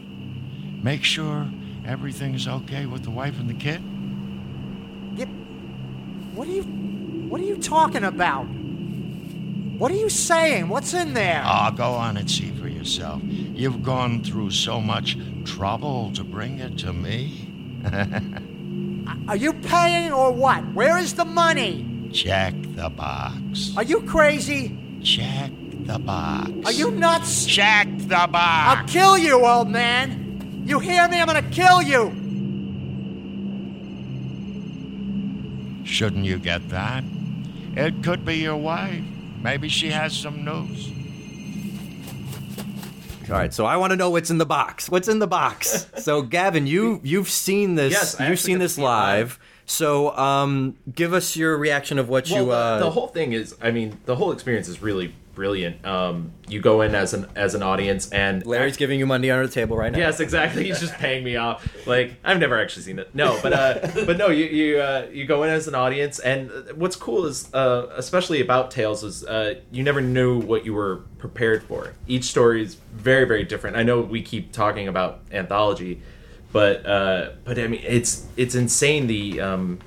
Make 0.83 1.03
sure 1.03 1.49
everything's 1.87 2.47
okay 2.47 2.85
with 2.85 3.03
the 3.03 3.11
wife 3.11 3.41
and 3.41 3.49
the 3.49 3.55
kid. 3.55 3.81
Yep. 5.17 5.29
What 6.35 6.49
are 6.49 6.51
you 6.51 6.65
What 7.31 7.41
are 7.41 7.45
you 7.45 7.57
talking 7.57 8.05
about? 8.05 8.43
What 9.79 9.91
are 9.91 9.95
you 9.97 10.11
saying? 10.11 10.69
What's 10.69 10.93
in 10.93 11.15
there? 11.15 11.41
Ah, 11.43 11.71
go 11.71 11.93
on 11.93 12.19
and 12.19 12.31
see 12.31 12.51
for 12.51 12.69
yourself. 12.69 13.23
You've 13.25 13.83
gone 13.83 14.23
through 14.23 14.51
so 14.51 14.83
much 14.83 15.17
trouble 15.47 16.13
to 16.13 16.23
bring 16.23 16.59
it 16.59 16.77
to 16.81 16.93
me. 16.93 17.49
Are 19.29 19.37
you 19.37 19.55
paying 19.55 20.13
or 20.13 20.31
what? 20.31 20.75
Where 20.75 20.99
is 20.99 21.15
the 21.15 21.25
money? 21.25 22.11
Check 22.13 22.53
the 22.75 22.91
box. 22.91 23.73
Are 23.79 23.83
you 23.83 24.03
crazy? 24.03 24.77
Check 25.03 25.53
the 25.89 25.99
box. 25.99 26.51
Are 26.67 26.73
you 26.73 26.91
nuts? 26.91 27.47
Check 27.47 27.89
the 27.97 28.29
box. 28.31 28.37
I'll 28.37 28.87
kill 28.87 29.19
you, 29.19 29.45
old 29.45 29.71
man. 29.71 30.63
You 30.67 30.79
hear 30.79 31.09
me? 31.09 31.19
I'm 31.19 31.27
gonna 31.27 31.43
kill 31.51 31.83
you. 31.83 32.13
Shouldn't 35.85 36.27
you 36.27 36.39
get 36.39 36.69
that? 36.69 37.03
It 37.75 38.05
could 38.05 38.25
be 38.25 38.37
your 38.37 38.57
wife. 38.57 39.03
Maybe 39.43 39.71
she 39.71 39.91
has 39.91 40.15
some 40.15 40.45
news. 40.45 40.91
All 43.31 43.35
right, 43.35 43.53
so 43.53 43.65
I 43.65 43.77
want 43.77 43.91
to 43.93 43.97
know 43.97 44.11
what's 44.11 44.31
in 44.31 44.39
the 44.39 44.47
box. 44.47 44.91
What's 44.91 45.09
in 45.09 45.19
the 45.19 45.27
box? 45.27 45.87
so, 45.99 46.23
Gavin, 46.23 46.67
you 46.67 47.01
you've 47.03 47.31
seen 47.31 47.77
this. 47.77 47.93
Yes, 47.93 48.21
I 48.21 48.29
you've 48.29 48.41
seen 48.41 48.59
this 48.59 48.77
live. 48.77 49.39
live. 49.39 49.39
So, 49.65 50.17
um, 50.17 50.77
give 50.95 51.13
us 51.13 51.37
your 51.37 51.57
reaction 51.57 51.99
of 51.99 52.09
what 52.11 52.29
Well, 52.31 52.45
you. 52.45 52.51
Uh, 52.51 52.79
the, 52.79 52.85
the 52.87 52.91
whole 52.91 53.09
thing 53.09 53.33
is, 53.33 53.55
I 53.63 53.71
mean, 53.71 53.99
the 54.07 54.17
whole 54.17 54.33
experience 54.33 54.69
is 54.69 54.83
really 54.83 55.15
brilliant. 55.39 55.87
Um, 55.87 56.33
you 56.49 56.61
go 56.61 56.81
in 56.81 56.97
as 56.97 57.15
an 57.15 57.29
as 57.37 57.55
an 57.55 57.63
audience, 57.63 58.11
and 58.11 58.45
Larry's 58.45 58.77
giving 58.77 58.99
you 58.99 59.07
money 59.07 59.31
under 59.31 59.47
the 59.47 59.53
table 59.53 59.77
right 59.77 59.93
now. 59.93 59.99
Yes, 59.99 60.19
exactly. 60.19 60.65
He's 60.65 60.81
just 60.81 60.95
paying 60.95 61.23
me 61.23 61.37
off. 61.37 61.65
Like 61.87 62.15
I've 62.25 62.41
never 62.41 62.61
actually 62.61 62.83
seen 62.83 62.99
it. 62.99 63.15
No, 63.15 63.39
but 63.41 63.53
uh, 63.53 63.89
but 64.05 64.19
no, 64.19 64.31
you 64.31 64.47
you 64.47 64.81
uh, 64.81 65.07
you 65.13 65.27
go 65.27 65.45
in 65.45 65.51
as 65.51 65.69
an 65.69 65.77
audience, 65.77 66.19
and 66.19 66.51
what's 66.75 66.97
cool 66.97 67.25
is, 67.25 67.55
uh, 67.55 67.87
especially 67.95 68.41
about 68.41 68.73
Tales, 68.73 69.05
is 69.05 69.25
uh, 69.25 69.61
you 69.71 69.85
never 69.85 70.01
knew 70.01 70.41
what 70.41 70.67
you 70.67 70.75
were 70.75 71.05
prepared 71.19 71.63
for. 71.63 71.95
Each 72.09 72.25
story 72.25 72.61
is 72.61 72.75
very 72.93 73.25
very 73.25 73.45
different. 73.45 73.77
I 73.77 73.85
know 73.85 74.01
we 74.01 74.23
keep 74.23 74.51
talking 74.51 74.89
about 74.89 75.21
anthology, 75.31 76.03
but 76.51 76.85
uh, 76.85 77.31
but 77.45 77.61
I 77.61 77.69
mean 77.69 77.83
it's 77.85 78.27
it's 78.37 78.57
insane 78.57 79.07
the. 79.07 79.41
Um, 79.41 79.79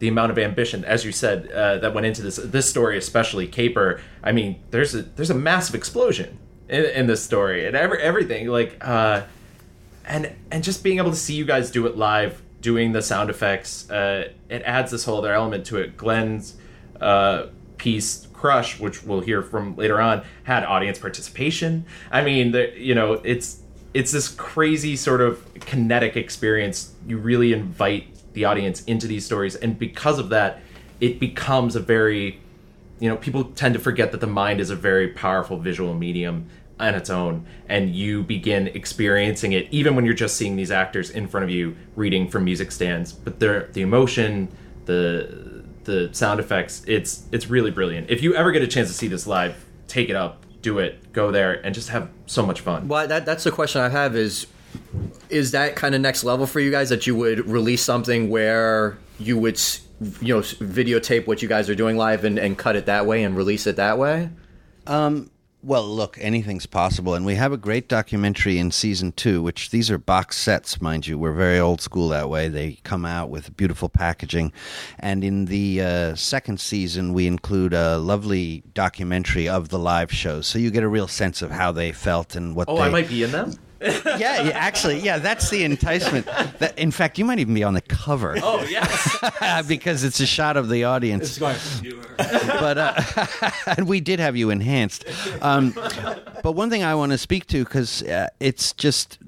the 0.00 0.08
amount 0.08 0.32
of 0.32 0.38
ambition, 0.38 0.84
as 0.84 1.04
you 1.04 1.12
said, 1.12 1.52
uh, 1.52 1.78
that 1.78 1.94
went 1.94 2.06
into 2.06 2.22
this 2.22 2.36
this 2.36 2.68
story, 2.68 2.98
especially 2.98 3.46
Caper. 3.46 4.00
I 4.22 4.32
mean, 4.32 4.60
there's 4.70 4.94
a 4.94 5.02
there's 5.02 5.30
a 5.30 5.34
massive 5.34 5.74
explosion 5.74 6.38
in, 6.68 6.84
in 6.86 7.06
this 7.06 7.22
story, 7.22 7.66
and 7.66 7.76
every 7.76 8.00
everything 8.02 8.48
like, 8.48 8.76
uh, 8.80 9.22
and 10.06 10.32
and 10.50 10.64
just 10.64 10.82
being 10.82 10.98
able 10.98 11.10
to 11.10 11.16
see 11.16 11.34
you 11.34 11.44
guys 11.44 11.70
do 11.70 11.86
it 11.86 11.96
live, 11.96 12.42
doing 12.62 12.92
the 12.92 13.02
sound 13.02 13.30
effects, 13.30 13.90
uh, 13.90 14.30
it 14.48 14.62
adds 14.62 14.90
this 14.90 15.04
whole 15.04 15.18
other 15.18 15.34
element 15.34 15.66
to 15.66 15.76
it. 15.76 15.96
Glenn's 15.96 16.56
uh, 17.00 17.46
piece, 17.76 18.26
Crush, 18.32 18.80
which 18.80 19.02
we'll 19.02 19.20
hear 19.20 19.42
from 19.42 19.76
later 19.76 20.00
on, 20.00 20.22
had 20.44 20.64
audience 20.64 20.98
participation. 20.98 21.84
I 22.10 22.22
mean, 22.22 22.52
the, 22.52 22.72
you 22.74 22.94
know, 22.94 23.14
it's 23.24 23.60
it's 23.92 24.12
this 24.12 24.28
crazy 24.28 24.96
sort 24.96 25.20
of 25.20 25.44
kinetic 25.60 26.16
experience. 26.16 26.94
You 27.06 27.18
really 27.18 27.52
invite 27.52 28.06
the 28.40 28.46
audience 28.50 28.78
into 28.84 29.06
these 29.06 29.24
stories, 29.30 29.54
and 29.62 29.78
because 29.78 30.18
of 30.18 30.28
that, 30.30 30.50
it 31.00 31.20
becomes 31.20 31.76
a 31.76 31.80
very, 31.80 32.24
you 33.02 33.08
know, 33.08 33.16
people 33.16 33.44
tend 33.44 33.72
to 33.74 33.80
forget 33.80 34.12
that 34.12 34.20
the 34.20 34.32
mind 34.42 34.60
is 34.60 34.70
a 34.70 34.76
very 34.76 35.08
powerful 35.08 35.56
visual 35.58 35.94
medium. 35.94 36.36
on 36.80 36.94
its 36.94 37.10
own, 37.10 37.46
and 37.68 37.94
you 37.94 38.22
begin 38.22 38.68
experiencing 38.68 39.52
it, 39.52 39.68
even 39.70 39.94
when 39.94 40.04
you're 40.04 40.14
just 40.14 40.36
seeing 40.36 40.56
these 40.56 40.70
actors 40.70 41.10
in 41.10 41.28
front 41.28 41.44
of 41.44 41.50
you 41.50 41.76
reading 41.94 42.28
from 42.28 42.44
music 42.44 42.72
stands. 42.72 43.12
But 43.12 43.38
the 43.38 43.68
the 43.72 43.82
emotion, 43.82 44.48
the 44.86 45.62
the 45.84 46.08
sound 46.12 46.40
effects, 46.40 46.82
it's 46.86 47.26
it's 47.30 47.48
really 47.48 47.70
brilliant. 47.70 48.10
If 48.10 48.22
you 48.22 48.34
ever 48.34 48.50
get 48.50 48.62
a 48.62 48.66
chance 48.66 48.88
to 48.88 48.94
see 48.94 49.08
this 49.08 49.26
live, 49.26 49.64
take 49.86 50.08
it 50.08 50.16
up, 50.16 50.44
do 50.62 50.78
it, 50.78 51.12
go 51.12 51.30
there, 51.30 51.64
and 51.64 51.74
just 51.74 51.90
have 51.90 52.08
so 52.26 52.44
much 52.44 52.60
fun. 52.62 52.88
Well, 52.88 53.06
that, 53.06 53.26
that's 53.26 53.44
the 53.44 53.50
question 53.50 53.82
I 53.82 53.90
have 53.90 54.16
is 54.16 54.46
is 55.28 55.52
that 55.52 55.76
kind 55.76 55.94
of 55.94 56.00
next 56.00 56.24
level 56.24 56.46
for 56.46 56.60
you 56.60 56.70
guys 56.70 56.88
that 56.88 57.06
you 57.06 57.14
would 57.16 57.46
release 57.46 57.82
something 57.82 58.30
where 58.30 58.98
you 59.18 59.38
would 59.38 59.60
you 60.20 60.34
know 60.34 60.40
videotape 60.40 61.26
what 61.26 61.42
you 61.42 61.48
guys 61.48 61.68
are 61.68 61.74
doing 61.74 61.96
live 61.96 62.24
and, 62.24 62.38
and 62.38 62.58
cut 62.58 62.76
it 62.76 62.86
that 62.86 63.06
way 63.06 63.22
and 63.22 63.36
release 63.36 63.66
it 63.66 63.76
that 63.76 63.98
way? 63.98 64.30
Well, 65.62 65.86
look, 65.86 66.16
anything's 66.18 66.64
possible, 66.64 67.12
and 67.12 67.26
we 67.26 67.34
have 67.34 67.52
a 67.52 67.58
great 67.58 67.86
documentary 67.86 68.56
in 68.56 68.70
season 68.70 69.12
two. 69.12 69.42
Which 69.42 69.68
these 69.68 69.90
are 69.90 69.98
box 69.98 70.38
sets, 70.38 70.80
mind 70.80 71.06
you. 71.06 71.18
We're 71.18 71.34
very 71.34 71.58
old 71.58 71.82
school 71.82 72.08
that 72.08 72.30
way. 72.30 72.48
They 72.48 72.78
come 72.82 73.04
out 73.04 73.28
with 73.28 73.54
beautiful 73.58 73.90
packaging, 73.90 74.54
and 74.98 75.22
in 75.22 75.44
the 75.44 75.82
uh, 75.82 76.14
second 76.14 76.60
season, 76.60 77.12
we 77.12 77.26
include 77.26 77.74
a 77.74 77.98
lovely 77.98 78.62
documentary 78.72 79.50
of 79.50 79.68
the 79.68 79.78
live 79.78 80.10
shows, 80.10 80.46
so 80.46 80.58
you 80.58 80.70
get 80.70 80.82
a 80.82 80.88
real 80.88 81.08
sense 81.08 81.42
of 81.42 81.50
how 81.50 81.72
they 81.72 81.92
felt 81.92 82.34
and 82.34 82.56
what. 82.56 82.66
Oh, 82.66 82.76
they, 82.76 82.82
I 82.82 82.88
might 82.88 83.08
be 83.08 83.22
in 83.22 83.30
them. 83.30 83.52
Yeah, 83.80 84.42
yeah, 84.42 84.50
actually, 84.54 85.00
yeah, 85.00 85.18
that's 85.18 85.50
the 85.50 85.64
enticement. 85.64 86.26
That, 86.58 86.78
in 86.78 86.90
fact, 86.90 87.18
you 87.18 87.24
might 87.24 87.38
even 87.38 87.54
be 87.54 87.64
on 87.64 87.74
the 87.74 87.80
cover. 87.80 88.36
Oh 88.42 88.62
yes. 88.68 89.64
because 89.68 90.04
it's 90.04 90.20
a 90.20 90.26
shot 90.26 90.56
of 90.56 90.68
the 90.68 90.84
audience. 90.84 91.38
but 91.38 92.78
uh, 92.78 93.02
and 93.76 93.88
we 93.88 94.00
did 94.00 94.20
have 94.20 94.36
you 94.36 94.50
enhanced. 94.50 95.04
Um, 95.40 95.72
but 96.42 96.52
one 96.52 96.70
thing 96.70 96.82
I 96.84 96.94
want 96.94 97.12
to 97.12 97.18
speak 97.18 97.46
to 97.48 97.64
because 97.64 98.02
uh, 98.02 98.28
it's 98.38 98.72
just 98.74 99.18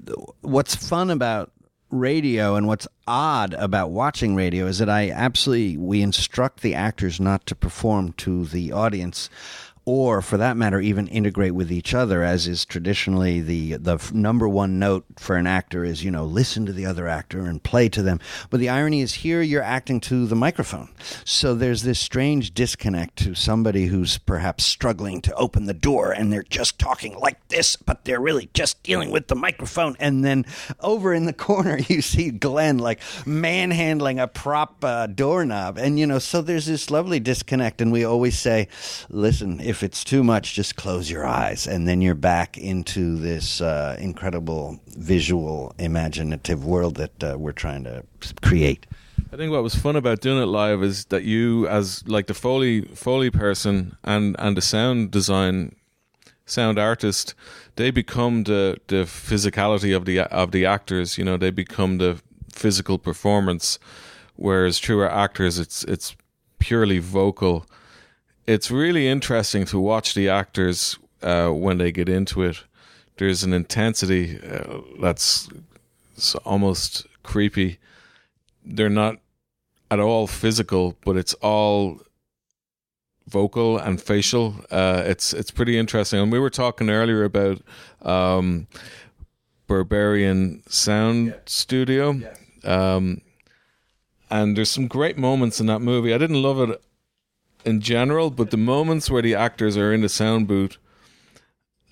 what's 0.41 0.75
fun 0.75 1.09
about 1.09 1.51
radio 1.89 2.55
and 2.55 2.67
what's 2.67 2.87
odd 3.07 3.53
about 3.53 3.91
watching 3.91 4.35
radio 4.35 4.65
is 4.65 4.79
that 4.79 4.89
I 4.89 5.11
absolutely 5.11 5.77
we 5.77 6.01
instruct 6.01 6.61
the 6.61 6.73
actors 6.75 7.19
not 7.19 7.45
to 7.47 7.55
perform 7.55 8.13
to 8.13 8.45
the 8.45 8.71
audience 8.71 9.29
or 9.85 10.21
for 10.21 10.37
that 10.37 10.55
matter 10.55 10.79
even 10.79 11.07
integrate 11.07 11.53
with 11.53 11.71
each 11.71 11.93
other 11.93 12.23
as 12.23 12.47
is 12.47 12.63
traditionally 12.63 13.41
the 13.41 13.73
the 13.75 14.11
number 14.13 14.47
one 14.47 14.79
note 14.79 15.05
for 15.17 15.35
an 15.35 15.45
actor 15.45 15.83
is 15.83 16.03
you 16.03 16.11
know 16.11 16.23
listen 16.23 16.65
to 16.65 16.71
the 16.71 16.85
other 16.85 17.07
actor 17.07 17.41
and 17.41 17.63
play 17.63 17.89
to 17.89 18.01
them. 18.01 18.19
But 18.49 18.59
the 18.59 18.69
irony 18.69 19.01
is 19.01 19.15
here 19.15 19.41
you're 19.41 19.61
acting 19.61 19.99
to 20.01 20.25
the 20.25 20.35
microphone. 20.35 20.89
So 21.25 21.53
there's 21.53 21.83
this 21.83 21.99
strange 21.99 22.53
disconnect 22.53 23.17
to 23.17 23.35
somebody 23.35 23.87
who's 23.87 24.17
perhaps 24.17 24.63
struggling 24.63 25.21
to 25.21 25.33
open 25.35 25.65
the 25.65 25.73
door 25.73 26.11
and 26.11 26.31
they're 26.31 26.43
just 26.43 26.79
talking 26.79 27.17
like 27.17 27.45
this 27.49 27.75
but 27.75 28.05
they're 28.05 28.21
really 28.21 28.49
just 28.53 28.81
dealing 28.83 29.11
with 29.11 29.27
the 29.27 29.35
microphone. 29.35 29.97
And 29.99 30.23
then 30.23 30.45
over 30.79 31.13
in 31.13 31.25
the 31.25 31.33
corner 31.43 31.79
you 31.89 32.01
see 32.01 32.31
Glenn 32.31 32.77
like 32.77 33.01
manhandling 33.25 34.19
a 34.19 34.27
prop 34.27 34.83
uh, 34.83 35.07
doorknob. 35.07 35.77
And 35.77 35.99
you 35.99 36.07
know 36.07 36.19
so 36.19 36.41
there's 36.41 36.67
this 36.67 36.89
lovely 36.89 37.19
disconnect 37.19 37.81
and 37.81 37.91
we 37.91 38.05
always 38.05 38.39
say 38.39 38.69
listen 39.09 39.59
if 39.73 39.81
it's 39.81 40.03
too 40.03 40.23
much 40.23 40.53
just 40.53 40.75
close 40.75 41.09
your 41.09 41.25
eyes 41.25 41.65
and 41.65 41.87
then 41.87 41.99
you're 41.99 42.13
back 42.33 42.59
into 42.59 43.17
this 43.17 43.59
uh, 43.59 43.97
incredible 43.99 44.79
visual 44.87 45.73
imaginative 45.79 46.63
world 46.63 46.93
that 46.95 47.23
uh, 47.23 47.35
we're 47.39 47.59
trying 47.65 47.83
to 47.83 48.03
create 48.43 48.85
I 49.31 49.35
think 49.35 49.51
what 49.51 49.63
was 49.63 49.73
fun 49.73 49.95
about 49.95 50.21
doing 50.21 50.43
it 50.43 50.45
live 50.45 50.83
is 50.83 51.05
that 51.05 51.23
you, 51.23 51.67
as 51.67 52.07
like 52.07 52.27
the 52.27 52.35
foley 52.35 52.81
foley 52.93 53.31
person 53.31 53.97
and 54.03 54.35
and 54.37 54.55
the 54.55 54.61
sound 54.61 55.09
design 55.09 55.75
sound 56.45 56.77
artist, 56.77 57.33
they 57.75 57.89
become 57.89 58.43
the 58.43 58.77
the 58.87 59.05
physicality 59.05 59.95
of 59.95 60.05
the 60.05 60.19
of 60.19 60.51
the 60.51 60.67
actors. 60.67 61.17
You 61.17 61.25
know, 61.25 61.37
they 61.37 61.49
become 61.49 61.97
the 61.97 62.21
physical 62.51 62.99
performance. 62.99 63.79
Whereas 64.35 64.77
truer 64.77 65.09
actors, 65.09 65.57
it's 65.57 65.83
it's 65.85 66.15
purely 66.59 66.99
vocal. 66.99 67.65
It's 68.45 68.69
really 68.69 69.07
interesting 69.07 69.65
to 69.65 69.79
watch 69.79 70.13
the 70.13 70.29
actors 70.29 70.97
uh, 71.21 71.49
when 71.49 71.77
they 71.77 71.91
get 71.91 72.09
into 72.09 72.43
it. 72.43 72.63
There's 73.17 73.43
an 73.43 73.53
intensity 73.53 74.39
uh, 74.39 74.79
that's 74.99 75.49
almost 76.45 77.05
creepy 77.23 77.79
they're 78.65 78.89
not 78.89 79.17
at 79.91 79.99
all 79.99 80.27
physical, 80.27 80.97
but 81.03 81.17
it's 81.17 81.33
all 81.35 82.01
vocal 83.27 83.77
and 83.77 84.01
facial. 84.01 84.55
Uh, 84.71 85.03
it's 85.05 85.33
it's 85.33 85.51
pretty 85.51 85.77
interesting. 85.77 86.19
And 86.19 86.31
we 86.31 86.39
were 86.39 86.49
talking 86.49 86.89
earlier 86.89 87.23
about 87.23 87.61
um, 88.01 88.67
Berberian 89.67 90.69
Sound 90.71 91.35
Studio, 91.45 92.21
um, 92.63 93.21
and 94.29 94.57
there's 94.57 94.71
some 94.71 94.87
great 94.87 95.17
moments 95.17 95.59
in 95.59 95.67
that 95.67 95.79
movie. 95.79 96.13
I 96.13 96.17
didn't 96.17 96.41
love 96.41 96.69
it 96.69 96.81
in 97.65 97.81
general, 97.81 98.29
but 98.29 98.51
the 98.51 98.57
moments 98.57 99.09
where 99.09 99.21
the 99.21 99.35
actors 99.35 99.77
are 99.77 99.93
in 99.93 100.01
the 100.01 100.09
sound 100.09 100.47
booth 100.47 100.77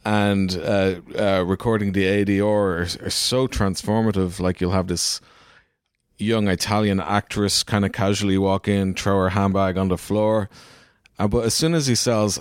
and 0.04 0.58
uh, 0.58 0.96
uh, 1.18 1.44
recording 1.46 1.92
the 1.92 2.06
ADR 2.06 2.42
are, 2.42 3.06
are 3.06 3.10
so 3.10 3.48
transformative. 3.48 4.40
Like 4.40 4.62
you'll 4.62 4.72
have 4.72 4.88
this 4.88 5.22
young 6.18 6.48
Italian 6.48 7.00
actress 7.00 7.64
kind 7.64 7.86
of 7.86 7.92
casually 7.92 8.38
walk 8.38 8.68
in, 8.68 8.94
throw 8.94 9.18
her 9.20 9.30
handbag 9.30 9.78
on 9.78 9.88
the 9.88 9.98
floor, 9.98 10.50
uh, 11.20 11.28
but 11.28 11.46
as 11.46 11.54
soon 11.54 11.74
as 11.74 11.88
he 11.88 11.96
sells, 11.96 12.40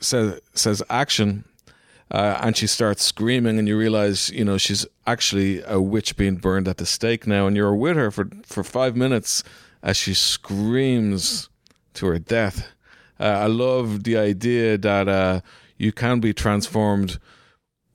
says 0.00 0.40
says 0.54 0.82
action, 0.88 1.44
uh, 2.10 2.38
and 2.42 2.56
she 2.56 2.66
starts 2.66 3.04
screaming, 3.04 3.58
and 3.58 3.68
you 3.68 3.76
realize 3.76 4.30
you 4.30 4.44
know 4.44 4.56
she's 4.56 4.86
actually 5.06 5.62
a 5.66 5.80
witch 5.80 6.16
being 6.16 6.36
burned 6.36 6.68
at 6.68 6.78
the 6.78 6.86
stake 6.86 7.26
now, 7.26 7.46
and 7.46 7.56
you're 7.56 7.74
with 7.74 7.96
her 7.96 8.10
for 8.10 8.28
for 8.44 8.64
five 8.64 8.96
minutes 8.96 9.42
as 9.82 9.96
she 9.96 10.14
screams 10.14 11.47
to 11.98 12.06
her 12.06 12.18
death. 12.18 12.68
Uh, 13.20 13.24
I 13.24 13.46
love 13.46 14.04
the 14.04 14.16
idea 14.16 14.78
that 14.78 15.08
uh, 15.08 15.40
you 15.76 15.92
can 15.92 16.20
be 16.20 16.32
transformed 16.32 17.18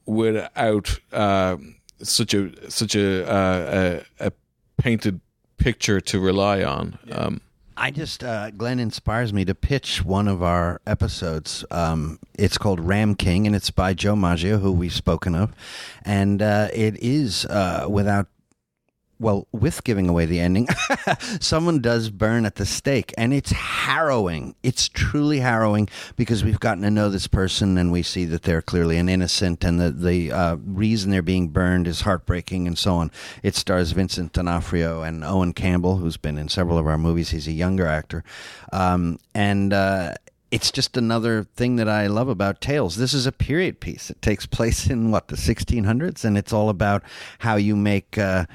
without 0.05 0.99
uh, 1.11 1.57
such 2.01 2.33
a 2.33 2.69
such 2.69 2.95
a, 2.95 3.29
uh, 3.29 4.03
a 4.19 4.27
a 4.27 4.31
painted 4.77 5.21
picture 5.57 6.01
to 6.01 6.19
rely 6.19 6.63
on. 6.63 6.97
Um, 7.11 7.41
I 7.75 7.89
just 7.91 8.23
uh, 8.23 8.51
Glenn 8.51 8.79
inspires 8.79 9.33
me 9.33 9.45
to 9.45 9.55
pitch 9.55 10.03
one 10.03 10.27
of 10.27 10.43
our 10.43 10.81
episodes. 10.85 11.65
Um, 11.71 12.19
it's 12.37 12.57
called 12.57 12.79
Ram 12.79 13.15
King, 13.15 13.47
and 13.47 13.55
it's 13.55 13.71
by 13.71 13.93
Joe 13.93 14.15
Maggio, 14.15 14.57
who 14.59 14.71
we've 14.71 14.93
spoken 14.93 15.35
of, 15.35 15.53
and 16.03 16.41
uh, 16.41 16.67
it 16.73 16.97
is 16.97 17.45
uh, 17.45 17.87
without. 17.89 18.27
Well, 19.23 19.47
with 19.53 19.85
giving 19.85 20.09
away 20.09 20.25
the 20.25 20.41
ending, 20.41 20.67
someone 21.39 21.79
does 21.79 22.09
burn 22.09 22.45
at 22.45 22.55
the 22.55 22.65
stake, 22.65 23.13
and 23.17 23.33
it's 23.33 23.51
harrowing. 23.51 24.53
It's 24.63 24.89
truly 24.89 25.39
harrowing 25.39 25.87
because 26.17 26.43
we've 26.43 26.59
gotten 26.59 26.83
to 26.83 26.91
know 26.91 27.09
this 27.09 27.27
person, 27.27 27.77
and 27.77 27.89
we 27.89 28.03
see 28.03 28.25
that 28.25 28.41
they're 28.41 28.61
clearly 28.61 28.97
an 28.97 29.07
innocent, 29.07 29.63
and 29.63 29.79
the 29.79 29.91
the 29.91 30.33
uh, 30.33 30.57
reason 30.65 31.09
they're 31.09 31.21
being 31.21 31.47
burned 31.47 31.87
is 31.87 32.01
heartbreaking, 32.01 32.67
and 32.67 32.77
so 32.77 32.95
on. 32.95 33.11
It 33.43 33.55
stars 33.55 33.93
Vincent 33.93 34.33
D'Onofrio 34.33 35.03
and 35.03 35.23
Owen 35.23 35.53
Campbell, 35.53 35.99
who's 35.99 36.17
been 36.17 36.37
in 36.37 36.49
several 36.49 36.77
of 36.77 36.85
our 36.85 36.97
movies. 36.97 37.29
He's 37.29 37.47
a 37.47 37.53
younger 37.53 37.87
actor, 37.87 38.25
um, 38.73 39.19
and. 39.33 39.71
Uh, 39.71 40.15
it's 40.51 40.71
just 40.71 40.97
another 40.97 41.45
thing 41.55 41.77
that 41.77 41.89
I 41.89 42.05
love 42.05 42.29
about 42.29 42.61
Tales. 42.61 42.95
This 42.95 43.15
is 43.15 43.25
a 43.25 43.31
period 43.31 43.79
piece. 43.79 44.11
It 44.11 44.21
takes 44.21 44.45
place 44.45 44.85
in 44.87 45.09
what 45.09 45.29
the 45.29 45.35
1600s, 45.35 46.23
and 46.23 46.37
it's 46.37 46.53
all 46.53 46.69
about 46.69 47.01
how 47.39 47.55
you 47.55 47.75
make 47.75 48.19
uh, 48.19 48.45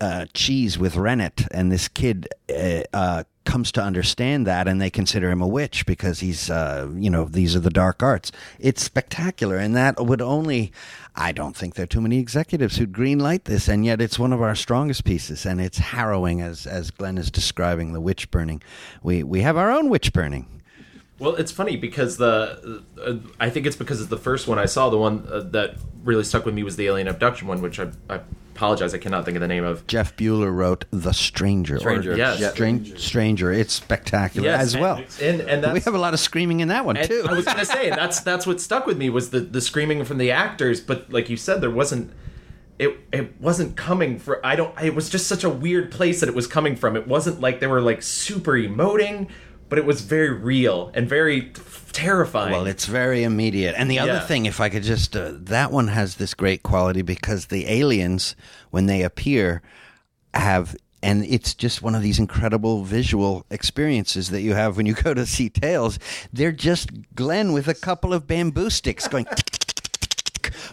uh, 0.00 0.26
cheese 0.34 0.78
with 0.78 0.96
rennet, 0.96 1.46
and 1.50 1.72
this 1.72 1.88
kid 1.88 2.28
uh, 2.50 2.82
uh, 2.92 3.24
comes 3.44 3.72
to 3.72 3.82
understand 3.82 4.46
that, 4.46 4.68
and 4.68 4.80
they 4.80 4.90
consider 4.90 5.30
him 5.30 5.40
a 5.40 5.46
witch 5.46 5.86
because 5.86 6.20
he's, 6.20 6.50
uh, 6.50 6.88
you 6.94 7.10
know, 7.10 7.24
these 7.24 7.56
are 7.56 7.60
the 7.60 7.70
dark 7.70 8.02
arts. 8.02 8.30
It's 8.60 8.82
spectacular, 8.82 9.56
and 9.56 9.74
that 9.74 10.04
would 10.04 10.22
only. 10.22 10.72
I 11.16 11.32
don't 11.32 11.56
think 11.56 11.74
there 11.74 11.82
are 11.82 11.86
too 11.86 12.00
many 12.00 12.18
executives 12.18 12.76
who'd 12.76 12.92
greenlight 12.92 13.44
this, 13.44 13.66
and 13.66 13.84
yet 13.84 14.00
it's 14.00 14.18
one 14.20 14.32
of 14.32 14.40
our 14.40 14.54
strongest 14.54 15.04
pieces, 15.04 15.44
and 15.44 15.60
it's 15.60 15.78
harrowing 15.78 16.40
as 16.40 16.66
as 16.66 16.90
Glenn 16.92 17.18
is 17.18 17.30
describing 17.30 17.92
the 17.92 18.00
witch 18.00 18.30
burning. 18.30 18.62
We 19.02 19.24
we 19.24 19.40
have 19.40 19.56
our 19.56 19.70
own 19.70 19.88
witch 19.88 20.12
burning. 20.12 20.46
Well, 21.18 21.34
it's 21.34 21.50
funny 21.50 21.76
because 21.76 22.18
the 22.18 22.84
uh, 23.04 23.14
I 23.40 23.50
think 23.50 23.66
it's 23.66 23.74
because 23.74 24.00
it's 24.00 24.10
the 24.10 24.16
first 24.16 24.46
one 24.46 24.60
I 24.60 24.66
saw. 24.66 24.90
The 24.90 24.98
one 24.98 25.26
uh, 25.28 25.40
that 25.50 25.74
really 26.04 26.22
stuck 26.22 26.44
with 26.44 26.54
me 26.54 26.62
was 26.62 26.76
the 26.76 26.86
alien 26.86 27.08
abduction 27.08 27.48
one, 27.48 27.60
which 27.60 27.80
I, 27.80 27.88
I 28.08 28.20
apologize 28.58 28.92
I 28.92 28.98
cannot 28.98 29.24
think 29.24 29.36
of 29.36 29.40
the 29.40 29.46
name 29.48 29.62
of. 29.64 29.86
Jeff 29.86 30.16
Buhler 30.16 30.52
wrote 30.52 30.84
The 30.90 31.12
Stranger. 31.12 31.78
Stranger. 31.78 32.12
Or, 32.12 32.16
Yes. 32.16 32.40
yeah, 32.40 32.50
Stran- 32.50 32.84
Stranger. 32.98 33.52
It's 33.52 33.72
spectacular 33.72 34.48
Yes, 34.48 34.60
as 34.60 34.76
well. 34.76 34.96
and 35.22 35.40
and 35.42 35.62
that's, 35.62 35.74
we 35.74 35.80
have 35.80 35.94
a 35.94 35.98
lot 35.98 36.12
of 36.12 36.18
screaming 36.20 36.58
in 36.60 36.68
that 36.68 36.84
one 36.84 36.96
too. 36.96 37.24
I 37.28 37.32
was 37.34 37.44
gonna 37.44 37.64
say 37.76 37.90
that's 37.90 38.20
that's 38.20 38.46
what 38.46 38.60
stuck 38.60 38.84
with 38.86 38.98
me 38.98 39.10
was 39.10 39.30
the 39.30 39.40
the 39.40 39.60
screaming 39.60 40.04
from 40.04 40.18
the 40.18 40.32
actors, 40.32 40.80
but 40.80 41.12
like 41.12 41.30
you 41.30 41.36
said, 41.36 41.60
there 41.60 41.70
wasn't. 41.70 42.10
It, 42.80 42.96
it 43.12 43.40
wasn't 43.40 43.76
coming 43.76 44.20
for 44.20 44.44
I 44.46 44.54
don't 44.54 44.72
it 44.80 44.94
was 44.94 45.08
just 45.10 45.26
such 45.26 45.42
a 45.42 45.48
weird 45.50 45.90
place 45.90 46.20
that 46.20 46.28
it 46.28 46.34
was 46.34 46.46
coming 46.46 46.76
from. 46.76 46.94
It 46.96 47.08
wasn't 47.08 47.40
like 47.40 47.58
they 47.58 47.66
were 47.66 47.80
like 47.80 48.02
super 48.02 48.52
emoting, 48.52 49.28
but 49.68 49.78
it 49.78 49.84
was 49.84 50.00
very 50.02 50.30
real 50.30 50.90
and 50.94 51.08
very 51.08 51.52
terrifying. 51.92 52.52
Well, 52.52 52.66
it's 52.66 52.86
very 52.86 53.22
immediate. 53.24 53.74
And 53.76 53.90
the 53.90 53.98
other 53.98 54.14
Yeah. 54.14 54.26
thing, 54.26 54.46
if 54.46 54.60
I 54.60 54.68
could 54.68 54.82
just, 54.82 55.16
uh, 55.16 55.32
that 55.34 55.72
one 55.72 55.88
has 55.88 56.16
this 56.16 56.34
great 56.34 56.62
quality 56.62 57.02
because 57.02 57.46
the 57.46 57.68
aliens, 57.70 58.36
when 58.70 58.86
they 58.86 59.02
appear, 59.02 59.62
have. 60.34 60.76
And 61.00 61.24
it's 61.26 61.54
just 61.54 61.80
one 61.80 61.94
of 61.94 62.02
these 62.02 62.18
incredible 62.18 62.82
visual 62.82 63.46
experiences 63.50 64.30
that 64.30 64.40
you 64.40 64.54
have 64.54 64.76
when 64.76 64.84
you 64.84 64.94
go 64.94 65.14
to 65.14 65.26
see 65.26 65.48
Tales. 65.48 65.96
They're 66.32 66.50
just 66.50 66.90
Glenn 67.14 67.52
with 67.52 67.68
a 67.68 67.74
couple 67.74 68.12
of 68.12 68.26
bamboo 68.26 68.68
sticks 68.68 69.06
going. 69.06 69.26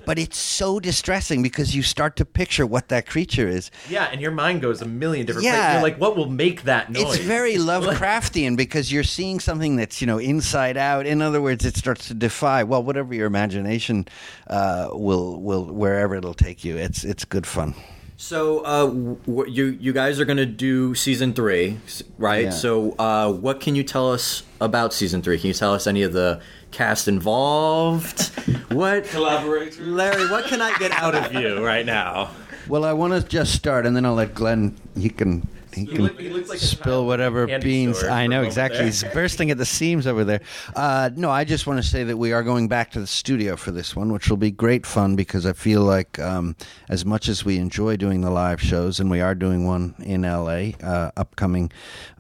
But 0.05 0.17
it's 0.19 0.37
so 0.37 0.79
distressing 0.79 1.41
because 1.43 1.75
you 1.75 1.83
start 1.83 2.15
to 2.17 2.25
picture 2.25 2.65
what 2.65 2.89
that 2.89 3.05
creature 3.07 3.47
is. 3.47 3.71
yeah, 3.89 4.09
and 4.11 4.19
your 4.21 4.31
mind 4.31 4.61
goes 4.61 4.81
a 4.81 4.85
million 4.85 5.25
different 5.25 5.45
Yeah. 5.45 5.51
places. 5.55 5.73
You're 5.73 5.83
like, 5.83 5.99
what 6.01 6.17
will 6.17 6.29
make 6.29 6.63
that 6.63 6.91
noise? 6.91 7.15
It's 7.15 7.25
very 7.25 7.55
Lovecraftian 7.71 8.57
because 8.57 8.91
you're 8.91 9.03
seeing 9.03 9.39
something 9.39 9.75
that's 9.75 10.01
you 10.01 10.07
know 10.07 10.17
inside 10.17 10.77
out. 10.77 11.05
In 11.05 11.21
other 11.21 11.41
words, 11.41 11.65
it 11.65 11.75
starts 11.77 12.07
to 12.07 12.13
defy 12.13 12.63
well 12.63 12.83
whatever 12.83 13.13
your 13.13 13.27
imagination 13.27 14.07
uh, 14.47 14.89
will 14.91 15.41
will 15.41 15.65
wherever 15.65 16.15
it'll 16.15 16.33
take 16.33 16.63
you. 16.63 16.77
It's 16.77 17.03
it's 17.03 17.25
good 17.25 17.45
fun. 17.47 17.75
So 18.17 18.59
uh, 18.61 18.85
w- 18.85 19.45
you 19.51 19.65
you 19.79 19.91
guys 19.93 20.19
are 20.21 20.25
going 20.25 20.37
to 20.37 20.45
do 20.45 20.95
season 20.95 21.33
three, 21.33 21.77
right? 22.17 22.45
Yeah. 22.45 22.49
So 22.51 22.91
uh, 22.97 23.31
what 23.33 23.59
can 23.59 23.75
you 23.75 23.83
tell 23.83 24.11
us 24.11 24.43
about 24.61 24.93
season 24.93 25.21
three? 25.21 25.37
Can 25.37 25.47
you 25.49 25.53
tell 25.53 25.73
us 25.73 25.85
any 25.85 26.01
of 26.01 26.13
the 26.13 26.39
cast 26.75 27.07
involved? 27.07 28.27
what 28.71 29.05
Collaborators. 29.05 29.79
Larry? 29.79 30.29
What 30.29 30.45
can 30.45 30.61
I 30.61 30.77
get 30.77 30.91
out 30.91 31.15
of 31.15 31.33
you 31.33 31.65
right 31.65 31.85
now? 31.85 32.31
Well, 32.67 32.83
I 32.83 32.93
want 32.93 33.13
to 33.13 33.27
just 33.27 33.53
start, 33.55 33.85
and 33.85 33.95
then 33.95 34.05
I'll 34.05 34.15
let 34.15 34.33
Glenn. 34.33 34.75
He 34.97 35.09
can. 35.09 35.47
He 35.73 35.85
can 35.85 36.03
look- 36.03 36.19
he 36.19 36.29
looks 36.29 36.47
like 36.47 36.59
spill 36.59 37.05
whatever 37.05 37.45
beans. 37.59 38.01
I 38.01 38.27
know 38.27 38.43
exactly. 38.43 38.85
He's 38.85 39.03
bursting 39.13 39.51
at 39.51 39.57
the 39.57 39.65
seams 39.65 40.07
over 40.07 40.23
there. 40.23 40.39
Uh, 40.73 41.09
no, 41.15 41.29
I 41.29 41.43
just 41.43 41.67
want 41.67 41.83
to 41.83 41.87
say 41.87 42.05
that 42.05 42.15
we 42.15 42.31
are 42.31 42.43
going 42.43 42.69
back 42.69 42.91
to 42.91 42.99
the 43.01 43.07
studio 43.07 43.57
for 43.57 43.71
this 43.71 43.93
one, 43.93 44.13
which 44.13 44.29
will 44.29 44.37
be 44.37 44.51
great 44.51 44.85
fun 44.85 45.17
because 45.17 45.45
I 45.45 45.51
feel 45.51 45.81
like 45.81 46.17
um, 46.17 46.55
as 46.87 47.03
much 47.05 47.27
as 47.27 47.43
we 47.43 47.57
enjoy 47.57 47.97
doing 47.97 48.21
the 48.21 48.31
live 48.31 48.61
shows, 48.61 49.01
and 49.01 49.11
we 49.11 49.19
are 49.19 49.35
doing 49.35 49.65
one 49.65 49.95
in 49.99 50.21
LA 50.21 50.71
uh, 50.81 51.11
upcoming, 51.17 51.69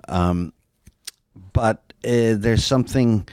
um, 0.09 0.51
but 1.53 1.77
uh, 2.03 2.35
there's 2.35 2.65
something 2.65 3.25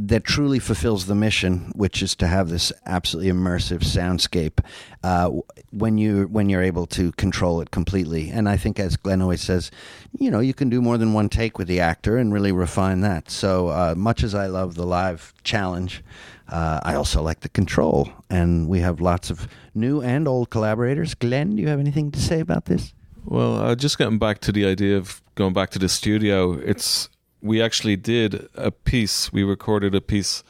that 0.00 0.22
truly 0.22 0.60
fulfills 0.60 1.06
the 1.06 1.14
mission, 1.14 1.72
which 1.74 2.02
is 2.02 2.14
to 2.14 2.28
have 2.28 2.48
this 2.48 2.72
absolutely 2.86 3.32
immersive 3.32 3.80
soundscape 3.80 4.64
uh, 5.02 5.28
when 5.72 5.98
you 5.98 6.28
when 6.28 6.48
you're 6.48 6.62
able 6.62 6.86
to 6.86 7.10
control 7.12 7.60
it 7.60 7.72
completely. 7.72 8.30
And 8.30 8.48
I 8.48 8.56
think, 8.56 8.78
as 8.78 8.96
Glenn 8.96 9.20
always 9.20 9.40
says, 9.40 9.72
you 10.16 10.30
know, 10.30 10.38
you 10.38 10.54
can 10.54 10.68
do 10.70 10.80
more 10.80 10.98
than 10.98 11.14
one 11.14 11.28
take 11.28 11.58
with 11.58 11.66
the 11.66 11.80
actor 11.80 12.16
and 12.16 12.32
really 12.32 12.52
refine 12.52 13.00
that. 13.00 13.28
So 13.28 13.68
uh, 13.68 13.94
much 13.96 14.22
as 14.22 14.36
I 14.36 14.46
love 14.46 14.76
the 14.76 14.86
live 14.86 15.34
challenge, 15.42 16.04
uh, 16.48 16.78
I 16.84 16.94
also 16.94 17.20
like 17.20 17.40
the 17.40 17.48
control, 17.48 18.08
and 18.30 18.68
we 18.68 18.78
have 18.78 19.00
lots 19.00 19.30
of 19.30 19.48
new 19.74 20.00
and 20.00 20.28
old 20.28 20.50
collaborators. 20.50 21.14
Glenn, 21.14 21.56
do 21.56 21.62
you 21.62 21.68
have 21.68 21.80
anything 21.80 22.12
to 22.12 22.20
say 22.20 22.38
about 22.38 22.66
this? 22.66 22.94
Well, 23.24 23.56
uh, 23.56 23.74
just 23.74 23.98
getting 23.98 24.18
back 24.18 24.38
to 24.42 24.52
the 24.52 24.64
idea 24.64 24.96
of 24.96 25.20
going 25.34 25.54
back 25.54 25.70
to 25.70 25.80
the 25.80 25.88
studio, 25.88 26.52
it's 26.52 27.08
we 27.40 27.62
actually 27.62 27.96
did 27.96 28.48
a 28.54 28.70
piece. 28.70 29.32
We 29.32 29.42
recorded 29.42 29.94
a 29.94 30.00
piece 30.00 30.42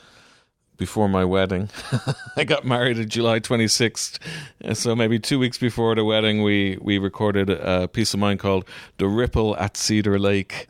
before 0.79 1.09
my 1.09 1.25
wedding. 1.25 1.69
I 2.37 2.45
got 2.45 2.65
married 2.65 2.99
on 2.99 3.09
July 3.09 3.41
26th, 3.41 4.19
and 4.61 4.77
so 4.77 4.97
maybe 4.97 5.19
two 5.19 5.39
weeks 5.39 5.59
before 5.59 5.95
the 5.95 6.05
wedding, 6.05 6.43
we 6.43 6.79
we 6.81 6.99
recorded 6.99 7.51
a 7.51 7.89
piece 7.89 8.15
of 8.15 8.21
mine 8.21 8.39
called 8.39 8.65
"The 8.97 9.09
Ripple 9.09 9.57
at 9.57 9.77
Cedar 9.77 10.19
Lake," 10.19 10.69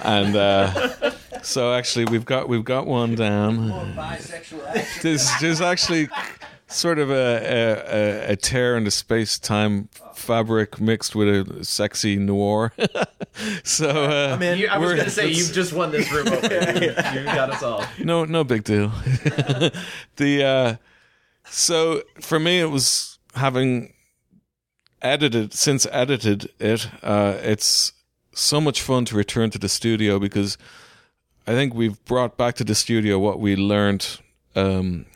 and 0.00 0.34
uh, 0.34 1.12
so 1.42 1.74
actually 1.74 2.06
we've 2.06 2.24
got 2.24 2.48
we've 2.48 2.64
got 2.64 2.86
one 2.86 3.14
down. 3.14 3.94
There's 5.02 5.30
there's 5.40 5.60
actually 5.60 6.08
sort 6.70 6.98
of 6.98 7.10
a, 7.10 7.14
a, 7.14 8.28
a, 8.30 8.32
a 8.32 8.36
tear 8.36 8.76
in 8.76 8.84
the 8.84 8.90
space 8.90 9.38
time 9.38 9.88
fabric 10.14 10.80
mixed 10.80 11.14
with 11.14 11.28
a 11.28 11.64
sexy 11.64 12.16
noir. 12.16 12.72
so 13.64 13.88
uh, 13.88 14.38
You- 14.54 14.68
I 14.68 14.78
was 14.78 14.86
we're- 14.86 14.96
going 14.96 15.04
to 15.08 15.10
say, 15.10 15.24
it's- 15.24 15.38
you've 15.38 15.52
just 15.54 15.72
won 15.72 15.90
this 15.90 16.10
room 16.12 16.28
over. 16.28 16.46
you, 16.80 16.90
you 16.90 17.24
got 17.24 17.50
us 17.50 17.62
all. 17.62 17.84
no 17.98 18.24
no 18.24 18.44
big 18.44 18.64
deal. 18.64 18.88
the 20.16 20.44
uh, 20.44 20.76
so 21.48 22.02
for 22.20 22.38
me 22.38 22.60
it 22.60 22.66
was 22.70 23.18
having 23.34 23.92
edited 25.02 25.52
since 25.54 25.86
edited 25.90 26.50
it. 26.58 26.88
Uh, 27.02 27.36
it's 27.42 27.92
so 28.32 28.60
much 28.60 28.80
fun 28.82 29.04
to 29.06 29.16
return 29.16 29.50
to 29.50 29.58
the 29.58 29.68
studio 29.68 30.18
because 30.18 30.56
I 31.46 31.52
think 31.52 31.74
we've 31.74 32.02
brought 32.04 32.36
back 32.36 32.54
to 32.56 32.64
the 32.64 32.74
studio 32.74 33.18
what 33.18 33.40
we 33.40 33.56
learned 33.56 34.06
um, 34.54 35.06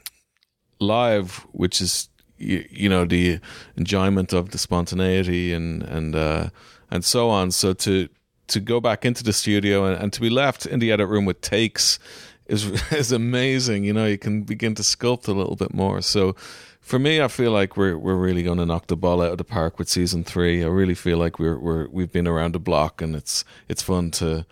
live, 0.78 1.46
which 1.52 1.80
is 1.80 2.08
you, 2.38 2.66
you 2.70 2.88
know 2.88 3.04
the 3.04 3.40
enjoyment 3.76 4.32
of 4.32 4.50
the 4.50 4.58
spontaneity 4.58 5.52
and 5.52 5.82
and 5.82 6.14
uh, 6.14 6.48
and 6.90 7.04
so 7.04 7.30
on. 7.30 7.50
So 7.50 7.72
to 7.74 8.08
to 8.48 8.60
go 8.60 8.80
back 8.80 9.04
into 9.04 9.24
the 9.24 9.32
studio 9.32 9.86
and, 9.86 10.00
and 10.00 10.12
to 10.12 10.20
be 10.20 10.30
left 10.30 10.66
in 10.66 10.78
the 10.78 10.92
edit 10.92 11.08
room 11.08 11.24
with 11.24 11.40
takes 11.40 11.98
is 12.46 12.64
is 12.92 13.12
amazing. 13.12 13.84
You 13.84 13.92
know, 13.92 14.06
you 14.06 14.18
can 14.18 14.42
begin 14.42 14.74
to 14.76 14.82
sculpt 14.82 15.28
a 15.28 15.32
little 15.32 15.56
bit 15.56 15.72
more. 15.74 16.02
So 16.02 16.34
for 16.80 16.98
me, 16.98 17.20
I 17.22 17.28
feel 17.28 17.50
like 17.50 17.76
we're 17.76 17.98
we're 17.98 18.16
really 18.16 18.42
going 18.42 18.58
to 18.58 18.66
knock 18.66 18.88
the 18.88 18.96
ball 18.96 19.22
out 19.22 19.32
of 19.32 19.38
the 19.38 19.44
park 19.44 19.78
with 19.78 19.88
season 19.88 20.24
three. 20.24 20.62
I 20.62 20.68
really 20.68 20.94
feel 20.94 21.18
like 21.18 21.38
we're 21.38 21.58
we're 21.58 21.88
we've 21.88 22.12
been 22.12 22.28
around 22.28 22.52
the 22.52 22.60
block 22.60 23.00
and 23.00 23.16
it's 23.16 23.44
it's 23.68 23.82
fun 23.82 24.10
to 24.12 24.44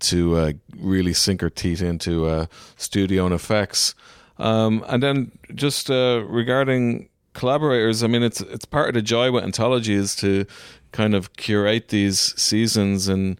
to 0.00 0.36
uh, 0.36 0.52
really 0.78 1.12
sink 1.12 1.42
our 1.42 1.50
teeth 1.50 1.82
into 1.82 2.26
uh, 2.26 2.46
studio 2.76 3.26
and 3.26 3.34
effects. 3.34 3.94
Um, 4.40 4.84
and 4.88 5.02
then 5.02 5.32
just 5.54 5.90
uh, 5.90 6.24
regarding 6.26 7.10
collaborators, 7.34 8.02
I 8.02 8.06
mean, 8.06 8.22
it's 8.22 8.40
it's 8.40 8.64
part 8.64 8.88
of 8.88 8.94
the 8.94 9.02
joy 9.02 9.30
with 9.30 9.44
anthology 9.44 9.94
is 9.94 10.16
to 10.16 10.46
kind 10.92 11.14
of 11.14 11.34
curate 11.34 11.88
these 11.88 12.18
seasons 12.40 13.06
and 13.06 13.38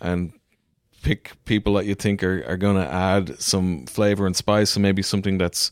and 0.00 0.32
pick 1.02 1.32
people 1.44 1.74
that 1.74 1.86
you 1.86 1.94
think 1.94 2.22
are, 2.22 2.44
are 2.46 2.56
going 2.56 2.76
to 2.76 2.92
add 2.92 3.40
some 3.40 3.86
flavor 3.86 4.26
and 4.26 4.36
spice 4.36 4.76
and 4.76 4.82
maybe 4.82 5.02
something 5.02 5.38
that's 5.38 5.70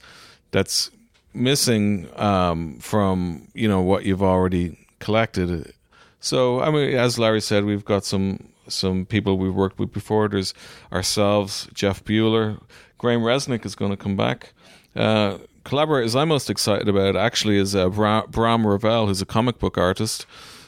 that's 0.52 0.90
missing 1.34 2.08
um, 2.16 2.78
from 2.78 3.48
you 3.54 3.68
know 3.68 3.80
what 3.80 4.04
you've 4.04 4.22
already 4.22 4.78
collected. 5.00 5.74
So 6.20 6.60
I 6.60 6.70
mean, 6.70 6.94
as 6.94 7.18
Larry 7.18 7.40
said, 7.40 7.64
we've 7.64 7.84
got 7.84 8.04
some 8.04 8.52
some 8.68 9.06
people 9.06 9.38
we've 9.38 9.54
worked 9.54 9.80
with 9.80 9.92
before. 9.92 10.28
There's 10.28 10.54
ourselves, 10.92 11.68
Jeff 11.74 12.04
Buhler, 12.04 12.60
Graham 12.96 13.22
Reznick 13.22 13.66
is 13.66 13.74
going 13.74 13.90
to 13.90 13.96
come 13.96 14.16
back. 14.16 14.52
Uh, 14.98 15.38
collaborators 15.62 16.16
I'm 16.16 16.28
most 16.28 16.50
excited 16.50 16.88
about 16.88 17.14
actually 17.14 17.56
is 17.56 17.74
uh, 17.74 17.88
Bra- 17.88 18.26
Brahm 18.26 18.66
Revel, 18.66 19.06
who's 19.06 19.22
a 19.22 19.26
comic 19.26 19.58
book 19.60 19.78
artist. 19.78 20.26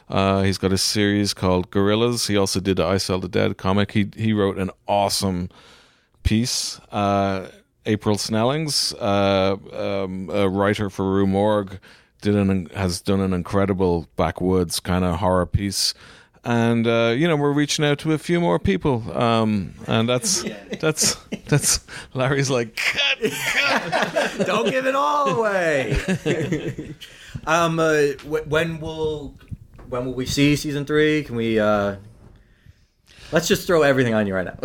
Uh, 0.09 0.43
he's 0.43 0.57
got 0.57 0.73
a 0.73 0.79
series 0.79 1.35
called 1.35 1.71
Guerillas. 1.71 2.29
He 2.29 2.37
also 2.37 2.61
did 2.61 2.77
the 2.77 2.87
I 2.87 2.97
Sell 2.97 3.19
the 3.19 3.29
Dead 3.29 3.57
comic. 3.57 3.93
He 3.93 4.09
he 4.17 4.33
wrote 4.33 4.57
an 4.57 4.71
awesome 4.87 5.49
piece. 6.23 6.79
Uh, 6.93 7.49
April 7.87 8.17
Snellings, 8.17 8.93
uh, 9.01 9.57
um, 9.73 10.31
a 10.31 10.49
writer 10.49 10.91
for 10.91 11.11
Rue 11.11 11.27
Morgue, 11.27 11.81
did 12.21 12.37
an 12.37 12.67
has 12.75 13.01
done 13.01 13.21
an 13.21 13.33
incredible 13.33 14.07
backwoods 14.17 14.79
kind 14.79 15.05
of 15.05 15.19
horror 15.19 15.47
piece. 15.47 15.93
And 16.43 16.87
uh, 16.87 17.15
you 17.17 17.29
know 17.29 17.37
we're 17.37 17.53
reaching 17.53 17.85
out 17.85 17.99
to 18.01 18.13
a 18.13 18.19
few 18.19 18.41
more 18.41 18.59
people, 18.59 19.05
um, 19.17 19.75
and 19.87 20.09
that's 20.09 20.43
that's 20.81 21.17
that's 21.49 21.81
Larry's 22.15 22.49
like 22.49 22.77
cut, 22.77 23.19
cut. 23.31 24.33
Don't 24.47 24.71
give 24.71 24.87
it 24.87 24.95
all 24.95 25.29
away. 25.29 25.99
um, 27.47 27.79
uh, 27.79 28.03
wh- 28.25 28.49
when 28.49 28.81
will 28.81 29.37
when 29.91 30.07
will 30.07 30.15
we 30.15 30.25
see 30.25 30.57
season 30.57 30.87
three? 30.87 31.25
Can 31.25 31.37
we? 31.37 31.61
Uh, 31.61 31.97
let's 33.33 33.49
just 33.49 33.67
throw 33.67 33.83
everything 33.83 34.15
on 34.15 34.27
you 34.27 34.35
right 34.35 34.47
now. 34.47 34.57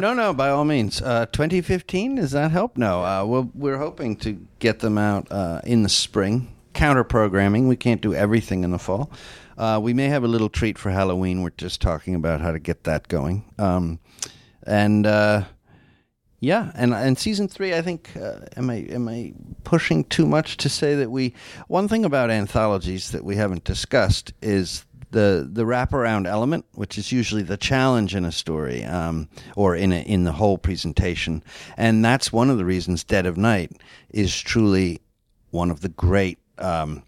no, 0.00 0.12
no, 0.14 0.34
by 0.34 0.50
all 0.50 0.64
means. 0.64 1.00
Uh, 1.00 1.26
2015, 1.26 2.16
does 2.16 2.32
that 2.32 2.50
help? 2.50 2.76
No. 2.76 3.04
Uh, 3.04 3.24
we're, 3.24 3.48
we're 3.54 3.78
hoping 3.78 4.16
to 4.16 4.46
get 4.58 4.80
them 4.80 4.98
out 4.98 5.30
uh, 5.30 5.60
in 5.64 5.82
the 5.82 5.88
spring. 5.88 6.54
Counter 6.74 7.04
programming. 7.04 7.68
We 7.68 7.76
can't 7.76 8.00
do 8.00 8.14
everything 8.14 8.64
in 8.64 8.70
the 8.70 8.78
fall. 8.78 9.10
Uh, 9.62 9.78
we 9.78 9.94
may 9.94 10.08
have 10.08 10.24
a 10.24 10.28
little 10.28 10.48
treat 10.48 10.76
for 10.76 10.90
Halloween. 10.90 11.42
We're 11.42 11.50
just 11.50 11.80
talking 11.80 12.16
about 12.16 12.40
how 12.40 12.50
to 12.50 12.58
get 12.58 12.82
that 12.82 13.06
going. 13.06 13.44
Um, 13.60 14.00
and 14.64 15.06
uh, 15.06 15.44
yeah, 16.40 16.72
and 16.74 16.92
and 16.92 17.16
season 17.16 17.46
three, 17.46 17.72
I 17.72 17.80
think, 17.80 18.10
uh, 18.16 18.40
am 18.56 18.70
I 18.70 18.78
am 18.90 19.08
I 19.08 19.34
pushing 19.62 20.02
too 20.02 20.26
much 20.26 20.56
to 20.56 20.68
say 20.68 20.96
that 20.96 21.12
we? 21.12 21.34
One 21.68 21.86
thing 21.86 22.04
about 22.04 22.28
anthologies 22.28 23.12
that 23.12 23.24
we 23.24 23.36
haven't 23.36 23.62
discussed 23.62 24.32
is 24.42 24.84
the 25.12 25.48
the 25.48 25.62
wraparound 25.62 26.26
element, 26.26 26.64
which 26.72 26.98
is 26.98 27.12
usually 27.12 27.44
the 27.44 27.56
challenge 27.56 28.16
in 28.16 28.24
a 28.24 28.32
story 28.32 28.82
um, 28.82 29.28
or 29.54 29.76
in 29.76 29.92
a, 29.92 30.02
in 30.02 30.24
the 30.24 30.32
whole 30.32 30.58
presentation, 30.58 31.40
and 31.76 32.04
that's 32.04 32.32
one 32.32 32.50
of 32.50 32.58
the 32.58 32.64
reasons 32.64 33.04
Dead 33.04 33.26
of 33.26 33.36
Night 33.36 33.80
is 34.10 34.36
truly 34.40 35.00
one 35.50 35.70
of 35.70 35.82
the 35.82 35.88
great 35.88 36.40
um, 36.58 37.04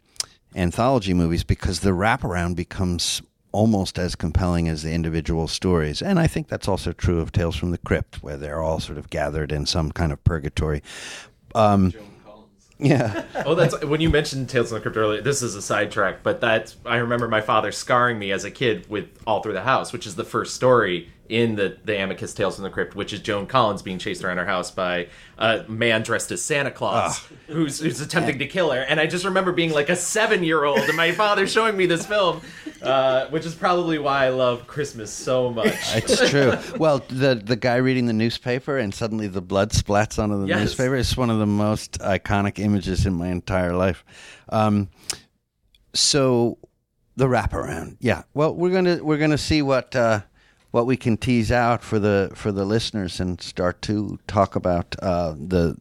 anthology 0.55 1.15
movies 1.15 1.45
because 1.45 1.81
the 1.81 1.91
wraparound 1.91 2.57
becomes 2.57 3.23
almost 3.53 3.99
as 3.99 4.17
compelling 4.17 4.69
as 4.69 4.83
the 4.83 4.93
individual 4.93 5.47
stories. 5.47 6.03
And 6.03 6.19
I 6.19 6.27
think 6.27 6.49
that's 6.49 6.67
also 6.67 6.93
true 6.93 7.21
of 7.21 7.31
Tales 7.31 7.55
from 7.55 7.71
the 7.71 7.79
Crypt, 7.79 8.23
where 8.23 8.37
they're 8.37 8.61
all 8.61 8.81
sort 8.81 8.99
of 8.99 9.11
gathered 9.11 9.53
in 9.53 9.65
some 9.65 9.93
kind 9.93 10.13
of 10.13 10.23
purgatory. 10.25 10.83
Um, 11.55 11.95
yeah. 12.79 13.25
oh, 13.47 13.55
that's 13.55 13.81
when 13.85 14.01
you 14.01 14.11
mentioned 14.11 14.49
Tales 14.49 14.71
from 14.71 14.79
the 14.79 14.83
Crypt 14.83 14.97
earlier. 14.97 15.23
This 15.23 15.41
is 15.41 15.55
a 15.55 15.63
sidetrack, 15.63 16.25
but 16.25 16.41
that 16.41 16.75
I 16.85 16.97
remember 16.97 17.29
my 17.29 17.41
father 17.41 17.71
scarring 17.71 18.19
me 18.19 18.33
as 18.33 18.45
a 18.45 18.51
kid 18.51 18.91
with 18.91 19.07
All 19.25 19.41
Through 19.41 19.53
the 19.53 19.63
House, 19.63 19.93
which 19.93 20.07
is 20.07 20.17
the 20.17 20.25
first 20.25 20.55
story 20.55 21.13
in 21.29 21.57
the 21.57 21.77
the 21.85 21.97
Amicus 22.03 22.35
Tales 22.35 22.57
from 22.57 22.64
the 22.64 22.70
Crypt, 22.70 22.95
which 22.95 23.12
is 23.12 23.20
Joan 23.20 23.47
Collins 23.47 23.81
being 23.83 23.99
chased 23.99 24.22
around 24.22 24.37
her 24.37 24.45
house 24.45 24.70
by 24.70 25.09
a 25.39 25.64
man 25.68 26.03
dressed 26.03 26.31
as 26.33 26.43
Santa 26.43 26.70
Claus 26.70 27.25
who's 27.47 27.81
who's 27.81 28.01
attempting 28.01 28.39
to 28.41 28.47
kill 28.47 28.70
her. 28.70 28.81
And 28.81 29.01
I 29.01 29.07
just 29.07 29.25
remember 29.25 29.51
being 29.53 29.72
like 29.72 29.89
a 29.89 29.97
seven 29.97 30.43
year 30.45 30.64
old 30.64 30.81
and 30.81 30.97
my 30.97 31.12
father 31.12 31.47
showing 31.47 31.77
me 31.77 31.87
this 31.87 32.05
film, 32.07 32.43
uh, 32.83 33.27
which 33.29 33.47
is 33.47 33.55
probably 33.55 33.99
why 33.99 34.27
I 34.27 34.29
love 34.29 34.66
Christmas 34.66 35.11
so 35.11 35.51
much. 35.51 35.75
It's 35.95 36.29
true. 36.31 36.55
well, 36.79 36.99
the 37.09 37.35
the 37.35 37.57
guy 37.57 37.77
reading 37.77 38.07
the 38.07 38.12
newspaper 38.12 38.77
and 38.79 38.95
suddenly 38.95 39.27
the 39.27 39.41
blood 39.43 39.70
splats 39.72 40.22
onto 40.22 40.41
the 40.41 40.47
Yes. 40.49 40.61
newspaper 40.61 40.95
is 40.95 41.16
one 41.16 41.31
of 41.31 41.39
the 41.39 41.47
most 41.47 41.99
iconic 42.01 42.59
images 42.59 43.07
in 43.07 43.14
my 43.14 43.29
entire 43.29 43.75
life. 43.75 44.05
Um, 44.51 44.91
so 45.95 46.59
the 47.16 47.27
wraparound, 47.27 47.97
yeah. 48.01 48.25
Well, 48.35 48.55
we're 48.55 48.72
gonna 48.72 49.03
we're 49.03 49.18
gonna 49.18 49.39
see 49.39 49.62
what 49.62 49.95
uh, 49.97 50.20
what 50.75 50.87
we 50.87 50.97
can 50.97 51.16
tease 51.16 51.53
out 51.53 51.85
for 51.85 52.01
the 52.01 52.33
for 52.35 52.51
the 52.51 52.64
listeners 52.64 53.20
and 53.20 53.41
start 53.41 53.81
to 53.81 54.18
talk 54.27 54.57
about 54.57 54.97
uh, 55.01 55.31
the 55.39 55.77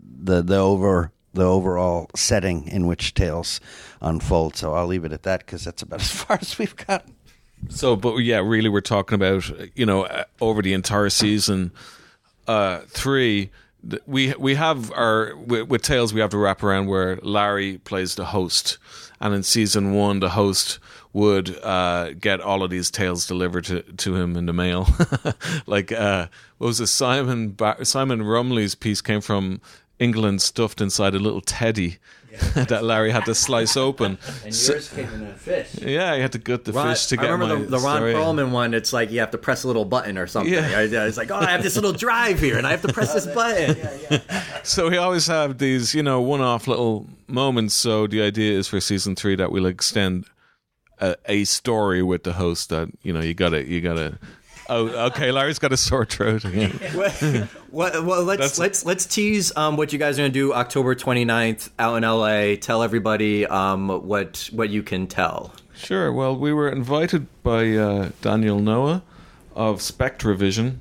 the 0.00 0.40
the 0.42 0.56
over 0.56 1.10
the 1.34 1.42
overall 1.42 2.08
setting 2.14 2.68
in 2.68 2.86
which 2.86 3.14
tales 3.14 3.58
unfold. 4.00 4.54
So 4.54 4.74
I'll 4.74 4.86
leave 4.86 5.04
it 5.04 5.12
at 5.12 5.24
that 5.24 5.40
because 5.40 5.64
that's 5.64 5.82
about 5.82 6.00
as 6.06 6.10
far 6.12 6.38
as 6.40 6.56
we've 6.56 6.76
got. 6.76 7.04
So, 7.68 7.96
but 7.96 8.18
yeah, 8.18 8.38
really, 8.38 8.68
we're 8.68 8.80
talking 8.80 9.16
about 9.16 9.50
you 9.76 9.84
know 9.86 10.04
uh, 10.04 10.22
over 10.40 10.62
the 10.62 10.72
entire 10.72 11.10
season 11.10 11.72
uh, 12.46 12.82
three. 12.86 13.50
th- 13.90 14.02
We 14.06 14.34
we 14.38 14.54
have 14.54 14.92
our 14.92 15.34
with, 15.34 15.66
with 15.66 15.82
Tales 15.82 16.14
we 16.14 16.20
have 16.20 16.30
the 16.30 16.36
wraparound 16.36 16.86
where 16.86 17.16
Larry 17.22 17.78
plays 17.78 18.14
the 18.14 18.26
host, 18.26 18.78
and 19.20 19.34
in 19.34 19.42
season 19.42 19.94
one 19.94 20.20
the 20.20 20.28
host 20.30 20.78
would 21.14 21.58
uh, 21.62 22.12
get 22.14 22.40
all 22.40 22.62
of 22.62 22.70
these 22.70 22.90
tales 22.90 23.26
delivered 23.26 23.64
to, 23.64 23.82
to 23.82 24.16
him 24.16 24.36
in 24.36 24.46
the 24.46 24.52
mail. 24.52 24.88
like 25.66 25.92
uh, 25.92 26.26
what 26.58 26.68
was 26.68 26.80
it? 26.80 26.86
Simon 26.86 27.50
Bar- 27.50 27.84
Simon 27.84 28.20
Rumley's 28.22 28.74
piece 28.74 29.00
came 29.02 29.20
from 29.20 29.60
England 29.98 30.40
stuffed 30.42 30.80
inside 30.80 31.14
a 31.14 31.18
little 31.18 31.42
teddy 31.42 31.98
that 32.54 32.82
Larry 32.82 33.10
had 33.10 33.26
to 33.26 33.34
slice 33.34 33.76
open. 33.76 34.16
And 34.44 34.54
So- 34.54 34.72
yours 34.72 34.88
came 34.88 35.08
in 35.12 35.22
a 35.26 35.34
fish. 35.34 35.74
yeah, 35.82 36.12
I 36.12 36.16
had 36.18 36.32
to 36.32 36.38
gut 36.38 36.64
the 36.64 36.72
Ron, 36.72 36.88
fish 36.88 37.06
to 37.08 37.18
I 37.18 37.22
get 37.24 37.30
remember 37.30 37.56
my 37.56 37.60
the, 37.62 37.66
the 37.72 37.78
Ron 37.78 37.96
story 37.98 38.12
in. 38.12 38.16
Perlman 38.16 38.50
one. 38.50 38.72
It's 38.72 38.94
like 38.94 39.10
you 39.10 39.20
have 39.20 39.32
to 39.32 39.38
press 39.38 39.64
a 39.64 39.66
little 39.66 39.84
button 39.84 40.16
or 40.16 40.26
something. 40.26 40.52
Yeah. 40.54 40.78
I- 40.78 40.82
It's 41.06 41.18
like, 41.18 41.30
oh, 41.30 41.36
I 41.36 41.50
have 41.50 41.62
this 41.62 41.74
little 41.76 41.92
drive 41.92 42.40
here, 42.40 42.56
and 42.56 42.66
I 42.66 42.70
have 42.70 42.80
to 42.82 42.92
press 42.92 43.12
this 43.12 43.26
button. 43.26 43.76
yeah, 43.76 43.98
yeah. 44.30 44.42
So 44.62 44.88
we 44.88 44.96
always 44.96 45.26
have 45.26 45.58
these, 45.58 45.94
you 45.94 46.02
know, 46.02 46.22
one-off 46.22 46.66
little 46.66 47.06
moments. 47.28 47.74
So 47.74 48.06
the 48.06 48.22
idea 48.22 48.58
is 48.58 48.66
for 48.66 48.80
season 48.80 49.14
three 49.14 49.36
that 49.36 49.52
we'll 49.52 49.66
extend 49.66 50.24
a, 51.02 51.16
a 51.26 51.44
story 51.44 52.02
with 52.02 52.22
the 52.24 52.32
host. 52.34 52.70
That 52.70 52.88
you 53.02 53.12
know, 53.12 53.20
you 53.20 53.34
gotta, 53.34 53.66
you 53.68 53.80
gotta. 53.80 54.18
Oh, 54.68 54.86
okay. 55.08 55.32
Larry's 55.32 55.58
got 55.58 55.72
a 55.72 55.76
sore 55.76 56.04
throat 56.06 56.44
again. 56.44 56.78
well, 57.70 58.04
well, 58.04 58.22
let's 58.22 58.40
That's- 58.40 58.58
let's 58.58 58.86
let's 58.86 59.06
tease 59.06 59.54
um, 59.56 59.76
what 59.76 59.92
you 59.92 59.98
guys 59.98 60.18
are 60.18 60.22
going 60.22 60.32
to 60.32 60.38
do 60.38 60.54
October 60.54 60.94
29th 60.94 61.70
out 61.78 61.96
in 61.96 62.02
LA. 62.04 62.56
Tell 62.56 62.82
everybody 62.82 63.44
um, 63.46 63.88
what 64.06 64.48
what 64.52 64.70
you 64.70 64.82
can 64.82 65.06
tell. 65.08 65.52
Sure. 65.74 66.12
Well, 66.12 66.36
we 66.36 66.52
were 66.52 66.68
invited 66.68 67.26
by 67.42 67.72
uh, 67.76 68.10
Daniel 68.20 68.60
Noah 68.60 69.02
of 69.56 69.80
SpectreVision 69.80 70.76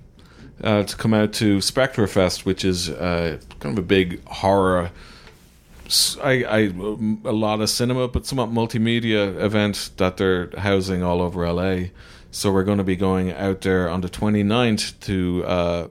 uh, 0.63 0.83
to 0.83 0.95
come 0.95 1.13
out 1.13 1.33
to 1.33 1.59
Spectre 1.59 2.05
Fest, 2.07 2.45
which 2.45 2.63
is 2.63 2.89
uh, 2.89 3.39
kind 3.59 3.77
of 3.77 3.83
a 3.83 3.87
big 3.87 4.23
horror. 4.27 4.91
I, 6.21 6.43
I 6.43 6.59
a 7.25 7.33
lot 7.33 7.61
of 7.61 7.69
cinema, 7.69 8.07
but 8.07 8.25
somewhat 8.25 8.49
multimedia 8.51 9.39
event 9.41 9.91
that 9.97 10.17
they're 10.17 10.49
housing 10.57 11.03
all 11.03 11.21
over 11.21 11.51
LA. 11.51 11.89
So 12.31 12.51
we're 12.51 12.63
going 12.63 12.77
to 12.77 12.83
be 12.83 12.95
going 12.95 13.31
out 13.33 13.61
there 13.61 13.89
on 13.89 14.01
the 14.01 14.09
29th 14.09 14.99
to 15.01 15.43
uh, 15.45 15.87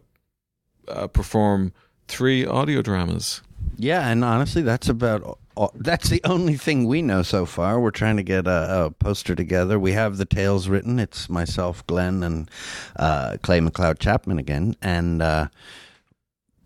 uh, 0.88 1.06
perform 1.08 1.72
three 2.08 2.46
audio 2.46 2.80
dramas. 2.80 3.42
Yeah, 3.76 4.08
and 4.08 4.24
honestly, 4.24 4.62
that's 4.62 4.88
about 4.88 5.38
that's 5.74 6.08
the 6.08 6.22
only 6.24 6.56
thing 6.56 6.86
we 6.86 7.02
know 7.02 7.22
so 7.22 7.44
far. 7.44 7.80
We're 7.80 7.90
trying 7.90 8.16
to 8.16 8.22
get 8.22 8.46
a, 8.46 8.86
a 8.86 8.90
poster 8.90 9.34
together. 9.34 9.78
We 9.78 9.92
have 9.92 10.16
the 10.16 10.24
tales 10.24 10.68
written. 10.68 10.98
It's 10.98 11.28
myself, 11.28 11.86
Glenn, 11.86 12.22
and 12.22 12.50
uh, 12.96 13.36
Clay 13.42 13.60
McLeod 13.60 13.98
Chapman 13.98 14.38
again, 14.38 14.76
and 14.80 15.20
uh, 15.20 15.48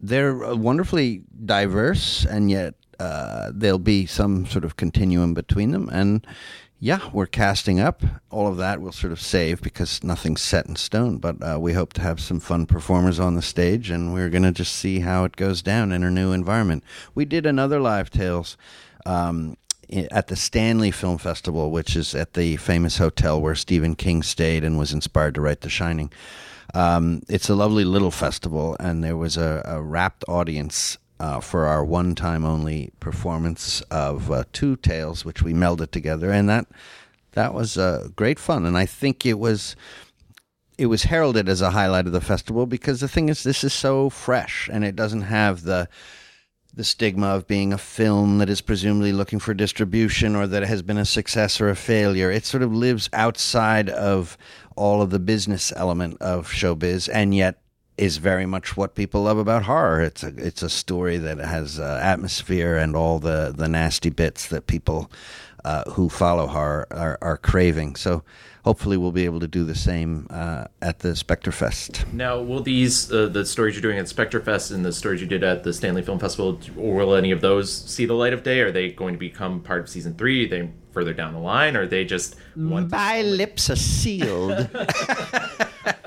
they're 0.00 0.44
uh, 0.44 0.54
wonderfully 0.54 1.22
diverse, 1.44 2.24
and 2.24 2.50
yet 2.50 2.74
uh, 2.98 3.50
there'll 3.52 3.78
be 3.78 4.06
some 4.06 4.46
sort 4.46 4.64
of 4.64 4.76
continuum 4.76 5.34
between 5.34 5.70
them. 5.70 5.88
And 5.92 6.26
yeah, 6.78 7.08
we're 7.12 7.26
casting 7.26 7.80
up. 7.80 8.02
All 8.30 8.46
of 8.46 8.56
that 8.58 8.80
we'll 8.80 8.92
sort 8.92 9.12
of 9.12 9.20
save 9.20 9.62
because 9.62 10.04
nothing's 10.04 10.42
set 10.42 10.66
in 10.66 10.76
stone. 10.76 11.18
But 11.18 11.36
uh, 11.42 11.58
we 11.60 11.72
hope 11.72 11.92
to 11.94 12.02
have 12.02 12.20
some 12.20 12.40
fun 12.40 12.66
performers 12.66 13.18
on 13.18 13.34
the 13.34 13.42
stage, 13.42 13.90
and 13.90 14.12
we're 14.12 14.30
going 14.30 14.42
to 14.42 14.52
just 14.52 14.74
see 14.74 15.00
how 15.00 15.24
it 15.24 15.36
goes 15.36 15.62
down 15.62 15.92
in 15.92 16.04
our 16.04 16.10
new 16.10 16.32
environment. 16.32 16.84
We 17.14 17.24
did 17.24 17.46
another 17.46 17.80
live 17.80 18.10
tales. 18.10 18.56
Um, 19.06 19.56
at 20.10 20.28
the 20.28 20.36
Stanley 20.36 20.90
Film 20.90 21.18
Festival, 21.18 21.70
which 21.70 21.94
is 21.94 22.14
at 22.14 22.32
the 22.32 22.56
famous 22.56 22.98
hotel 22.98 23.40
where 23.40 23.54
Stephen 23.54 23.94
King 23.94 24.22
stayed 24.22 24.64
and 24.64 24.78
was 24.78 24.92
inspired 24.92 25.34
to 25.34 25.42
write 25.42 25.60
The 25.60 25.68
Shining. 25.68 26.10
Um, 26.72 27.22
it's 27.28 27.48
a 27.48 27.54
lovely 27.54 27.84
little 27.84 28.10
festival, 28.10 28.76
and 28.80 29.04
there 29.04 29.16
was 29.16 29.36
a, 29.36 29.62
a 29.64 29.82
rapt 29.82 30.24
audience 30.26 30.98
uh, 31.24 31.40
for 31.40 31.64
our 31.64 31.82
one 31.82 32.14
time 32.14 32.44
only 32.44 32.92
performance 33.00 33.80
of 33.90 34.30
uh, 34.30 34.44
two 34.52 34.76
tales, 34.76 35.24
which 35.24 35.42
we 35.42 35.54
melded 35.54 35.90
together, 35.90 36.30
and 36.30 36.50
that 36.50 36.66
that 37.32 37.54
was 37.54 37.78
uh, 37.78 38.08
great 38.14 38.38
fun. 38.38 38.66
And 38.66 38.76
I 38.76 38.84
think 38.84 39.24
it 39.24 39.38
was 39.38 39.74
it 40.76 40.86
was 40.86 41.04
heralded 41.04 41.48
as 41.48 41.62
a 41.62 41.70
highlight 41.70 42.06
of 42.06 42.12
the 42.12 42.20
festival 42.20 42.66
because 42.66 43.00
the 43.00 43.08
thing 43.08 43.30
is, 43.30 43.42
this 43.42 43.64
is 43.64 43.72
so 43.72 44.10
fresh, 44.10 44.68
and 44.70 44.84
it 44.84 44.96
doesn't 44.96 45.22
have 45.22 45.62
the 45.62 45.88
the 46.74 46.84
stigma 46.84 47.28
of 47.28 47.46
being 47.46 47.72
a 47.72 47.78
film 47.78 48.36
that 48.36 48.50
is 48.50 48.60
presumably 48.60 49.12
looking 49.12 49.38
for 49.38 49.54
distribution 49.54 50.36
or 50.36 50.46
that 50.46 50.64
has 50.64 50.82
been 50.82 50.98
a 50.98 51.06
success 51.06 51.58
or 51.58 51.70
a 51.70 51.76
failure. 51.76 52.30
It 52.30 52.44
sort 52.44 52.62
of 52.62 52.74
lives 52.74 53.08
outside 53.14 53.88
of 53.88 54.36
all 54.76 55.00
of 55.00 55.08
the 55.08 55.20
business 55.20 55.72
element 55.74 56.20
of 56.20 56.48
showbiz 56.48 57.08
and 57.10 57.34
yet 57.34 57.63
is 57.96 58.16
very 58.16 58.46
much 58.46 58.76
what 58.76 58.94
people 58.94 59.22
love 59.22 59.38
about 59.38 59.64
horror. 59.64 60.00
It's 60.00 60.22
a 60.22 60.32
it's 60.36 60.62
a 60.62 60.70
story 60.70 61.16
that 61.18 61.38
has 61.38 61.78
uh, 61.78 62.00
atmosphere 62.02 62.76
and 62.76 62.96
all 62.96 63.18
the 63.18 63.52
the 63.56 63.68
nasty 63.68 64.10
bits 64.10 64.48
that 64.48 64.66
people 64.66 65.10
uh, 65.64 65.90
who 65.92 66.08
follow 66.08 66.46
horror 66.46 66.86
are, 66.90 67.18
are 67.22 67.38
craving. 67.38 67.96
So 67.96 68.22
hopefully 68.64 68.96
we'll 68.96 69.12
be 69.12 69.24
able 69.24 69.40
to 69.40 69.48
do 69.48 69.64
the 69.64 69.74
same 69.74 70.26
uh, 70.30 70.66
at 70.82 70.98
the 71.00 71.16
Spectre 71.16 71.52
Fest. 71.52 72.04
Now, 72.12 72.40
will 72.40 72.60
these 72.60 73.10
uh, 73.12 73.28
the 73.28 73.46
stories 73.46 73.74
you're 73.74 73.82
doing 73.82 73.98
at 73.98 74.08
Spectre 74.08 74.40
Fest 74.40 74.70
and 74.70 74.84
the 74.84 74.92
stories 74.92 75.20
you 75.20 75.26
did 75.26 75.42
at 75.42 75.64
the 75.64 75.72
Stanley 75.72 76.02
Film 76.02 76.18
Festival, 76.18 76.60
or 76.76 76.96
will 76.96 77.14
any 77.14 77.30
of 77.30 77.40
those 77.40 77.72
see 77.72 78.06
the 78.06 78.14
light 78.14 78.32
of 78.32 78.42
day? 78.42 78.60
Are 78.60 78.72
they 78.72 78.90
going 78.90 79.14
to 79.14 79.18
become 79.18 79.60
part 79.60 79.80
of 79.80 79.88
season 79.88 80.14
three? 80.14 80.46
Are 80.46 80.48
they 80.48 80.70
further 80.92 81.14
down 81.14 81.32
the 81.32 81.40
line? 81.40 81.76
Or 81.76 81.82
are 81.82 81.86
they 81.86 82.04
just 82.04 82.36
one? 82.54 82.88
My 82.88 83.22
lips 83.22 83.70
are 83.70 83.76
sealed. 83.76 84.68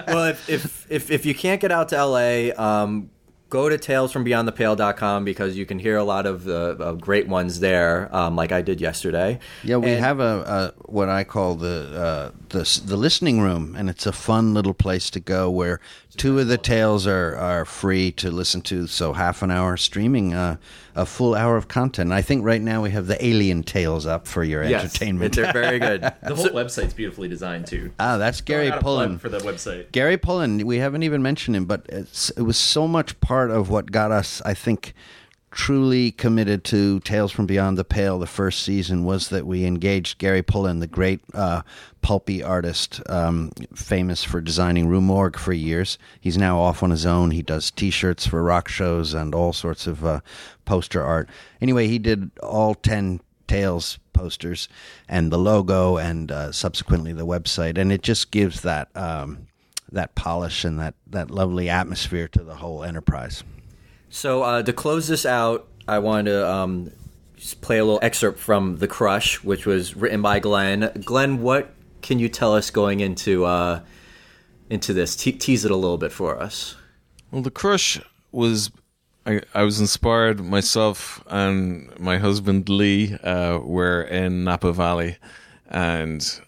well, 0.08 0.26
if, 0.26 0.49
if 0.49 0.88
if 0.89 1.12
if 1.12 1.26
you 1.26 1.36
can't 1.36 1.62
get 1.62 1.72
out 1.72 1.89
to 1.89 2.05
LA, 2.05 2.51
um, 2.58 3.10
go 3.50 3.70
to 3.70 3.78
talesfrombeyondthepale.com 3.78 5.24
because 5.26 5.58
you 5.58 5.66
can 5.66 5.80
hear 5.80 5.98
a 5.98 6.04
lot 6.04 6.26
of 6.26 6.43
the 6.43 6.78
uh, 6.80 6.91
great 6.93 7.28
ones 7.28 7.60
there, 7.60 8.14
um, 8.16 8.36
like 8.36 8.52
I 8.52 8.62
did 8.62 8.82
yesterday. 8.82 9.39
Yeah, 9.64 9.78
we 9.78 9.91
And- 9.91 10.04
have 10.04 10.20
a, 10.20 10.74
a 10.78 10.82
what 10.91 11.10
I 11.10 11.24
call 11.24 11.56
the 11.56 11.98
uh, 11.98 12.32
the 12.50 12.82
the 12.86 12.98
listening 12.98 13.41
room, 13.41 13.76
and 13.78 13.89
it's 13.89 14.06
a 14.06 14.12
fun 14.14 14.54
little 14.54 14.74
place 14.74 15.10
to 15.12 15.20
go 15.20 15.50
where 15.50 15.80
two 16.16 16.39
of 16.39 16.48
the 16.48 16.58
tales 16.58 17.06
are, 17.06 17.36
are 17.36 17.64
free 17.64 18.12
to 18.12 18.32
listen 18.32 18.62
to. 18.64 18.88
So 18.88 19.14
half 19.14 19.43
an 19.43 19.52
hour 19.52 19.78
streaming, 19.78 20.34
uh, 20.34 20.58
a 20.95 21.06
full 21.06 21.36
hour 21.36 21.58
of 21.58 21.68
content. 21.68 22.12
I 22.12 22.24
think 22.24 22.43
right 22.43 22.62
now 22.62 22.82
we 22.82 22.89
have 22.89 23.06
the 23.06 23.24
Alien 23.24 23.62
Tales 23.62 24.08
up 24.08 24.26
for 24.26 24.43
your 24.43 24.64
Yes, 24.64 24.82
entertainment. 24.84 25.36
They're 25.36 25.54
very 25.54 25.78
good. 25.78 26.02
The 26.28 26.34
whole 26.36 26.50
website's 26.50 26.93
beautifully 26.95 27.28
designed 27.28 27.68
too. 27.68 27.91
ah, 28.00 28.18
that's 28.18 28.41
Gary 28.41 28.70
Not 28.70 28.80
a 28.80 28.82
plug 28.82 28.95
Pullen. 29.08 29.20
for 29.20 29.30
the 29.30 29.38
website. 29.39 29.91
Gary 29.91 30.18
Pullen, 30.18 30.66
we 30.66 30.78
haven't 30.80 31.04
even 31.04 31.22
mentioned 31.22 31.56
him, 31.56 31.66
but 31.66 31.86
it's, 31.89 32.32
it 32.32 32.41
was 32.41 32.58
so 32.58 32.88
much 32.88 33.20
part 33.22 33.36
of 33.45 33.69
what 33.69 33.91
got 33.91 34.11
us, 34.11 34.41
I 34.45 34.53
think, 34.53 34.93
truly 35.51 36.11
committed 36.11 36.63
to 36.65 36.99
Tales 36.99 37.31
from 37.31 37.45
Beyond 37.45 37.77
the 37.77 37.83
Pale. 37.83 38.19
The 38.19 38.27
first 38.27 38.63
season 38.63 39.05
was 39.05 39.29
that 39.29 39.47
we 39.47 39.65
engaged 39.65 40.17
Gary 40.17 40.43
Pullen, 40.43 40.79
the 40.79 40.88
great 40.88 41.21
uh, 41.33 41.61
pulpy 42.01 42.43
artist, 42.43 43.01
um, 43.09 43.51
famous 43.73 44.23
for 44.23 44.41
designing 44.41 44.88
Rue 44.88 45.01
Morgue 45.01 45.38
for 45.38 45.53
years. 45.53 45.97
He's 46.19 46.38
now 46.38 46.59
off 46.59 46.83
on 46.83 46.91
his 46.91 47.05
own. 47.05 47.31
He 47.31 47.41
does 47.41 47.71
T-shirts 47.71 48.27
for 48.27 48.43
rock 48.43 48.67
shows 48.67 49.13
and 49.13 49.33
all 49.33 49.53
sorts 49.53 49.88
of 49.88 50.05
uh, 50.05 50.19
poster 50.65 51.01
art. 51.01 51.29
Anyway, 51.61 51.88
he 51.88 51.97
did 51.97 52.29
all 52.43 52.75
ten 52.75 53.21
Tales 53.47 53.97
posters 54.11 54.67
and 55.07 55.31
the 55.31 55.38
logo, 55.38 55.95
and 55.95 56.31
uh, 56.31 56.51
subsequently 56.51 57.13
the 57.13 57.25
website, 57.25 57.77
and 57.77 57.93
it 57.93 58.01
just 58.01 58.29
gives 58.29 58.61
that 58.61 58.89
um, 58.95 59.47
that 59.91 60.15
polish 60.15 60.63
and 60.63 60.79
that 60.79 60.95
that 61.07 61.31
lovely 61.31 61.69
atmosphere 61.69 62.27
to 62.29 62.43
the 62.43 62.55
whole 62.55 62.83
enterprise. 62.83 63.43
So 64.09 64.43
uh, 64.43 64.63
to 64.63 64.73
close 64.73 65.07
this 65.07 65.25
out, 65.25 65.67
I 65.88 65.99
want 65.99 66.27
to 66.27 66.49
um, 66.49 66.91
just 67.35 67.61
play 67.61 67.77
a 67.77 67.85
little 67.85 67.99
excerpt 68.01 68.39
from 68.39 68.77
The 68.77 68.88
Crush, 68.88 69.43
which 69.43 69.65
was 69.65 69.95
written 69.95 70.21
by 70.21 70.39
Glenn. 70.39 70.91
Glenn, 71.03 71.41
what 71.41 71.73
can 72.01 72.19
you 72.19 72.29
tell 72.29 72.53
us 72.55 72.69
going 72.69 72.99
into 72.99 73.45
uh, 73.45 73.81
into 74.69 74.93
this? 74.93 75.15
Te- 75.15 75.33
tease 75.33 75.65
it 75.65 75.71
a 75.71 75.75
little 75.75 75.97
bit 75.97 76.11
for 76.11 76.41
us. 76.41 76.75
Well, 77.31 77.41
the 77.41 77.51
crush 77.51 77.99
was. 78.31 78.71
I, 79.25 79.41
I 79.53 79.63
was 79.63 79.81
inspired 79.81 80.39
myself 80.39 81.21
and 81.27 81.91
my 81.99 82.17
husband 82.17 82.69
Lee 82.69 83.13
uh, 83.15 83.59
were 83.59 84.03
in 84.03 84.45
Napa 84.45 84.71
Valley, 84.71 85.17
and 85.69 86.39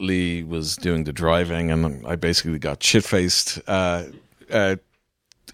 Lee 0.00 0.42
was 0.42 0.76
doing 0.76 1.04
the 1.04 1.12
driving, 1.12 1.70
and 1.70 2.06
I 2.06 2.16
basically 2.16 2.58
got 2.58 2.82
shit 2.82 3.04
faced, 3.04 3.60
uh, 3.66 4.04
uh, 4.50 4.76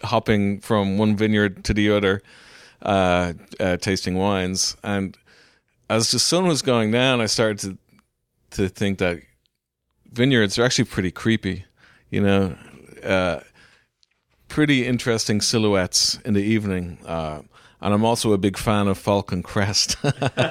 hopping 0.03 0.61
from 0.61 0.99
one 0.99 1.17
vineyard 1.17 1.65
to 1.65 1.75
the 1.75 1.91
other, 1.91 2.23
uh, 2.83 3.33
uh, 3.59 3.77
tasting 3.79 4.17
wines. 4.17 4.77
And 4.83 5.17
as 5.91 6.11
the 6.11 6.19
sun 6.19 6.47
was 6.47 6.63
going 6.63 6.91
down, 6.91 7.21
I 7.21 7.27
started 7.27 7.59
to 7.61 7.79
to 8.53 8.69
think 8.69 8.99
that 8.99 9.21
vineyards 10.11 10.59
are 10.59 10.65
actually 10.65 10.85
pretty 10.85 11.11
creepy. 11.11 11.65
You 12.11 12.21
know, 12.21 12.57
uh, 13.03 13.41
pretty 14.49 14.87
interesting 14.87 15.41
silhouettes 15.41 16.19
in 16.25 16.35
the 16.35 16.43
evening. 16.43 16.99
Uh, 17.05 17.43
and 17.81 17.93
I'm 17.93 18.05
also 18.05 18.33
a 18.33 18.39
big 18.39 18.57
fan 18.57 18.89
of 18.89 18.97
Falcon 18.99 19.43
Crest. 19.43 19.97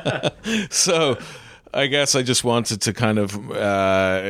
so 0.70 1.18
I 1.76 1.88
guess 1.88 2.16
I 2.16 2.22
just 2.22 2.46
wanted 2.46 2.80
to 2.84 2.94
kind 2.94 3.20
of, 3.20 3.36
uh, 3.52 4.22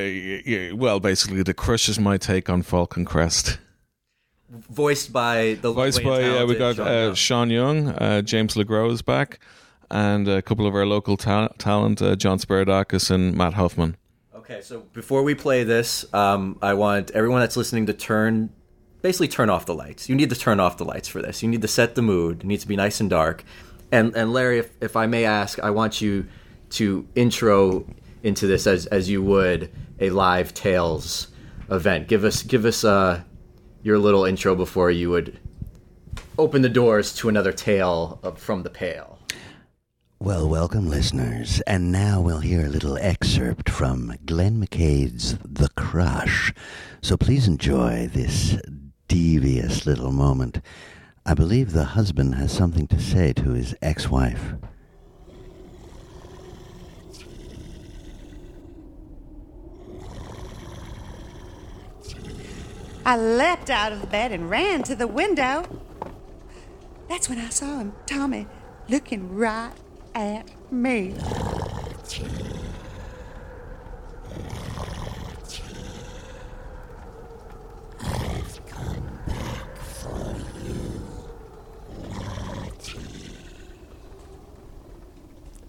well, 0.76 1.00
basically, 1.00 1.44
the 1.44 1.54
crush 1.54 1.88
is 1.88 2.00
my 2.00 2.18
take 2.18 2.50
on 2.50 2.64
Falcon 2.64 3.06
Crest. 3.06 3.60
Voiced 4.50 5.14
by 5.14 5.56
the 5.62 5.72
Voiced 5.72 6.04
by, 6.04 6.24
uh, 6.24 6.46
we 6.48 6.56
got 6.56 6.78
Sean 6.78 6.88
uh, 6.88 6.92
Young. 6.92 7.14
Sean 7.14 7.50
Young, 7.52 7.90
uh, 7.90 8.22
James 8.24 8.56
LeGros 8.56 8.94
is 8.94 9.02
back, 9.04 9.40
and 9.92 10.28
a 10.28 10.42
couple 10.42 10.66
of 10.66 10.74
our 10.74 10.88
local 10.88 11.18
ta- 11.18 11.50
talent, 11.60 12.02
uh, 12.02 12.16
John 12.16 12.40
Speredakos 12.40 13.12
and 13.12 13.38
Matt 13.38 13.54
Huffman. 13.54 13.96
Okay, 14.36 14.62
so 14.62 14.80
before 14.94 15.22
we 15.22 15.36
play 15.36 15.64
this, 15.64 16.12
um, 16.16 16.58
I 16.64 16.74
want 16.74 17.12
everyone 17.12 17.42
that's 17.42 17.58
listening 17.58 17.86
to 17.86 17.94
turn, 17.94 18.50
basically 19.04 19.28
turn 19.28 19.52
off 19.52 19.68
the 19.68 19.76
lights. 19.76 20.10
You 20.10 20.16
need 20.16 20.32
to 20.32 20.36
turn 20.36 20.60
off 20.60 20.78
the 20.78 20.86
lights 20.86 21.08
for 21.08 21.22
this. 21.22 21.44
You 21.44 21.50
need 21.50 21.62
to 21.62 21.68
set 21.68 21.94
the 21.94 22.02
mood. 22.02 22.40
It 22.40 22.48
needs 22.48 22.64
to 22.64 22.68
be 22.68 22.76
nice 22.76 23.00
and 23.00 23.08
dark. 23.08 23.44
And 23.92 24.16
and 24.16 24.34
Larry, 24.34 24.58
if, 24.58 24.72
if 24.82 24.96
I 24.96 25.06
may 25.06 25.26
ask, 25.26 25.60
I 25.60 25.70
want 25.70 26.02
you 26.02 26.26
to 26.76 27.08
intro 27.16 27.86
into 28.24 28.48
this 28.48 28.68
as 28.68 28.86
as 28.88 29.10
you 29.10 29.22
would 29.22 29.72
a 30.00 30.10
live 30.10 30.54
tales 30.54 31.28
event. 31.70 32.08
Give 32.08 32.24
us 32.24 32.44
give 32.44 32.66
us 32.66 32.84
uh, 32.84 33.24
your 33.84 33.98
little 33.98 34.26
intro 34.26 34.56
before 34.56 34.92
you 34.92 35.10
would 35.10 35.40
open 36.38 36.62
the 36.62 36.70
doors 36.70 37.14
to 37.16 37.30
another 37.30 37.54
tale 37.54 38.20
of, 38.24 38.40
from 38.40 38.64
the 38.64 38.70
pale. 38.70 39.20
Well, 40.20 40.50
welcome, 40.50 40.90
listeners. 40.90 41.62
And 41.68 41.92
now 41.92 42.20
we'll 42.20 42.40
hear 42.40 42.66
a 42.66 42.70
little 42.70 42.98
excerpt 42.98 43.70
from 43.70 44.18
Glenn 44.26 44.66
McQuaid's 44.66 45.38
The 45.46 45.70
Crush. 45.78 46.54
So 47.02 47.16
please 47.16 47.48
enjoy 47.48 48.08
this 48.08 48.58
devious 49.08 49.86
little 49.86 50.12
moment. 50.12 50.62
I 51.26 51.34
believe 51.34 51.72
the 51.72 51.84
husband 51.84 52.36
has 52.36 52.52
something 52.52 52.88
to 52.88 53.00
say 53.00 53.34
to 53.34 53.52
his 53.52 53.76
ex 53.82 54.10
wife. 54.10 54.56
I 63.08 63.18
leapt 63.18 63.70
out 63.70 63.92
of 63.92 64.10
bed 64.10 64.32
and 64.32 64.50
ran 64.50 64.82
to 64.84 64.96
the 64.96 65.06
window. 65.06 65.64
That's 67.08 67.30
when 67.30 67.38
I 67.38 67.50
saw 67.50 67.78
him, 67.78 67.94
Tommy, 68.08 68.48
looking 68.90 69.36
right 69.36 69.74
at 70.16 70.50
me. 70.72 71.14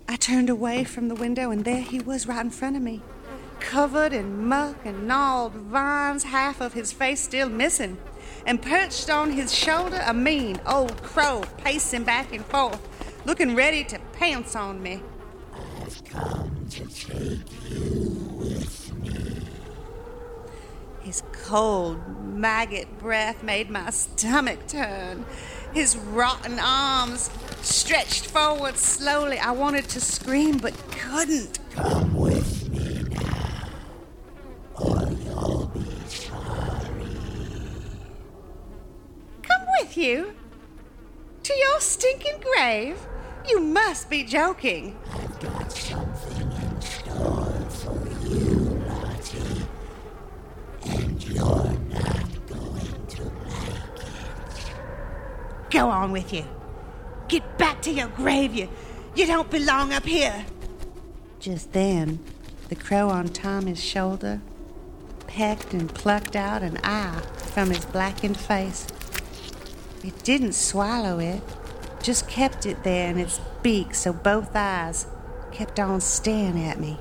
I 0.08 0.16
turned 0.16 0.48
away 0.48 0.84
from 0.84 1.08
the 1.08 1.14
window, 1.14 1.50
and 1.50 1.66
there 1.66 1.82
he 1.82 2.00
was 2.00 2.26
right 2.26 2.40
in 2.42 2.50
front 2.50 2.76
of 2.76 2.82
me, 2.82 3.02
covered 3.60 4.12
in 4.12 4.46
muck 4.46 4.76
and 4.84 5.06
gnawed 5.06 5.52
vines, 5.52 6.24
half 6.24 6.60
of 6.60 6.72
his 6.72 6.92
face 6.92 7.20
still 7.20 7.48
missing, 7.48 7.98
and 8.46 8.62
perched 8.62 9.10
on 9.10 9.32
his 9.32 9.54
shoulder 9.54 10.02
a 10.06 10.14
mean 10.14 10.60
old 10.66 11.02
crow 11.02 11.42
pacing 11.58 12.04
back 12.04 12.32
and 12.32 12.44
forth, 12.46 12.80
looking 13.24 13.54
ready 13.54 13.84
to 13.84 13.98
pounce 14.12 14.54
on 14.54 14.82
me. 14.82 15.02
His 21.00 21.22
cold, 21.32 22.00
maggot 22.24 22.98
breath 22.98 23.42
made 23.42 23.70
my 23.70 23.90
stomach 23.90 24.66
turn. 24.66 25.24
His 25.72 25.96
rotten 25.96 26.58
arms 26.58 27.30
stretched 27.62 28.26
forward 28.26 28.76
slowly. 28.76 29.38
I 29.38 29.52
wanted 29.52 29.88
to 29.90 30.00
scream 30.00 30.58
but 30.58 30.74
couldn't. 30.90 31.58
Come 31.70 32.14
with 32.14 32.55
you? 39.96 40.34
To 41.42 41.54
your 41.54 41.80
stinking 41.80 42.40
grave? 42.40 42.98
You 43.48 43.60
must 43.60 44.10
be 44.10 44.24
joking. 44.24 44.96
I've 45.12 45.40
got 45.40 45.72
something 45.72 46.52
in 46.52 46.80
store 46.80 47.52
for 47.70 48.28
you, 48.28 48.48
Lottie. 48.86 49.66
And 50.86 51.28
you're 51.28 51.44
not 51.44 52.46
going 52.46 53.06
to 53.08 53.22
like 53.24 53.88
it. 53.88 54.72
Go 55.70 55.88
on 55.88 56.12
with 56.12 56.32
you. 56.32 56.44
Get 57.28 57.58
back 57.58 57.80
to 57.82 57.90
your 57.90 58.08
grave. 58.08 58.54
You, 58.54 58.68
you 59.14 59.26
don't 59.26 59.50
belong 59.50 59.92
up 59.92 60.04
here. 60.04 60.44
Just 61.40 61.72
then, 61.72 62.18
the 62.68 62.76
crow 62.76 63.08
on 63.08 63.28
Tommy's 63.28 63.82
shoulder 63.82 64.40
pecked 65.36 65.74
and 65.74 65.92
plucked 65.94 66.34
out 66.34 66.62
an 66.62 66.78
eye 66.82 67.20
from 67.52 67.68
his 67.68 67.84
blackened 67.84 68.38
face. 68.38 68.86
It 70.02 70.24
didn't 70.24 70.54
swallow 70.54 71.18
it, 71.18 71.42
just 72.02 72.26
kept 72.26 72.64
it 72.64 72.84
there 72.84 73.10
in 73.10 73.18
its 73.18 73.38
beak 73.62 73.94
so 73.94 74.14
both 74.14 74.56
eyes 74.56 75.06
kept 75.52 75.78
on 75.78 76.00
staring 76.00 76.64
at 76.64 76.80
me. 76.80 76.98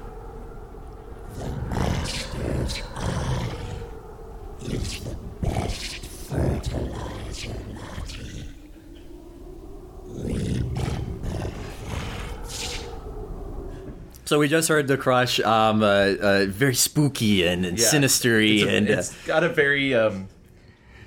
So 14.35 14.39
we 14.39 14.49
just 14.49 14.67
heard 14.67 14.87
the 14.89 14.97
crush, 14.97 15.39
um, 15.39 15.81
uh, 15.81 15.85
uh, 15.85 16.45
very 16.49 16.75
spooky 16.75 17.47
and, 17.47 17.65
and 17.65 17.79
Yeah. 17.79 17.85
sinistery, 17.85 18.55
It's, 18.55 18.63
a- 18.65 18.69
and 18.75 18.89
uh, 18.89 18.93
it's 18.97 19.25
got 19.25 19.45
a 19.45 19.47
very 19.47 19.95
um, 19.95 20.27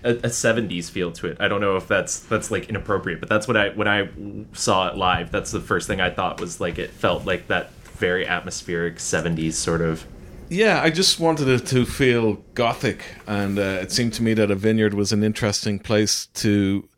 a, 0.02 0.12
a 0.12 0.28
70s 0.30 0.90
feel 0.90 1.12
to 1.12 1.26
it. 1.26 1.36
I 1.38 1.46
don't 1.46 1.60
know 1.60 1.76
if 1.76 1.86
that's 1.86 2.20
that's 2.20 2.50
like 2.50 2.70
inappropriate, 2.70 3.20
but 3.20 3.28
that's 3.28 3.46
what 3.46 3.58
I 3.58 3.68
when 3.68 3.86
I 3.86 4.08
saw 4.54 4.88
it 4.88 4.96
live. 4.96 5.30
That's 5.30 5.50
the 5.50 5.60
first 5.60 5.86
thing 5.86 6.00
I 6.00 6.08
thought 6.08 6.40
was 6.40 6.58
like 6.58 6.78
it 6.78 6.88
felt 6.88 7.26
like 7.26 7.48
that 7.48 7.70
very 7.98 8.26
atmospheric 8.26 8.96
70s 8.96 9.52
sort 9.52 9.82
of. 9.82 10.06
Yeah, 10.48 10.80
I 10.82 10.88
just 10.88 11.20
wanted 11.20 11.48
it 11.48 11.66
to 11.66 11.84
feel 11.84 12.36
gothic, 12.54 13.04
and 13.26 13.58
uh, 13.58 13.82
it 13.82 13.92
seemed 13.92 14.14
to 14.14 14.22
me 14.22 14.32
that 14.32 14.50
a 14.50 14.54
vineyard 14.54 14.94
was 14.94 15.12
an 15.12 15.22
interesting 15.22 15.80
place 15.80 16.28
to 16.36 16.88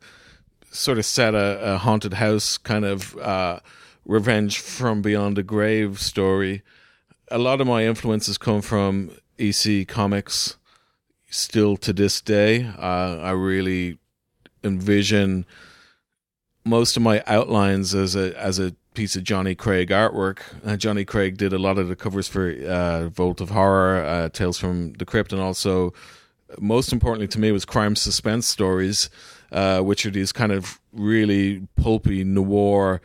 sort 0.71 0.97
of 0.97 1.05
set 1.05 1.35
a, 1.35 1.73
a 1.73 1.77
haunted 1.77 2.13
house 2.13 2.57
kind 2.57 2.85
of 2.85 3.17
uh, 3.17 3.59
revenge 4.05 4.59
from 4.59 5.01
beyond 5.01 5.37
the 5.37 5.43
grave 5.43 5.99
story. 5.99 6.61
A 7.29 7.37
lot 7.37 7.61
of 7.61 7.67
my 7.67 7.85
influences 7.85 8.37
come 8.37 8.61
from 8.61 9.11
EC 9.37 9.87
comics. 9.87 10.57
Still 11.29 11.77
to 11.77 11.93
this 11.93 12.19
day, 12.19 12.65
uh, 12.77 13.17
I 13.21 13.31
really 13.31 13.97
envision 14.63 15.45
most 16.65 16.97
of 16.97 17.03
my 17.03 17.23
outlines 17.25 17.95
as 17.95 18.15
a 18.17 18.37
as 18.37 18.59
a 18.59 18.75
piece 18.93 19.15
of 19.15 19.23
Johnny 19.23 19.55
Craig 19.55 19.89
artwork. 19.89 20.39
Uh, 20.65 20.75
Johnny 20.75 21.05
Craig 21.05 21.37
did 21.37 21.53
a 21.53 21.57
lot 21.57 21.77
of 21.77 21.87
the 21.87 21.95
covers 21.95 22.27
for 22.27 22.53
uh, 22.67 23.07
Vault 23.07 23.39
of 23.39 23.49
Horror, 23.51 24.03
uh, 24.03 24.29
Tales 24.29 24.57
from 24.57 24.93
the 24.93 25.05
Crypt, 25.05 25.31
and 25.31 25.41
also, 25.41 25.93
most 26.59 26.91
importantly 26.91 27.27
to 27.29 27.39
me, 27.39 27.53
was 27.53 27.63
crime 27.63 27.95
suspense 27.95 28.45
stories, 28.45 29.09
uh, 29.53 29.79
which 29.79 30.05
are 30.05 30.11
these 30.11 30.33
kind 30.33 30.51
of 30.51 30.81
really 30.91 31.65
pulpy 31.77 32.25
noir 32.25 33.01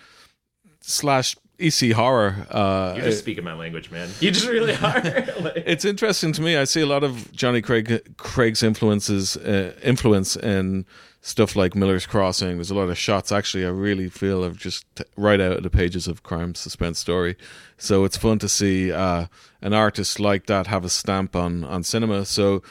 slash 0.86 1.36
EC 1.58 1.92
horror. 1.92 2.46
Uh, 2.50 2.92
You're 2.96 3.06
just 3.06 3.20
speaking 3.20 3.42
my 3.44 3.54
language, 3.54 3.90
man. 3.90 4.08
You 4.20 4.30
just 4.30 4.46
really 4.48 4.74
are. 4.82 5.00
Like- 5.40 5.62
it's 5.66 5.84
interesting 5.84 6.32
to 6.32 6.42
me. 6.42 6.56
I 6.56 6.64
see 6.64 6.80
a 6.80 6.86
lot 6.86 7.02
of 7.04 7.30
Johnny 7.32 7.60
Craig 7.62 8.16
Craig's 8.16 8.62
influences 8.62 9.36
uh, 9.36 9.72
influence 9.82 10.36
in 10.36 10.86
stuff 11.22 11.56
like 11.56 11.74
Miller's 11.74 12.06
Crossing. 12.06 12.56
There's 12.56 12.70
a 12.70 12.74
lot 12.74 12.88
of 12.88 12.96
shots 12.98 13.32
actually 13.32 13.64
I 13.64 13.70
really 13.70 14.08
feel 14.08 14.44
of 14.44 14.56
just 14.56 14.84
right 15.16 15.40
out 15.40 15.56
of 15.56 15.62
the 15.62 15.70
pages 15.70 16.06
of 16.06 16.22
crime 16.22 16.54
suspense 16.54 16.98
story. 17.00 17.36
So 17.78 18.04
it's 18.04 18.16
fun 18.16 18.38
to 18.40 18.48
see 18.48 18.92
uh, 18.92 19.26
an 19.60 19.72
artist 19.72 20.20
like 20.20 20.46
that 20.46 20.66
have 20.68 20.84
a 20.84 20.88
stamp 20.90 21.34
on 21.34 21.64
on 21.64 21.82
cinema. 21.82 22.24
So 22.26 22.62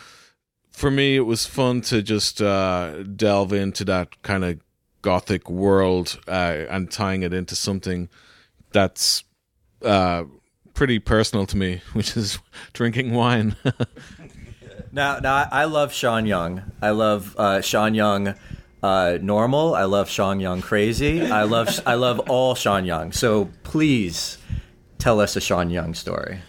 for 0.72 0.92
me, 0.92 1.16
it 1.16 1.22
was 1.26 1.46
fun 1.46 1.82
to 1.82 2.02
just 2.02 2.42
uh, 2.42 3.04
delve 3.04 3.54
into 3.54 3.84
that 3.86 4.22
kind 4.24 4.44
of 4.46 4.60
gothic 5.06 5.48
world 5.52 6.20
uh, 6.28 6.66
and 6.68 6.90
tying 6.90 7.22
it 7.22 7.32
into 7.32 7.56
something 7.56 8.10
that's 8.72 9.24
uh, 9.84 10.24
pretty 10.74 10.98
personal 10.98 11.46
to 11.46 11.56
me, 11.56 11.82
which 11.94 12.18
is 12.18 12.40
drinking 12.74 13.14
wine. 13.14 13.56
Now, 14.92 15.20
now 15.20 15.46
I- 15.52 15.66
love 15.66 15.92
Sean 15.92 16.26
Young. 16.26 16.72
I 16.82 16.92
love 16.92 17.36
uh, 17.38 17.60
Sean 17.60 17.94
Young. 17.96 18.34
Uh, 18.82 19.18
normal. 19.22 19.76
I 19.76 19.84
love 19.84 20.10
Sean 20.10 20.40
Young. 20.40 20.62
Crazy. 20.62 21.22
I 21.22 21.44
love. 21.44 21.68
I 21.86 21.96
love 21.96 22.20
all 22.30 22.56
Sean 22.56 22.86
Young. 22.86 23.12
So 23.12 23.50
please 23.64 24.38
tell 24.98 25.20
us 25.20 25.36
a 25.36 25.42
Sean 25.42 25.70
Young 25.70 25.94
story. 25.96 26.40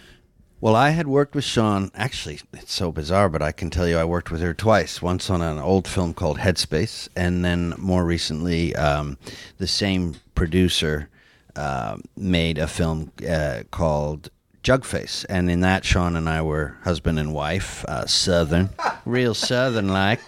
Well, 0.66 0.74
I 0.74 0.90
had 0.90 1.06
worked 1.06 1.36
with 1.36 1.44
Sean. 1.44 1.92
Actually, 1.94 2.40
it's 2.52 2.72
so 2.72 2.90
bizarre, 2.90 3.28
but 3.28 3.40
I 3.40 3.52
can 3.52 3.70
tell 3.70 3.86
you 3.86 3.98
I 3.98 4.04
worked 4.04 4.32
with 4.32 4.40
her 4.40 4.52
twice. 4.52 5.00
Once 5.00 5.30
on 5.30 5.40
an 5.40 5.58
old 5.58 5.86
film 5.86 6.12
called 6.12 6.38
Headspace, 6.38 7.08
and 7.14 7.44
then 7.44 7.72
more 7.78 8.04
recently, 8.04 8.74
um, 8.74 9.16
the 9.58 9.68
same 9.68 10.16
producer 10.34 11.08
uh, 11.54 11.98
made 12.16 12.58
a 12.58 12.66
film 12.66 13.12
uh, 13.30 13.62
called 13.70 14.28
Jugface. 14.64 15.24
And 15.28 15.48
in 15.48 15.60
that, 15.60 15.84
Sean 15.84 16.16
and 16.16 16.28
I 16.28 16.42
were 16.42 16.76
husband 16.82 17.20
and 17.20 17.32
wife, 17.32 17.84
uh, 17.84 18.06
Southern, 18.06 18.70
real 19.04 19.34
Southern 19.34 19.86
like. 19.86 20.18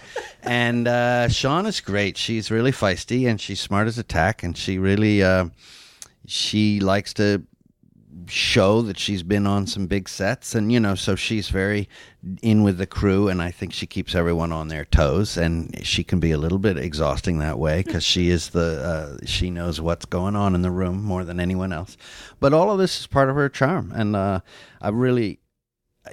And 0.41 0.87
uh, 0.87 1.27
Sean 1.27 1.65
is 1.65 1.81
great. 1.81 2.15
She's 2.15 2.49
really 2.49 2.71
feisty 2.71 3.27
and 3.27 3.41
she's 3.41 3.59
smart 3.59 3.89
as 3.89 3.97
a 3.97 4.03
tack, 4.03 4.41
and 4.43 4.55
she 4.55 4.77
really. 4.77 5.21
Uh, 5.21 5.49
she 6.25 6.79
likes 6.79 7.13
to 7.15 7.41
show 8.29 8.81
that 8.81 8.97
she's 8.97 9.23
been 9.23 9.47
on 9.47 9.67
some 9.67 9.87
big 9.87 10.07
sets 10.07 10.55
and 10.55 10.71
you 10.71 10.79
know 10.79 10.95
so 10.95 11.15
she's 11.15 11.49
very 11.49 11.87
in 12.41 12.63
with 12.63 12.77
the 12.77 12.85
crew 12.85 13.27
and 13.27 13.41
i 13.41 13.49
think 13.49 13.73
she 13.73 13.85
keeps 13.85 14.15
everyone 14.15 14.51
on 14.51 14.67
their 14.67 14.85
toes 14.85 15.37
and 15.37 15.85
she 15.85 16.03
can 16.03 16.19
be 16.19 16.31
a 16.31 16.37
little 16.37 16.59
bit 16.59 16.77
exhausting 16.77 17.39
that 17.39 17.57
way 17.57 17.81
because 17.85 18.03
she 18.03 18.29
is 18.29 18.49
the 18.49 19.17
uh, 19.21 19.25
she 19.25 19.49
knows 19.49 19.81
what's 19.81 20.05
going 20.05 20.35
on 20.35 20.55
in 20.55 20.61
the 20.61 20.71
room 20.71 21.01
more 21.01 21.23
than 21.23 21.39
anyone 21.39 21.73
else 21.73 21.97
but 22.39 22.53
all 22.53 22.71
of 22.71 22.77
this 22.77 22.99
is 22.99 23.07
part 23.07 23.29
of 23.29 23.35
her 23.35 23.49
charm 23.49 23.91
and 23.95 24.15
uh, 24.15 24.39
i 24.81 24.89
really 24.89 25.39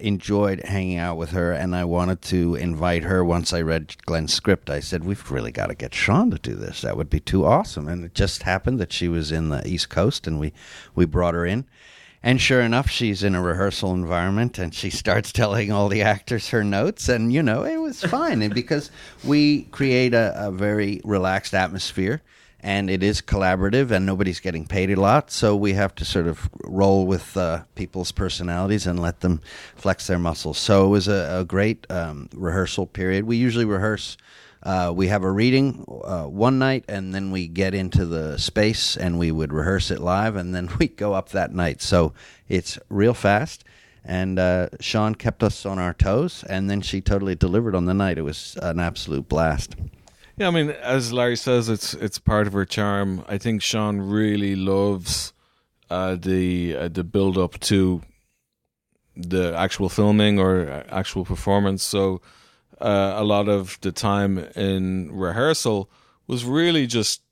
enjoyed 0.00 0.62
hanging 0.64 0.98
out 0.98 1.16
with 1.16 1.30
her 1.30 1.52
and 1.52 1.74
I 1.74 1.84
wanted 1.84 2.22
to 2.22 2.54
invite 2.54 3.04
her 3.04 3.24
once 3.24 3.52
I 3.52 3.60
read 3.60 3.96
Glenn's 4.04 4.34
script. 4.34 4.68
I 4.70 4.80
said, 4.80 5.04
We've 5.04 5.30
really 5.30 5.52
got 5.52 5.66
to 5.66 5.74
get 5.74 5.94
Sean 5.94 6.30
to 6.30 6.38
do 6.38 6.54
this. 6.54 6.82
That 6.82 6.96
would 6.96 7.10
be 7.10 7.20
too 7.20 7.44
awesome. 7.44 7.88
And 7.88 8.04
it 8.04 8.14
just 8.14 8.42
happened 8.42 8.78
that 8.80 8.92
she 8.92 9.08
was 9.08 9.32
in 9.32 9.48
the 9.48 9.66
East 9.66 9.88
Coast 9.88 10.26
and 10.26 10.38
we, 10.38 10.52
we 10.94 11.04
brought 11.04 11.34
her 11.34 11.46
in. 11.46 11.66
And 12.26 12.40
sure 12.40 12.60
enough, 12.60 12.90
she's 12.90 13.22
in 13.22 13.36
a 13.36 13.40
rehearsal 13.40 13.94
environment 13.94 14.58
and 14.58 14.74
she 14.74 14.90
starts 14.90 15.30
telling 15.30 15.70
all 15.70 15.88
the 15.88 16.02
actors 16.02 16.48
her 16.48 16.64
notes. 16.64 17.08
And, 17.08 17.32
you 17.32 17.40
know, 17.40 17.62
it 17.62 17.76
was 17.76 18.02
fine. 18.02 18.42
And 18.42 18.52
because 18.52 18.90
we 19.22 19.62
create 19.70 20.12
a, 20.12 20.34
a 20.36 20.50
very 20.50 21.00
relaxed 21.04 21.54
atmosphere 21.54 22.22
and 22.58 22.90
it 22.90 23.04
is 23.04 23.22
collaborative 23.22 23.92
and 23.92 24.04
nobody's 24.04 24.40
getting 24.40 24.66
paid 24.66 24.90
a 24.90 25.00
lot. 25.00 25.30
So 25.30 25.54
we 25.54 25.74
have 25.74 25.94
to 25.94 26.04
sort 26.04 26.26
of 26.26 26.50
roll 26.64 27.06
with 27.06 27.36
uh, 27.36 27.62
people's 27.76 28.10
personalities 28.10 28.88
and 28.88 28.98
let 28.98 29.20
them 29.20 29.40
flex 29.76 30.08
their 30.08 30.18
muscles. 30.18 30.58
So 30.58 30.84
it 30.84 30.88
was 30.88 31.06
a, 31.06 31.42
a 31.42 31.44
great 31.44 31.88
um, 31.92 32.28
rehearsal 32.34 32.88
period. 32.88 33.22
We 33.22 33.36
usually 33.36 33.64
rehearse 33.64 34.16
uh, 34.66 34.92
we 34.94 35.08
have 35.08 35.22
a 35.22 35.30
reading 35.30 35.84
uh, 36.04 36.24
one 36.24 36.58
night 36.58 36.84
and 36.88 37.14
then 37.14 37.30
we 37.30 37.46
get 37.46 37.74
into 37.74 38.04
the 38.04 38.36
space 38.36 38.96
and 38.96 39.18
we 39.18 39.30
would 39.30 39.52
rehearse 39.52 39.90
it 39.90 40.00
live 40.00 40.36
and 40.36 40.54
then 40.54 40.68
we 40.78 40.88
go 40.88 41.14
up 41.14 41.30
that 41.30 41.52
night 41.52 41.80
so 41.80 42.12
it's 42.48 42.78
real 42.88 43.14
fast 43.14 43.64
and 44.06 44.38
uh, 44.38 44.68
Sean 44.80 45.16
kept 45.16 45.42
us 45.42 45.66
on 45.66 45.78
our 45.78 45.92
toes, 45.92 46.44
and 46.48 46.70
then 46.70 46.80
she 46.80 47.00
totally 47.00 47.34
delivered 47.34 47.74
on 47.74 47.86
the 47.86 47.94
night. 47.94 48.18
It 48.18 48.22
was 48.22 48.56
an 48.62 48.78
absolute 48.78 49.28
blast. 49.28 49.74
Yeah, 50.36 50.46
I 50.46 50.50
mean, 50.50 50.70
as 50.70 51.12
Larry 51.12 51.36
says, 51.36 51.68
it's 51.68 51.92
it's 51.94 52.18
part 52.18 52.46
of 52.46 52.52
her 52.52 52.64
charm. 52.64 53.24
I 53.26 53.36
think 53.36 53.62
Sean 53.62 53.98
really 53.98 54.54
loves 54.54 55.32
uh, 55.90 56.14
the 56.14 56.76
uh, 56.76 56.88
the 56.88 57.02
build 57.02 57.36
up 57.36 57.58
to 57.60 58.02
the 59.16 59.56
actual 59.56 59.88
filming 59.88 60.38
or 60.38 60.84
actual 60.88 61.24
performance. 61.24 61.82
So 61.82 62.20
uh, 62.80 63.14
a 63.16 63.24
lot 63.24 63.48
of 63.48 63.78
the 63.80 63.92
time 63.92 64.38
in 64.54 65.10
rehearsal 65.12 65.90
was 66.26 66.44
really 66.44 66.86
just 66.86 67.22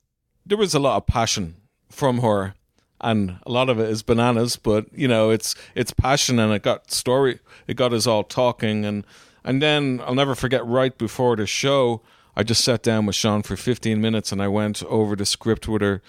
there 0.47 0.59
was 0.59 0.74
a 0.74 0.78
lot 0.78 0.97
of 0.97 1.07
passion 1.07 1.57
from 1.90 2.18
her, 2.20 2.55
and 3.01 3.38
a 3.47 3.51
lot 3.51 3.68
of 3.68 3.78
it 3.78 3.88
is 3.88 4.03
bananas. 4.03 4.57
But 4.57 4.86
you 4.95 5.09
know, 5.09 5.30
it's 5.30 5.55
it's 5.74 5.92
passion, 5.92 6.38
and 6.38 6.53
it 6.53 6.62
got 6.62 6.90
story. 6.90 7.40
It 7.66 7.76
got 7.76 7.92
us 7.92 8.07
all 8.07 8.24
talking, 8.24 8.84
and 8.84 9.07
and 9.45 9.61
then 9.62 10.01
I'll 10.05 10.14
never 10.14 10.34
forget. 10.34 10.64
Right 10.66 10.97
before 10.97 11.36
the 11.36 11.47
show. 11.47 12.03
I 12.36 12.42
just 12.42 12.64
sat 12.64 12.82
down 12.82 13.07
with 13.07 13.14
Sean 13.14 13.42
for 13.42 13.57
15 13.57 14.01
minutes 14.01 14.32
and 14.32 14.42
I 14.42 14.49
went 14.49 14.82
over 14.84 15.14
the 15.14 15.24
script 15.24 15.68
with 15.68 15.82
her 15.82 16.03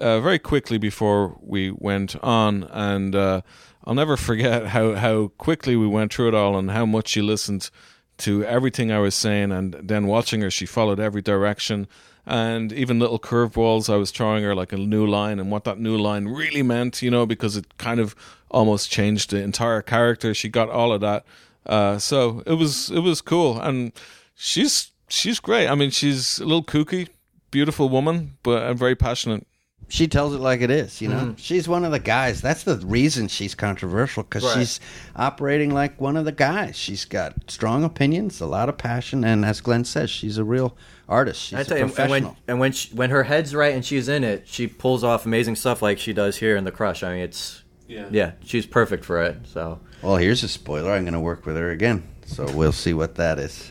uh, 0.00 0.20
very 0.20 0.38
quickly 0.38 0.78
before 0.78 1.36
we 1.40 1.70
went 1.70 2.16
on. 2.22 2.64
And 2.64 3.14
uh, 3.14 3.42
I'll 3.84 3.94
never 3.94 4.16
forget 4.16 4.66
how, 4.68 4.94
how 4.94 5.28
quickly 5.38 5.76
we 5.76 5.86
went 5.86 6.12
through 6.12 6.28
it 6.28 6.34
all 6.34 6.56
and 6.56 6.70
how 6.70 6.86
much 6.86 7.08
she 7.08 7.22
listened 7.22 7.70
to 8.18 8.44
everything 8.44 8.90
I 8.90 8.98
was 8.98 9.14
saying. 9.14 9.52
And 9.52 9.74
then 9.74 10.06
watching 10.06 10.40
her, 10.40 10.50
she 10.50 10.66
followed 10.66 11.00
every 11.00 11.22
direction. 11.22 11.86
And 12.24 12.72
even 12.72 12.98
little 12.98 13.20
curveballs 13.20 13.92
I 13.92 13.96
was 13.96 14.10
throwing 14.10 14.42
her, 14.42 14.54
like 14.54 14.72
a 14.72 14.76
new 14.76 15.06
line, 15.06 15.38
and 15.38 15.50
what 15.50 15.64
that 15.64 15.78
new 15.78 15.96
line 15.96 16.26
really 16.26 16.62
meant, 16.62 17.00
you 17.00 17.10
know, 17.10 17.24
because 17.24 17.56
it 17.56 17.78
kind 17.78 18.00
of 18.00 18.16
almost 18.50 18.90
changed 18.90 19.30
the 19.30 19.40
entire 19.40 19.80
character. 19.80 20.34
She 20.34 20.48
got 20.48 20.68
all 20.68 20.92
of 20.92 21.00
that. 21.02 21.24
Uh, 21.64 21.98
so 21.98 22.42
it 22.46 22.54
was 22.54 22.90
it 22.90 23.00
was 23.00 23.20
cool, 23.20 23.60
and 23.60 23.92
she's 24.34 24.90
she's 25.08 25.40
great. 25.40 25.68
I 25.68 25.74
mean, 25.74 25.90
she's 25.90 26.38
a 26.38 26.44
little 26.44 26.64
kooky, 26.64 27.08
beautiful 27.50 27.88
woman, 27.88 28.36
but 28.42 28.62
I'm 28.62 28.76
very 28.76 28.96
passionate. 28.96 29.46
She 29.88 30.08
tells 30.08 30.34
it 30.34 30.38
like 30.40 30.62
it 30.62 30.70
is, 30.70 31.00
you 31.00 31.08
know. 31.08 31.16
Mm-hmm. 31.20 31.34
She's 31.36 31.68
one 31.68 31.84
of 31.84 31.92
the 31.92 32.00
guys. 32.00 32.40
That's 32.40 32.64
the 32.64 32.76
reason 32.78 33.28
she's 33.28 33.54
controversial 33.54 34.24
because 34.24 34.42
Right. 34.42 34.58
she's 34.58 34.80
operating 35.14 35.72
like 35.72 36.00
one 36.00 36.16
of 36.16 36.24
the 36.24 36.32
guys. 36.32 36.76
She's 36.76 37.04
got 37.04 37.34
strong 37.48 37.84
opinions, 37.84 38.40
a 38.40 38.46
lot 38.46 38.68
of 38.68 38.78
passion, 38.78 39.22
and 39.24 39.44
as 39.44 39.60
Glenn 39.60 39.84
says, 39.84 40.10
she's 40.10 40.38
a 40.38 40.44
real 40.44 40.76
artist. 41.08 41.40
She's 41.40 41.58
I 41.58 41.60
a 41.60 41.64
tell 41.64 41.76
you, 41.78 41.84
and 41.84 41.94
professional. 41.94 42.30
when 42.30 42.36
and 42.48 42.58
when 42.58 42.72
she, 42.72 42.92
when 42.96 43.10
her 43.10 43.22
head's 43.22 43.54
right 43.54 43.74
and 43.74 43.84
she's 43.84 44.08
in 44.08 44.24
it, 44.24 44.48
she 44.48 44.66
pulls 44.66 45.04
off 45.04 45.24
amazing 45.24 45.54
stuff 45.54 45.82
like 45.82 46.00
she 46.00 46.12
does 46.12 46.36
here 46.38 46.56
in 46.56 46.64
The 46.64 46.72
Crush. 46.72 47.04
I 47.04 47.12
mean, 47.12 47.20
it's 47.22 47.62
Yeah. 47.86 48.06
yeah, 48.10 48.32
she's 48.44 48.66
perfect 48.66 49.04
for 49.04 49.22
it. 49.22 49.36
So 49.46 49.78
well, 50.02 50.16
here's 50.16 50.42
a 50.42 50.48
spoiler. 50.48 50.90
I'm 50.90 51.04
going 51.04 51.14
to 51.14 51.20
work 51.20 51.46
with 51.46 51.54
her 51.56 51.70
again, 51.70 52.02
so 52.26 52.44
we'll 52.54 52.72
see 52.72 52.92
what 52.92 53.14
that 53.14 53.38
is. 53.38 53.70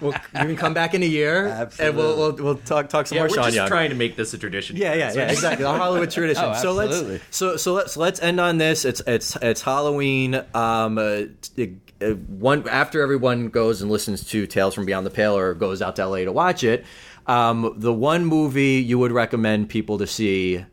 We'll, 0.00 0.12
you 0.12 0.18
can 0.32 0.56
come 0.56 0.74
back 0.74 0.94
in 0.94 1.02
a 1.02 1.06
year 1.06 1.70
and 1.78 1.96
we'll, 1.96 2.16
we'll 2.16 2.32
we'll 2.36 2.56
talk 2.56 2.88
talk 2.88 3.06
some 3.06 3.16
yeah, 3.16 3.22
more 3.22 3.28
we're 3.28 3.34
Sean 3.34 3.44
just 3.44 3.56
Young. 3.56 3.68
trying 3.68 3.90
to 3.90 3.96
make 3.96 4.16
this 4.16 4.32
a 4.34 4.38
tradition. 4.38 4.76
Yeah, 4.76 4.94
yeah, 4.94 5.12
yeah, 5.12 5.30
exactly. 5.30 5.64
The 5.64 5.72
Hollywood 5.72 6.10
tradition. 6.10 6.44
Oh, 6.50 6.54
so 6.54 6.72
let's 6.72 7.22
so 7.30 7.56
so 7.56 7.74
let's 7.74 7.96
let's 7.96 8.20
end 8.20 8.40
on 8.40 8.58
this. 8.58 8.84
It's 8.84 9.02
it's 9.06 9.36
it's 9.36 9.62
Halloween. 9.62 10.34
Um, 10.54 10.96
uh, 10.98 11.22
t- 11.56 11.76
uh, 12.00 12.12
one 12.12 12.66
after 12.68 13.02
everyone 13.02 13.48
goes 13.48 13.82
and 13.82 13.90
listens 13.90 14.24
to 14.30 14.46
Tales 14.46 14.74
from 14.74 14.86
Beyond 14.86 15.04
the 15.04 15.10
Pale 15.10 15.36
or 15.36 15.54
goes 15.54 15.82
out 15.82 15.96
to 15.96 16.06
LA 16.06 16.18
to 16.18 16.32
watch 16.32 16.64
it. 16.64 16.84
Um, 17.26 17.74
the 17.76 17.92
one 17.92 18.24
movie 18.24 18.76
you 18.76 18.98
would 18.98 19.12
recommend 19.12 19.68
people 19.68 19.98
to 19.98 20.06
see 20.06 20.64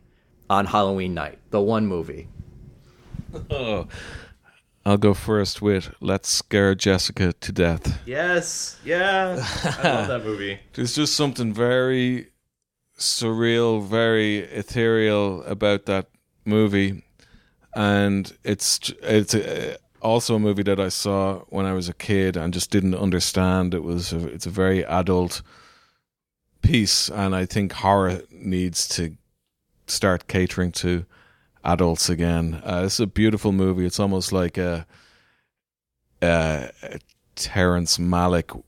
on 0.48 0.64
Halloween 0.64 1.14
night. 1.14 1.38
The 1.50 1.60
one 1.60 1.86
movie. 1.86 2.28
Oh, 3.50 3.86
I'll 4.88 4.96
go 4.96 5.12
first 5.12 5.60
with 5.60 5.94
Let's 6.00 6.30
Scare 6.30 6.74
Jessica 6.74 7.34
to 7.34 7.52
Death. 7.52 8.00
Yes. 8.06 8.78
Yeah. 8.82 9.44
I 9.82 9.82
love 9.82 10.08
that 10.08 10.24
movie. 10.24 10.60
There's 10.72 10.94
just 10.94 11.14
something 11.14 11.52
very 11.52 12.28
surreal, 12.98 13.84
very 13.84 14.38
ethereal 14.38 15.42
about 15.42 15.84
that 15.84 16.06
movie, 16.46 17.04
and 17.76 18.32
it's 18.44 18.90
it's 19.02 19.34
uh 19.34 19.76
also 20.00 20.36
a 20.36 20.38
movie 20.38 20.62
that 20.62 20.80
I 20.80 20.88
saw 20.88 21.40
when 21.50 21.66
I 21.66 21.74
was 21.74 21.90
a 21.90 21.94
kid 21.94 22.38
and 22.38 22.54
just 22.54 22.70
didn't 22.70 22.94
understand. 22.94 23.74
It 23.74 23.82
was 23.82 24.14
a, 24.14 24.26
it's 24.28 24.46
a 24.46 24.50
very 24.50 24.86
adult 24.86 25.42
piece, 26.62 27.10
and 27.10 27.36
I 27.36 27.44
think 27.44 27.72
horror 27.72 28.22
needs 28.30 28.88
to 28.96 29.18
start 29.86 30.28
catering 30.28 30.72
to 30.72 31.04
adults 31.68 32.08
again. 32.08 32.62
Uh, 32.64 32.82
it's 32.86 32.98
a 32.98 33.06
beautiful 33.06 33.52
movie. 33.52 33.84
It's 33.84 34.00
almost 34.00 34.32
like 34.32 34.56
a, 34.56 34.86
a, 36.22 36.70
a 36.82 36.98
Terrence 37.34 37.98
Malick 37.98 38.62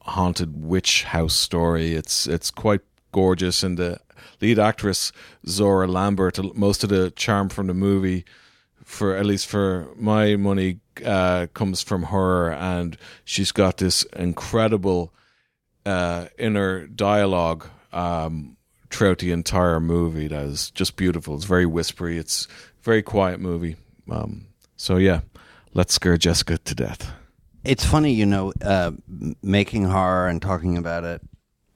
haunted 0.00 0.64
witch 0.64 1.04
house 1.04 1.34
story. 1.34 1.94
It's 1.94 2.26
it's 2.26 2.50
quite 2.50 2.80
gorgeous, 3.12 3.62
and 3.62 3.78
the 3.78 4.00
lead 4.40 4.58
actress 4.58 5.12
Zohra 5.46 5.88
Lampert. 5.88 6.54
Most 6.54 6.82
of 6.84 6.90
the 6.90 7.10
charm 7.12 7.48
from 7.48 7.68
the 7.68 7.74
movie, 7.74 8.24
for 8.84 9.16
at 9.16 9.26
least 9.26 9.46
for 9.46 9.88
my 9.96 10.36
money, 10.36 10.80
uh, 11.04 11.46
comes 11.54 11.82
from 11.82 12.04
her, 12.04 12.52
and 12.52 12.96
she's 13.24 13.52
got 13.52 13.76
this 13.76 14.02
incredible 14.16 15.14
uh, 15.86 16.26
inner 16.38 16.86
dialogue 16.86 17.66
um, 17.92 18.56
throughout 18.90 19.18
the 19.18 19.32
entire 19.32 19.80
movie 19.80 20.28
that 20.28 20.42
is 20.44 20.70
just 20.70 20.96
beautiful. 20.96 21.34
It's 21.34 21.44
very 21.44 21.66
whispery. 21.66 22.18
It's 22.18 22.48
very 22.82 23.02
quiet 23.02 23.40
movie. 23.40 23.76
Um, 24.10 24.46
so 24.76 24.96
yeah, 24.96 25.20
let's 25.74 25.94
scare 25.94 26.16
Jessica 26.16 26.58
to 26.58 26.74
death. 26.74 27.12
It's 27.62 27.84
funny, 27.84 28.12
you 28.12 28.26
know, 28.26 28.52
uh, 28.62 28.92
making 29.42 29.84
horror 29.84 30.28
and 30.28 30.40
talking 30.40 30.78
about 30.78 31.04
it, 31.04 31.20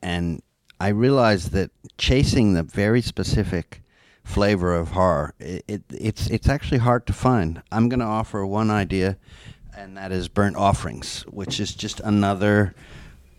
and 0.02 0.42
I 0.80 0.88
realized 0.88 1.52
that 1.52 1.70
chasing 1.98 2.54
the 2.54 2.62
very 2.62 3.02
specific 3.02 3.82
flavor 4.24 4.74
of 4.74 4.92
horror, 4.92 5.34
it, 5.38 5.64
it, 5.68 5.82
it's 5.90 6.26
it's 6.28 6.48
actually 6.48 6.78
hard 6.78 7.06
to 7.06 7.12
find. 7.12 7.62
I'm 7.70 7.90
going 7.90 8.00
to 8.00 8.06
offer 8.06 8.46
one 8.46 8.70
idea, 8.70 9.18
and 9.76 9.96
that 9.98 10.10
is 10.10 10.28
burnt 10.28 10.56
offerings, 10.56 11.22
which 11.28 11.60
is 11.60 11.74
just 11.74 12.00
another. 12.00 12.74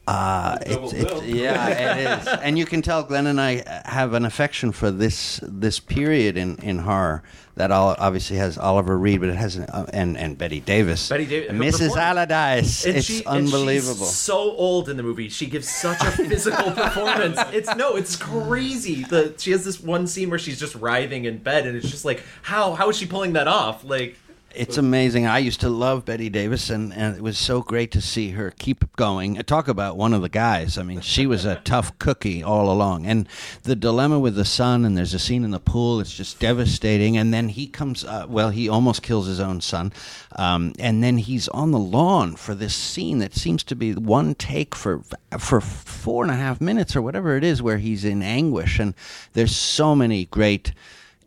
Uh, 0.08 0.58
it's, 0.62 0.94
it's, 0.94 1.24
yeah, 1.26 1.68
it 1.70 2.22
is, 2.22 2.28
and 2.44 2.58
you 2.60 2.66
can 2.66 2.82
tell 2.84 3.02
Glenn 3.04 3.26
and 3.26 3.42
I 3.42 3.64
have 3.86 4.14
an 4.14 4.24
affection 4.26 4.72
for 4.72 4.92
this 4.92 5.40
this 5.42 5.80
period 5.80 6.38
in, 6.38 6.58
in 6.58 6.78
horror 6.80 7.24
that 7.56 7.72
all, 7.72 7.96
obviously 7.98 8.38
has 8.38 8.58
Oliver 8.58 8.98
Reed, 9.00 9.22
but 9.22 9.30
it 9.30 9.36
has 9.36 9.58
uh, 9.58 9.90
and 9.94 10.16
and 10.16 10.38
Bette 10.38 10.60
Davis, 10.60 11.10
Bette 11.10 11.26
Davis- 11.26 11.52
Mrs. 11.52 11.98
Allardyce. 11.98 12.86
And 12.86 12.98
it's 12.98 13.08
she- 13.08 13.26
unbelievable. 13.26 14.06
so 14.06 14.36
old 14.38 14.90
in 14.90 14.98
the 14.98 15.04
movie. 15.04 15.30
She 15.30 15.48
gives 15.48 15.68
such 15.70 16.00
a 16.02 16.12
physical 16.30 16.72
performance. 16.72 17.40
It's 17.52 17.74
no, 17.76 17.96
it's 17.96 18.16
crazy. 18.16 19.04
The 19.06 19.34
she 19.40 19.50
has 19.52 19.66
this 19.66 19.82
one 19.82 20.06
scene 20.06 20.30
where 20.30 20.38
she's 20.40 20.60
just 20.60 20.76
writhing 20.76 21.26
in 21.26 21.40
bed, 21.40 21.66
and 21.66 21.76
it's 21.76 21.90
just 21.90 22.06
like, 22.06 22.22
how 22.44 22.74
how 22.76 22.90
is 22.90 22.98
she 22.98 23.08
pulling 23.08 23.34
that 23.34 23.48
off? 23.48 23.84
Like, 23.84 24.18
It's 24.56 24.78
amazing. 24.78 25.28
I 25.28 25.40
used 25.40 25.60
to 25.62 25.70
love 25.70 26.06
Bette 26.06 26.30
Davis, 26.30 26.70
and, 26.70 26.94
and 26.94 27.18
it 27.18 27.22
was 27.22 27.38
so 27.38 27.62
great 27.62 27.92
to 27.92 28.02
see 28.02 28.32
her 28.32 28.52
keep 28.58 28.96
going. 28.96 29.38
Uh, 29.38 29.44
Talk 29.44 29.68
about 29.68 29.98
one 29.98 30.14
of 30.14 30.22
the 30.22 30.30
guys. 30.30 30.78
I 30.78 30.84
mean, 30.84 31.02
she 31.02 31.28
was 31.28 31.44
a 31.44 31.56
tough 31.66 31.98
cookie 32.00 32.42
all 32.42 32.72
along. 32.72 33.06
And 33.06 33.28
the 33.64 33.76
dilemma 33.76 34.18
with 34.18 34.36
the 34.36 34.46
son, 34.46 34.86
and 34.86 34.98
there's 34.98 35.14
a 35.14 35.20
scene 35.20 35.44
in 35.44 35.52
the 35.52 35.60
pool, 35.60 36.00
it's 36.00 36.16
just 36.16 36.40
devastating. 36.40 37.18
And 37.18 37.34
then 37.34 37.50
he 37.50 37.68
comes, 37.68 38.06
uh, 38.06 38.28
well, 38.30 38.50
he 38.50 38.70
almost 38.70 39.04
kills 39.04 39.28
his 39.28 39.42
own 39.42 39.60
son. 39.60 39.92
Um, 40.38 40.74
and 40.80 41.04
then 41.04 41.18
he's 41.18 41.50
on 41.50 41.72
the 41.72 41.80
lawn 41.80 42.38
for 42.38 42.56
this 42.56 42.76
scene 42.76 43.20
that 43.20 43.34
seems 43.36 43.62
to 43.66 43.76
be 43.76 43.94
one 43.94 44.36
take 44.36 44.74
for 44.74 45.02
for 45.38 45.60
four 45.60 46.24
and 46.24 46.32
a 46.32 46.36
half 46.36 46.62
minutes 46.62 46.96
or 46.96 47.02
whatever 47.02 47.36
it 47.36 47.44
is, 47.44 47.62
where 47.62 47.78
he's 47.78 48.06
in 48.06 48.24
anguish. 48.24 48.80
And 48.80 48.94
there's 49.34 49.56
so 49.56 49.96
many 49.96 50.26
great 50.26 50.72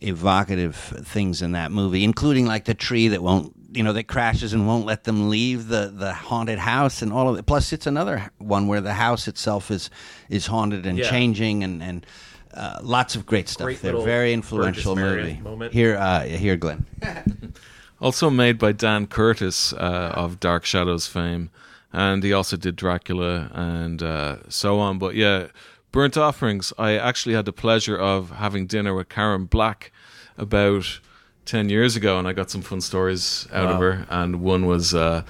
evocative 0.00 0.74
things 0.76 1.42
in 1.42 1.52
that 1.52 1.70
movie, 1.72 2.04
including 2.04 2.46
like 2.46 2.64
the 2.64 2.74
tree 2.74 3.08
that 3.08 3.22
won't, 3.22 3.52
you 3.72 3.82
know, 3.82 3.92
that 3.92 4.04
crashes 4.04 4.52
and 4.52 4.66
won't 4.66 4.86
let 4.86 5.04
them 5.04 5.28
leave 5.28 5.68
the, 5.68 5.92
the 5.94 6.12
haunted 6.14 6.58
house 6.58 7.02
and 7.02 7.12
all 7.12 7.28
of 7.28 7.38
it. 7.38 7.46
Plus, 7.46 7.72
it's 7.72 7.86
another 7.86 8.30
one 8.38 8.66
where 8.68 8.80
the 8.80 8.94
house 8.94 9.28
itself 9.28 9.70
is 9.70 9.90
is 10.28 10.46
haunted 10.46 10.86
and 10.86 10.98
Yeah. 10.98 11.10
changing 11.10 11.64
and 11.64 11.82
and 11.82 12.06
uh, 12.54 12.78
lots 12.82 13.14
of 13.14 13.26
great 13.26 13.48
stuff 13.48 13.66
Great 13.66 13.82
there. 13.82 13.92
little 13.92 14.04
Very 14.06 14.32
influential 14.32 14.94
Burgess 14.94 15.26
movie. 15.26 15.40
moment. 15.42 15.72
Here, 15.72 15.96
uh, 15.96 16.22
here, 16.24 16.56
Glenn. 16.56 16.86
Also 18.00 18.30
made 18.30 18.58
by 18.58 18.70
Dan 18.70 19.08
Curtis 19.08 19.72
uh, 19.72 20.12
of 20.14 20.38
Dark 20.38 20.64
Shadows 20.64 21.08
fame, 21.08 21.50
and 21.92 22.22
he 22.22 22.32
also 22.32 22.56
did 22.56 22.76
Dracula 22.76 23.50
and 23.52 24.00
uh, 24.00 24.36
so 24.48 24.78
on. 24.78 24.98
But 25.00 25.16
yeah, 25.16 25.48
Burnt 25.92 26.16
Offerings. 26.16 26.72
I 26.78 26.96
actually 26.96 27.34
had 27.34 27.44
the 27.44 27.52
pleasure 27.52 27.96
of 27.96 28.30
having 28.30 28.66
dinner 28.66 28.94
with 28.94 29.08
Karen 29.08 29.46
Black 29.46 29.92
about 30.36 31.00
ten 31.44 31.68
years 31.68 31.96
ago, 31.96 32.18
and 32.18 32.28
I 32.28 32.32
got 32.32 32.50
some 32.50 32.62
fun 32.62 32.80
stories 32.80 33.48
out 33.52 33.70
of 33.70 33.80
her. 33.80 34.06
And 34.10 34.40
one 34.40 34.66
was 34.66 34.94
uh, 34.94 35.22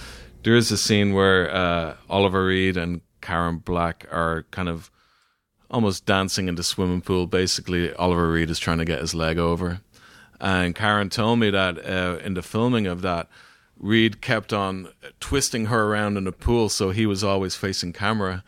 there 0.42 0.56
is 0.56 0.70
a 0.70 0.76
scene 0.76 1.14
where 1.14 1.54
uh, 1.54 1.94
Oliver 2.10 2.46
Reed 2.46 2.76
and 2.76 3.00
Karen 3.20 3.58
Black 3.58 4.06
are 4.10 4.44
kind 4.50 4.68
of 4.68 4.90
almost 5.70 6.06
dancing 6.06 6.48
in 6.48 6.54
the 6.54 6.62
swimming 6.62 7.02
pool. 7.02 7.26
Basically, 7.26 7.92
Oliver 7.94 8.30
Reed 8.30 8.50
is 8.50 8.58
trying 8.58 8.78
to 8.78 8.84
get 8.84 9.00
his 9.00 9.14
leg 9.14 9.38
over. 9.38 9.80
And 10.40 10.74
Karen 10.74 11.10
told 11.10 11.38
me 11.40 11.50
that 11.50 11.78
uh, 11.84 12.18
in 12.24 12.34
the 12.34 12.42
filming 12.42 12.86
of 12.86 13.02
that, 13.02 13.28
Reed 13.76 14.20
kept 14.20 14.52
on 14.52 14.88
twisting 15.20 15.66
her 15.66 15.84
around 15.84 16.16
in 16.16 16.24
the 16.24 16.32
pool, 16.32 16.68
so 16.68 16.90
he 16.90 17.06
was 17.06 17.22
always 17.22 17.54
facing 17.54 17.92
camera. 17.92 18.42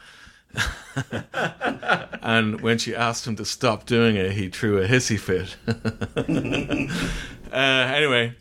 and 2.22 2.60
when 2.60 2.78
she 2.78 2.94
asked 2.94 3.26
him 3.26 3.36
to 3.36 3.44
stop 3.44 3.86
doing 3.86 4.16
it, 4.16 4.32
he 4.32 4.48
threw 4.48 4.78
a 4.78 4.86
hissy 4.88 5.18
fit. 5.18 5.56
uh, 7.52 7.56
anyway, 7.56 8.34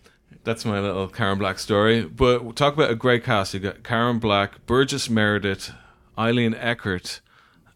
that's 0.43 0.65
my 0.65 0.79
little 0.79 1.07
Karen 1.07 1.37
Black 1.37 1.59
story. 1.59 2.03
But 2.03 2.55
talk 2.55 2.73
about 2.73 2.89
a 2.89 2.95
great 2.95 3.23
cast. 3.23 3.53
You 3.53 3.59
got 3.59 3.83
Karen 3.83 4.19
Black, 4.19 4.65
Burgess 4.65 5.09
Meredith, 5.09 5.71
Eileen 6.17 6.53
Heckart, 6.53 7.21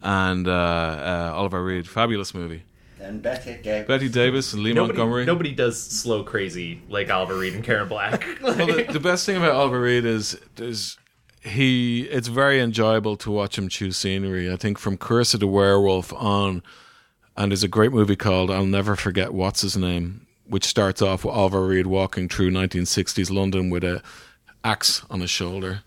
and 0.01 0.47
uh, 0.47 0.51
uh, 0.51 1.31
Oliver 1.35 1.63
Reed. 1.63 1.87
Fabulous 1.87 2.33
movie. 2.33 2.63
And 2.99 3.21
Bette 3.21 3.61
Davis. 3.61 3.87
Bette 3.87 4.07
Davis 4.07 4.53
and 4.53 4.63
Lee 4.63 4.71
nobody 4.71 4.97
Montgomery. 4.97 5.25
nobody 5.25 5.51
does 5.53 5.81
slow 5.81 6.23
crazy 6.23 6.81
like 6.87 7.09
Oliver 7.09 7.37
Reed 7.37 7.53
and 7.53 7.63
Karen 7.63 7.89
Black. 7.89 8.25
well, 8.41 8.53
the, 8.53 8.87
the 8.93 8.99
best 8.99 9.25
thing 9.25 9.35
about 9.35 9.51
Oliver 9.51 9.81
Reed 9.81 10.05
is 10.05 10.39
is 10.57 10.97
he. 11.43 12.03
It's 12.03 12.27
very 12.27 12.59
enjoyable 12.59 13.17
to 13.17 13.31
watch 13.31 13.57
him 13.57 13.69
choose 13.69 13.97
scenery. 13.97 14.51
I 14.51 14.55
think 14.55 14.77
from 14.77 14.97
Curse 14.97 15.33
of 15.33 15.39
the 15.39 15.47
Werewolf 15.47 16.13
on, 16.13 16.63
and 17.37 17.51
there's 17.51 17.63
a 17.63 17.67
great 17.67 17.91
movie 17.91 18.15
called 18.15 18.51
I'll 18.51 18.65
Never 18.65 18.95
Forget 18.95 19.33
What's 19.33 19.61
His 19.61 19.77
Name, 19.77 20.25
which 20.47 20.65
starts 20.65 21.01
off 21.01 21.25
with 21.25 21.33
Oliver 21.33 21.65
Reed 21.67 21.87
walking 21.87 22.29
through 22.29 22.51
1960s 22.51 23.31
London 23.31 23.69
with 23.69 23.83
a 23.83 24.01
axe 24.63 25.03
on 25.09 25.19
his 25.19 25.29
shoulder 25.29 25.81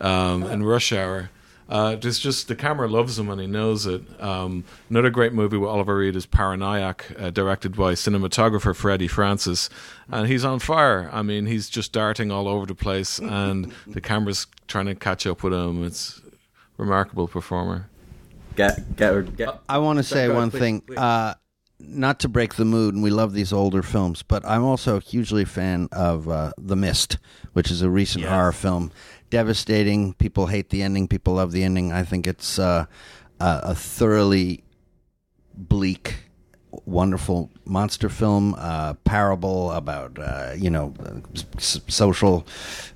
um, 0.00 0.44
in 0.44 0.62
rush 0.62 0.92
hour. 0.92 1.30
Uh, 1.68 1.96
there's 1.96 2.18
just 2.18 2.48
the 2.48 2.56
camera 2.56 2.88
loves 2.88 3.18
him 3.18 3.28
and 3.28 3.40
he 3.40 3.46
knows 3.46 3.84
it. 3.84 4.02
Um, 4.20 4.64
another 4.88 5.10
great 5.10 5.34
movie 5.34 5.58
with 5.58 5.68
Oliver 5.68 5.98
Reed 5.98 6.16
is 6.16 6.24
Paranoiac, 6.24 7.12
uh, 7.18 7.30
directed 7.30 7.76
by 7.76 7.92
cinematographer 7.92 8.74
Freddie 8.74 9.08
Francis, 9.08 9.68
and 10.10 10.26
he's 10.26 10.44
on 10.44 10.60
fire. 10.60 11.10
I 11.12 11.22
mean, 11.22 11.46
he's 11.46 11.68
just 11.68 11.92
darting 11.92 12.30
all 12.30 12.48
over 12.48 12.64
the 12.64 12.74
place, 12.74 13.18
and 13.18 13.72
the 13.86 14.00
camera's 14.00 14.46
trying 14.66 14.86
to 14.86 14.94
catch 14.94 15.26
up 15.26 15.42
with 15.42 15.52
him. 15.52 15.84
It's 15.84 16.22
remarkable 16.78 17.28
performer. 17.28 17.90
Get, 18.56 18.96
get, 18.96 19.36
get. 19.36 19.60
I 19.68 19.78
want 19.78 19.98
to 19.98 20.02
say 20.02 20.28
one 20.28 20.50
please, 20.50 20.58
thing. 20.58 20.80
please. 20.80 20.98
Uh, 20.98 21.34
not 21.80 22.18
to 22.20 22.28
break 22.28 22.54
the 22.54 22.64
mood, 22.64 22.94
and 22.94 23.02
we 23.02 23.10
love 23.10 23.32
these 23.32 23.52
older 23.52 23.82
films, 23.82 24.22
but 24.22 24.44
I'm 24.44 24.64
also 24.64 25.00
hugely 25.00 25.42
a 25.42 25.46
fan 25.46 25.88
of 25.92 26.28
uh, 26.28 26.52
The 26.58 26.74
Mist, 26.74 27.18
which 27.52 27.70
is 27.70 27.82
a 27.82 27.90
recent 27.90 28.24
horror 28.24 28.52
film. 28.52 28.90
Devastating. 29.30 30.14
People 30.14 30.46
hate 30.46 30.70
the 30.70 30.82
ending. 30.82 31.08
People 31.08 31.34
love 31.34 31.52
the 31.52 31.62
ending. 31.62 31.92
I 31.92 32.02
think 32.02 32.26
it's 32.26 32.58
uh, 32.58 32.86
a, 33.40 33.60
a 33.64 33.74
thoroughly 33.74 34.64
bleak, 35.54 36.27
wonderful 36.88 37.50
monster 37.64 38.08
film, 38.08 38.54
uh, 38.58 38.94
parable 39.04 39.70
about 39.72 40.18
uh, 40.18 40.52
you 40.56 40.70
know 40.70 40.94
s- 41.56 41.80
social 41.88 42.46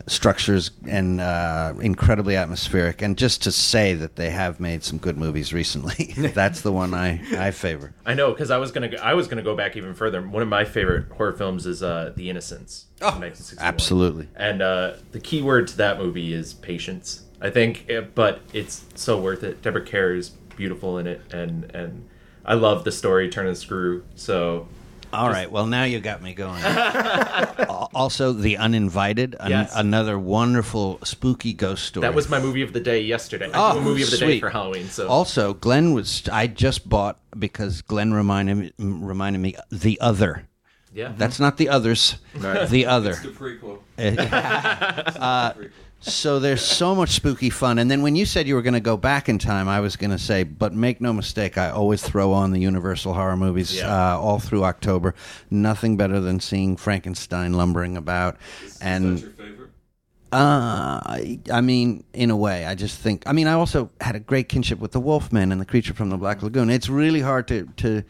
structures 0.07 0.70
and 0.88 1.20
uh, 1.20 1.74
incredibly 1.80 2.34
atmospheric. 2.36 3.03
And 3.03 3.16
just 3.16 3.43
to 3.43 3.53
say 3.53 3.95
that 3.95 4.16
they 4.16 4.30
have 4.30 4.59
made 4.59 4.82
some 4.82 4.99
good 4.99 5.16
movies 5.16 5.53
recently, 5.53 6.14
that's 6.34 6.62
the 6.62 6.72
one 6.72 6.95
I 6.95 7.20
I 7.38 7.51
favor. 7.51 7.93
I 8.07 8.14
know 8.14 8.32
because 8.32 8.51
I 8.51 8.59
was 8.59 8.72
gonna 8.72 8.88
go, 8.88 8.99
I 8.99 9.14
was 9.14 9.28
gonna 9.28 9.43
go 9.43 9.55
back 9.55 9.76
even 9.76 9.95
further. 9.95 10.22
One 10.22 10.43
of 10.43 10.49
my 10.49 10.64
favorite 10.64 11.11
horror 11.12 11.34
films 11.34 11.66
is 11.66 11.82
uh, 11.82 12.12
The 12.16 12.30
Innocents. 12.30 12.86
Oh, 13.01 13.22
absolutely. 13.59 14.28
And 14.36 14.62
uh, 14.62 14.95
the 15.11 15.20
key 15.20 15.43
word 15.43 15.66
to 15.68 15.76
that 15.78 15.99
movie 15.99 16.32
is 16.32 16.55
patience. 16.55 17.24
I 17.40 17.51
think, 17.51 17.90
but 18.14 18.40
it's 18.53 18.84
so 18.95 19.20
worth 19.20 19.43
it. 19.43 19.62
Deborah 19.62 19.84
Kerr 19.84 20.14
is 20.14 20.30
beautiful 20.30 20.99
in 20.99 21.09
it, 21.09 21.20
and 21.32 21.64
and 21.74 22.09
I 22.45 22.55
love 22.55 22.84
the 22.84 22.93
story 22.93 23.28
Turn 23.28 23.47
the 23.47 23.55
Screw. 23.55 24.05
So 24.16 24.66
All 25.12 25.28
right. 25.28 25.51
Well, 25.51 25.66
now 25.66 25.84
you 25.84 26.01
got 26.01 26.22
me 26.22 26.34
going. 26.34 26.62
Also, 27.95 28.32
The 28.32 28.57
Uninvited, 28.57 29.36
an- 29.38 29.51
Yes. 29.51 29.72
another 29.76 30.18
wonderful 30.18 30.99
spooky 31.05 31.53
ghost 31.53 31.84
story. 31.84 32.03
that 32.03 32.14
was 32.14 32.28
my 32.30 32.40
movie 32.40 32.62
of 32.62 32.72
the 32.72 32.80
day 32.80 33.03
yesterday. 33.03 33.51
I 33.53 33.70
Oh, 33.72 33.74
do 33.74 33.80
movie 33.82 34.03
of 34.03 34.11
the 34.11 34.16
day 34.16 34.24
sweet. 34.26 34.40
for 34.40 34.49
Halloween. 34.49 34.88
So 34.88 35.09
Also, 35.09 35.53
Glenn 35.55 35.93
was. 35.93 36.26
I 36.32 36.47
just 36.47 36.88
bought 36.88 37.18
because 37.38 37.82
Glenn 37.82 38.14
reminded 38.14 38.57
me, 38.57 38.72
reminded 38.78 39.40
me 39.40 39.55
the 39.70 40.01
other. 40.01 40.49
yeah, 40.95 41.12
That's 41.18 41.38
not 41.38 41.59
the 41.59 41.68
others. 41.68 42.16
The 42.34 42.86
other. 42.86 43.14
The 43.14 43.28
prequel. 43.28 43.78
Uh, 45.20 45.53
So 46.05 46.40
there's 46.40 46.62
so 46.64 46.94
much 46.96 47.11
spooky 47.11 47.48
fun. 47.48 47.78
And 47.78 47.88
then 47.90 48.03
when 48.03 48.16
you 48.16 48.26
said 48.26 48.48
you 48.48 48.57
were 48.57 48.62
going 48.62 48.74
to 48.74 48.80
go 48.80 48.96
back 48.96 49.28
in 49.28 49.38
time, 49.38 49.68
I 49.68 49.78
was 49.80 49.94
going 49.96 50.11
to 50.11 50.18
say, 50.18 50.42
but 50.42 50.74
make 50.74 51.00
no 51.00 51.12
mistake, 51.12 51.57
I 51.57 51.70
always 51.70 52.03
throw 52.03 52.32
on 52.32 52.50
the 52.50 52.59
Universal 52.61 53.14
horror 53.14 53.36
movies 53.36 53.76
Yeah. 53.76 53.86
uh, 54.14 54.18
all 54.18 54.40
through 54.40 54.64
October. 54.64 55.14
Nothing 55.48 55.96
better 55.96 56.18
than 56.20 56.40
seeing 56.40 56.76
Frankenstein 56.76 57.53
lumbering 57.53 57.96
about. 57.96 58.36
and 58.80 59.14
is 59.14 59.22
your 59.22 59.30
favorite? 59.30 59.70
Uh, 60.32 60.98
I, 61.05 61.38
I 61.53 61.61
mean, 61.61 62.05
in 62.14 62.30
a 62.30 62.36
way, 62.36 62.64
I 62.66 62.74
just 62.74 62.98
think. 62.98 63.22
I 63.26 63.32
mean, 63.32 63.46
I 63.46 63.53
also 63.53 63.90
had 64.00 64.16
a 64.16 64.20
great 64.20 64.48
kinship 64.48 64.78
with 64.80 64.92
the 64.92 65.00
Wolfman 65.00 65.53
and 65.53 65.61
the 65.61 65.66
Creature 65.66 65.92
from 65.94 66.09
the 66.11 66.16
Black 66.16 66.42
Lagoon. 66.42 66.70
It's 66.70 66.88
really 66.88 67.20
hard 67.20 67.46
to 67.48 67.68
to 67.76 68.03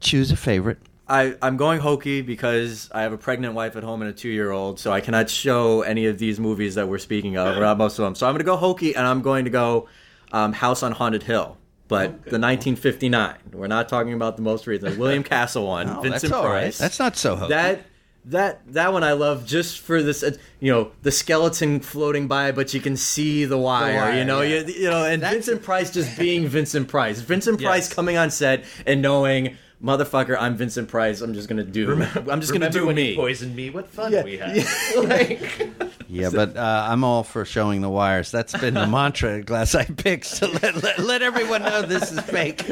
choose 0.00 0.30
a 0.30 0.36
favorite. 0.36 0.78
I, 1.06 1.34
I'm 1.42 1.56
going 1.58 1.80
hokey 1.80 2.22
because 2.22 2.88
I 2.92 3.02
have 3.02 3.12
a 3.12 3.18
pregnant 3.18 3.54
wife 3.54 3.76
at 3.76 3.82
home 3.82 4.00
and 4.02 4.10
a 4.10 4.14
two 4.14 4.28
year 4.30 4.50
old, 4.50 4.80
so 4.80 4.90
I 4.90 5.00
cannot 5.00 5.28
show 5.28 5.82
any 5.82 6.06
of 6.06 6.18
these 6.18 6.40
movies 6.40 6.76
that 6.76 6.88
we're 6.88 6.98
speaking 6.98 7.36
of, 7.36 7.56
or 7.56 7.60
not 7.60 7.76
most 7.76 7.98
of 7.98 8.04
them. 8.04 8.14
So 8.14 8.26
I'm 8.26 8.32
going 8.32 8.38
to 8.38 8.44
go 8.44 8.56
hokey, 8.56 8.94
and 8.96 9.06
I'm 9.06 9.20
going 9.20 9.44
to 9.44 9.50
go 9.50 9.88
um, 10.32 10.52
House 10.54 10.82
on 10.82 10.92
Haunted 10.92 11.22
Hill. 11.22 11.58
But 11.86 12.24
the 12.24 12.38
1959. 12.38 13.34
We're 13.52 13.66
not 13.66 13.90
talking 13.90 14.14
about 14.14 14.36
the 14.36 14.42
most 14.42 14.66
recent. 14.66 14.98
William 14.98 15.22
Castle 15.34 15.66
one. 15.66 15.88
Oh, 15.90 16.00
Vincent 16.00 16.22
that's 16.22 16.32
all 16.32 16.44
right. 16.44 16.62
Price. 16.62 16.78
That's 16.78 16.98
not 16.98 17.16
so 17.16 17.36
hokey. 17.36 17.50
That 17.52 17.80
that 18.26 18.72
that 18.72 18.94
one 18.94 19.04
I 19.04 19.12
love 19.12 19.44
just 19.44 19.80
for 19.80 20.02
this. 20.02 20.22
uh, 20.22 20.30
You 20.60 20.72
know, 20.72 20.90
the 21.02 21.10
skeleton 21.10 21.80
floating 21.80 22.26
by, 22.26 22.52
but 22.52 22.72
you 22.72 22.80
can 22.80 22.96
see 22.96 23.44
the 23.44 23.58
wire. 23.58 23.94
wire, 23.96 24.18
you 24.18 24.24
know, 24.24 24.40
yeah. 24.40 24.60
you, 24.60 24.72
you 24.72 24.90
know, 24.90 25.04
and 25.04 25.22
That's- 25.22 25.34
Vincent 25.44 25.62
Price 25.62 25.90
just 25.92 26.18
being 26.18 26.48
Vincent 26.48 26.88
Price. 26.88 27.20
Vincent 27.20 27.60
Price 27.60 27.88
Yes. 27.88 27.92
coming 27.94 28.16
on 28.16 28.30
set 28.30 28.64
and 28.86 29.02
knowing. 29.02 29.58
Motherfucker, 29.82 30.36
I'm 30.38 30.56
Vincent 30.56 30.88
Price. 30.88 31.20
I'm 31.20 31.34
just 31.34 31.48
gonna 31.48 31.64
do. 31.64 32.02
I'm 32.30 32.40
just 32.40 32.52
gonna 32.52 32.70
do 32.70 32.86
when 32.86 32.96
me. 32.96 33.14
Poison 33.16 33.54
me? 33.54 33.70
What 33.70 33.88
fun 33.88 34.12
Yeah, 34.12 34.24
we 34.24 34.38
had! 34.38 34.56
yeah. 34.56 34.64
like, 35.00 35.68
Yeah, 36.08 36.30
but 36.30 36.56
uh, 36.56 36.86
I'm 36.88 37.04
all 37.04 37.22
for 37.22 37.44
showing 37.44 37.80
the 37.80 37.88
wires. 37.90 38.30
That's 38.30 38.56
been 38.58 38.74
the 38.74 38.86
mantra 38.86 39.38
at 39.38 39.46
Glass 39.46 39.74
Eye 39.74 39.84
Pix 39.84 40.38
to 40.38 40.46
let, 40.46 40.82
let, 40.82 40.98
let 41.00 41.22
everyone 41.22 41.62
know 41.62 41.82
this 41.82 42.12
is 42.12 42.20
fake. 42.20 42.62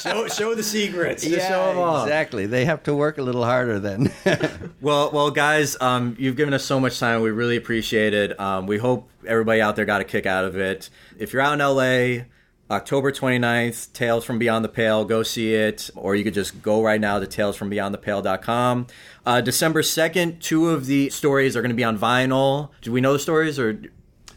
show, 0.00 0.26
show 0.28 0.54
the 0.54 0.62
secrets. 0.62 1.22
Just 1.22 1.46
show 1.48 1.70
'em 1.70 1.78
all. 1.78 2.02
exactly. 2.02 2.46
They 2.46 2.64
have 2.64 2.82
to 2.84 2.94
work 2.94 3.18
a 3.18 3.22
little 3.22 3.44
harder 3.44 3.78
then. 3.78 4.10
Well, 4.80 5.10
well, 5.12 5.30
guys, 5.30 5.76
um, 5.80 6.16
you've 6.18 6.36
given 6.36 6.54
us 6.54 6.64
so 6.64 6.80
much 6.80 6.98
time. 6.98 7.20
We 7.20 7.30
really 7.30 7.56
appreciate 7.56 8.14
it. 8.14 8.38
Um, 8.40 8.66
we 8.66 8.78
hope 8.78 9.08
everybody 9.26 9.60
out 9.60 9.76
there 9.76 9.84
got 9.84 10.00
a 10.00 10.04
kick 10.04 10.26
out 10.26 10.44
of 10.44 10.56
it. 10.56 10.90
If 11.18 11.32
you're 11.32 11.42
out 11.42 11.52
in 11.52 11.58
LA, 11.60 12.24
October 12.72 13.12
29th, 13.12 13.92
Tales 13.92 14.24
from 14.24 14.38
Beyond 14.38 14.64
the 14.64 14.68
Pale, 14.68 15.04
go 15.04 15.22
see 15.22 15.54
it. 15.54 15.90
Or 15.94 16.16
you 16.16 16.24
could 16.24 16.34
just 16.34 16.62
go 16.62 16.82
right 16.82 17.00
now 17.00 17.18
to 17.18 17.26
talesfrombeyondthepale.com. 17.26 18.86
Uh, 19.24 19.40
December 19.40 19.82
2nd, 19.82 20.40
two 20.40 20.70
of 20.70 20.86
the 20.86 21.10
stories 21.10 21.54
are 21.56 21.60
going 21.60 21.70
to 21.70 21.76
be 21.76 21.84
on 21.84 21.98
vinyl. 21.98 22.70
Do 22.80 22.90
we 22.90 23.00
know 23.00 23.12
the 23.12 23.18
stories 23.18 23.58
or? 23.58 23.80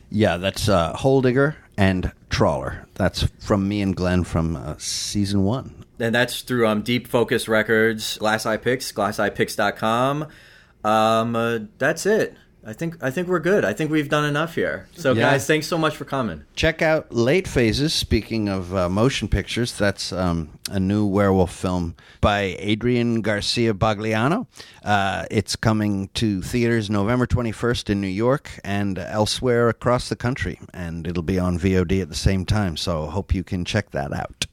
yeah, 0.10 0.38
that's 0.38 0.70
uh, 0.70 0.94
Hole 0.94 1.22
Digger 1.22 1.56
and 1.78 2.12
Trawler. 2.30 2.88
That's 2.96 3.24
from 3.40 3.68
me 3.68 3.82
and 3.82 3.96
Glenn 3.96 4.24
from 4.24 4.56
uh, 4.56 4.76
season 4.78 5.44
one. 5.44 5.86
And 6.00 6.14
that's 6.14 6.42
through 6.42 6.68
um, 6.68 6.82
Deep 6.82 7.08
Focus 7.08 7.48
Records, 7.48 8.18
Glass 8.18 8.46
Eye 8.46 8.58
Pix, 8.58 8.92
glasseyepix.com. 8.92 10.28
Um, 10.84 11.36
uh, 11.36 11.60
that's 11.78 12.06
it. 12.06 12.36
I 12.68 12.74
think 12.74 12.98
I 13.04 13.12
think 13.12 13.28
we're 13.28 13.40
good. 13.40 13.64
I 13.64 13.74
think 13.74 13.92
we've 13.92 14.10
done 14.10 14.26
enough 14.26 14.56
here. 14.56 14.88
So, 14.96 15.14
Yeah. 15.14 15.32
guys, 15.32 15.46
thanks 15.46 15.68
so 15.68 15.78
much 15.78 15.96
for 15.96 16.06
coming. 16.06 16.44
Check 16.56 16.82
out 16.82 17.14
Late 17.14 17.48
Phases. 17.48 17.94
Speaking 17.94 18.50
of 18.50 18.76
uh, 18.76 18.90
motion 18.90 19.28
pictures, 19.28 19.78
that's 19.78 20.12
um, 20.12 20.50
a 20.72 20.80
new 20.80 21.06
werewolf 21.06 21.54
film 21.54 21.96
by 22.22 22.56
Adrian 22.58 23.22
Garcia 23.22 23.74
Bogliano. 23.76 24.48
Uh, 24.84 25.26
it's 25.30 25.56
coming 25.56 26.10
to 26.16 26.42
theaters 26.42 26.90
November 26.90 27.28
21st 27.28 27.92
in 27.92 28.02
New 28.02 28.08
York 28.08 28.50
and 28.64 28.98
elsewhere 28.98 29.70
across 29.70 30.10
the 30.10 30.16
country, 30.16 30.60
and 30.74 31.06
it'll 31.06 31.22
be 31.24 31.38
on 31.38 31.60
VOD 31.60 32.02
at 32.02 32.10
the 32.10 32.16
same 32.16 32.46
time. 32.46 32.78
So 32.78 33.06
hope 33.06 33.36
you 33.36 33.44
can 33.44 33.64
check 33.64 33.92
that 33.92 34.12
out. 34.12 34.48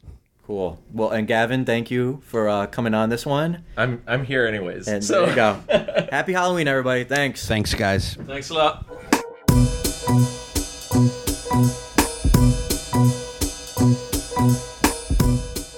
Cool. 0.45 0.83
Well, 0.93 1.11
and 1.11 1.27
Gavin, 1.29 1.65
thank 1.65 1.91
you 1.91 2.21
for 2.27 2.49
uh, 2.49 2.67
coming 2.67 2.95
on 2.95 3.11
this 3.11 3.25
one. 3.25 3.65
I'm 3.77 4.03
I'm 4.07 4.25
here 4.25 4.47
anyways. 4.47 4.89
And 4.89 5.05
so 5.05 5.21
there 5.27 5.31
you 5.31 5.37
go. 5.37 6.09
Happy 6.11 6.33
Halloween, 6.33 6.67
everybody. 6.67 7.05
Thanks. 7.05 7.47
Thanks, 7.47 7.75
guys. 7.75 8.15
Thanks 8.15 8.51
a 8.51 8.55
lot. 8.55 8.87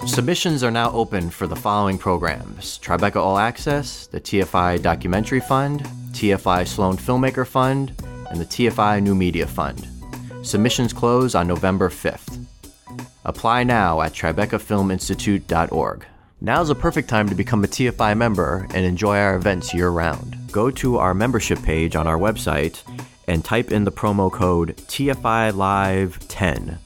Submissions 0.06 0.62
are 0.62 0.70
now 0.70 0.92
open 0.92 1.28
for 1.28 1.46
the 1.46 1.56
following 1.56 1.98
programs 1.98 2.78
Tribeca 2.78 3.16
All 3.16 3.36
Access, 3.36 4.06
the 4.06 4.20
TFI 4.20 4.80
Documentary 4.80 5.40
Fund, 5.40 5.82
TFI 6.12 6.66
Sloan 6.66 6.96
Filmmaker 6.96 7.46
Fund, 7.46 7.92
and 8.30 8.40
the 8.40 8.44
TFI 8.44 9.02
New 9.02 9.14
Media 9.14 9.46
Fund. 9.46 9.88
Submissions 10.42 10.92
close 10.92 11.34
on 11.34 11.48
November 11.48 11.88
5th. 11.90 12.44
Apply 13.24 13.64
now 13.64 14.00
at 14.00 14.12
tribecafilminstitute.org. 14.12 16.06
Now's 16.40 16.70
a 16.70 16.74
perfect 16.74 17.08
time 17.08 17.28
to 17.28 17.34
become 17.34 17.64
a 17.64 17.68
TFI 17.68 18.16
member 18.16 18.66
and 18.74 18.84
enjoy 18.84 19.16
our 19.18 19.36
events 19.36 19.72
year 19.72 19.88
round. 19.88 20.36
Go 20.52 20.70
to 20.72 20.98
our 20.98 21.14
membership 21.14 21.62
page 21.62 21.96
on 21.96 22.06
our 22.06 22.18
website 22.18 22.82
and 23.26 23.44
type 23.44 23.72
in 23.72 23.84
the 23.84 23.92
promo 23.92 24.30
code 24.30 24.76
TFI 24.76 25.54
Live 25.54 26.18
10 26.28 26.78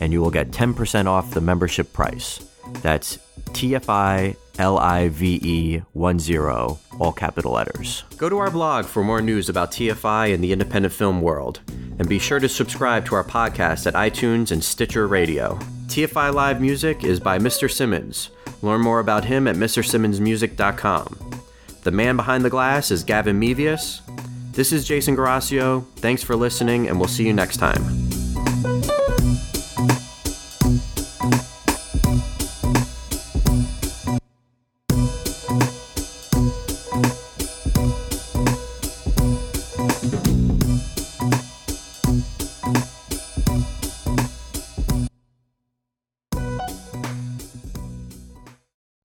and 0.00 0.12
you 0.12 0.20
will 0.20 0.30
get 0.30 0.50
10% 0.50 1.06
off 1.06 1.32
the 1.32 1.40
membership 1.40 1.92
price. 1.92 2.44
That's 2.82 3.18
TFI 3.50 4.36
LIVE 4.58 5.86
10, 5.94 7.00
all 7.00 7.12
capital 7.12 7.52
letters. 7.52 8.04
Go 8.16 8.28
to 8.28 8.38
our 8.38 8.50
blog 8.50 8.86
for 8.86 9.04
more 9.04 9.20
news 9.20 9.48
about 9.48 9.70
TFI 9.70 10.34
and 10.34 10.42
the 10.42 10.52
independent 10.52 10.94
film 10.94 11.20
world. 11.20 11.60
And 11.98 12.08
be 12.08 12.18
sure 12.18 12.40
to 12.40 12.48
subscribe 12.48 13.06
to 13.06 13.14
our 13.14 13.24
podcast 13.24 13.86
at 13.86 13.94
iTunes 13.94 14.50
and 14.50 14.62
Stitcher 14.62 15.06
Radio. 15.06 15.58
TFI 15.96 16.34
Live 16.34 16.60
music 16.60 17.04
is 17.04 17.18
by 17.18 17.38
Mr. 17.38 17.72
Simmons. 17.72 18.28
Learn 18.60 18.82
more 18.82 19.00
about 19.00 19.24
him 19.24 19.48
at 19.48 19.56
MrSimmonsMusic.com. 19.56 21.40
The 21.84 21.90
man 21.90 22.16
behind 22.16 22.44
the 22.44 22.50
glass 22.50 22.90
is 22.90 23.02
Gavin 23.02 23.40
Mevius. 23.40 24.02
This 24.52 24.72
is 24.72 24.86
Jason 24.86 25.16
Guerrasio. 25.16 25.86
Thanks 25.96 26.22
for 26.22 26.36
listening, 26.36 26.86
and 26.86 27.00
we'll 27.00 27.08
see 27.08 27.26
you 27.26 27.32
next 27.32 27.56
time. 27.56 27.82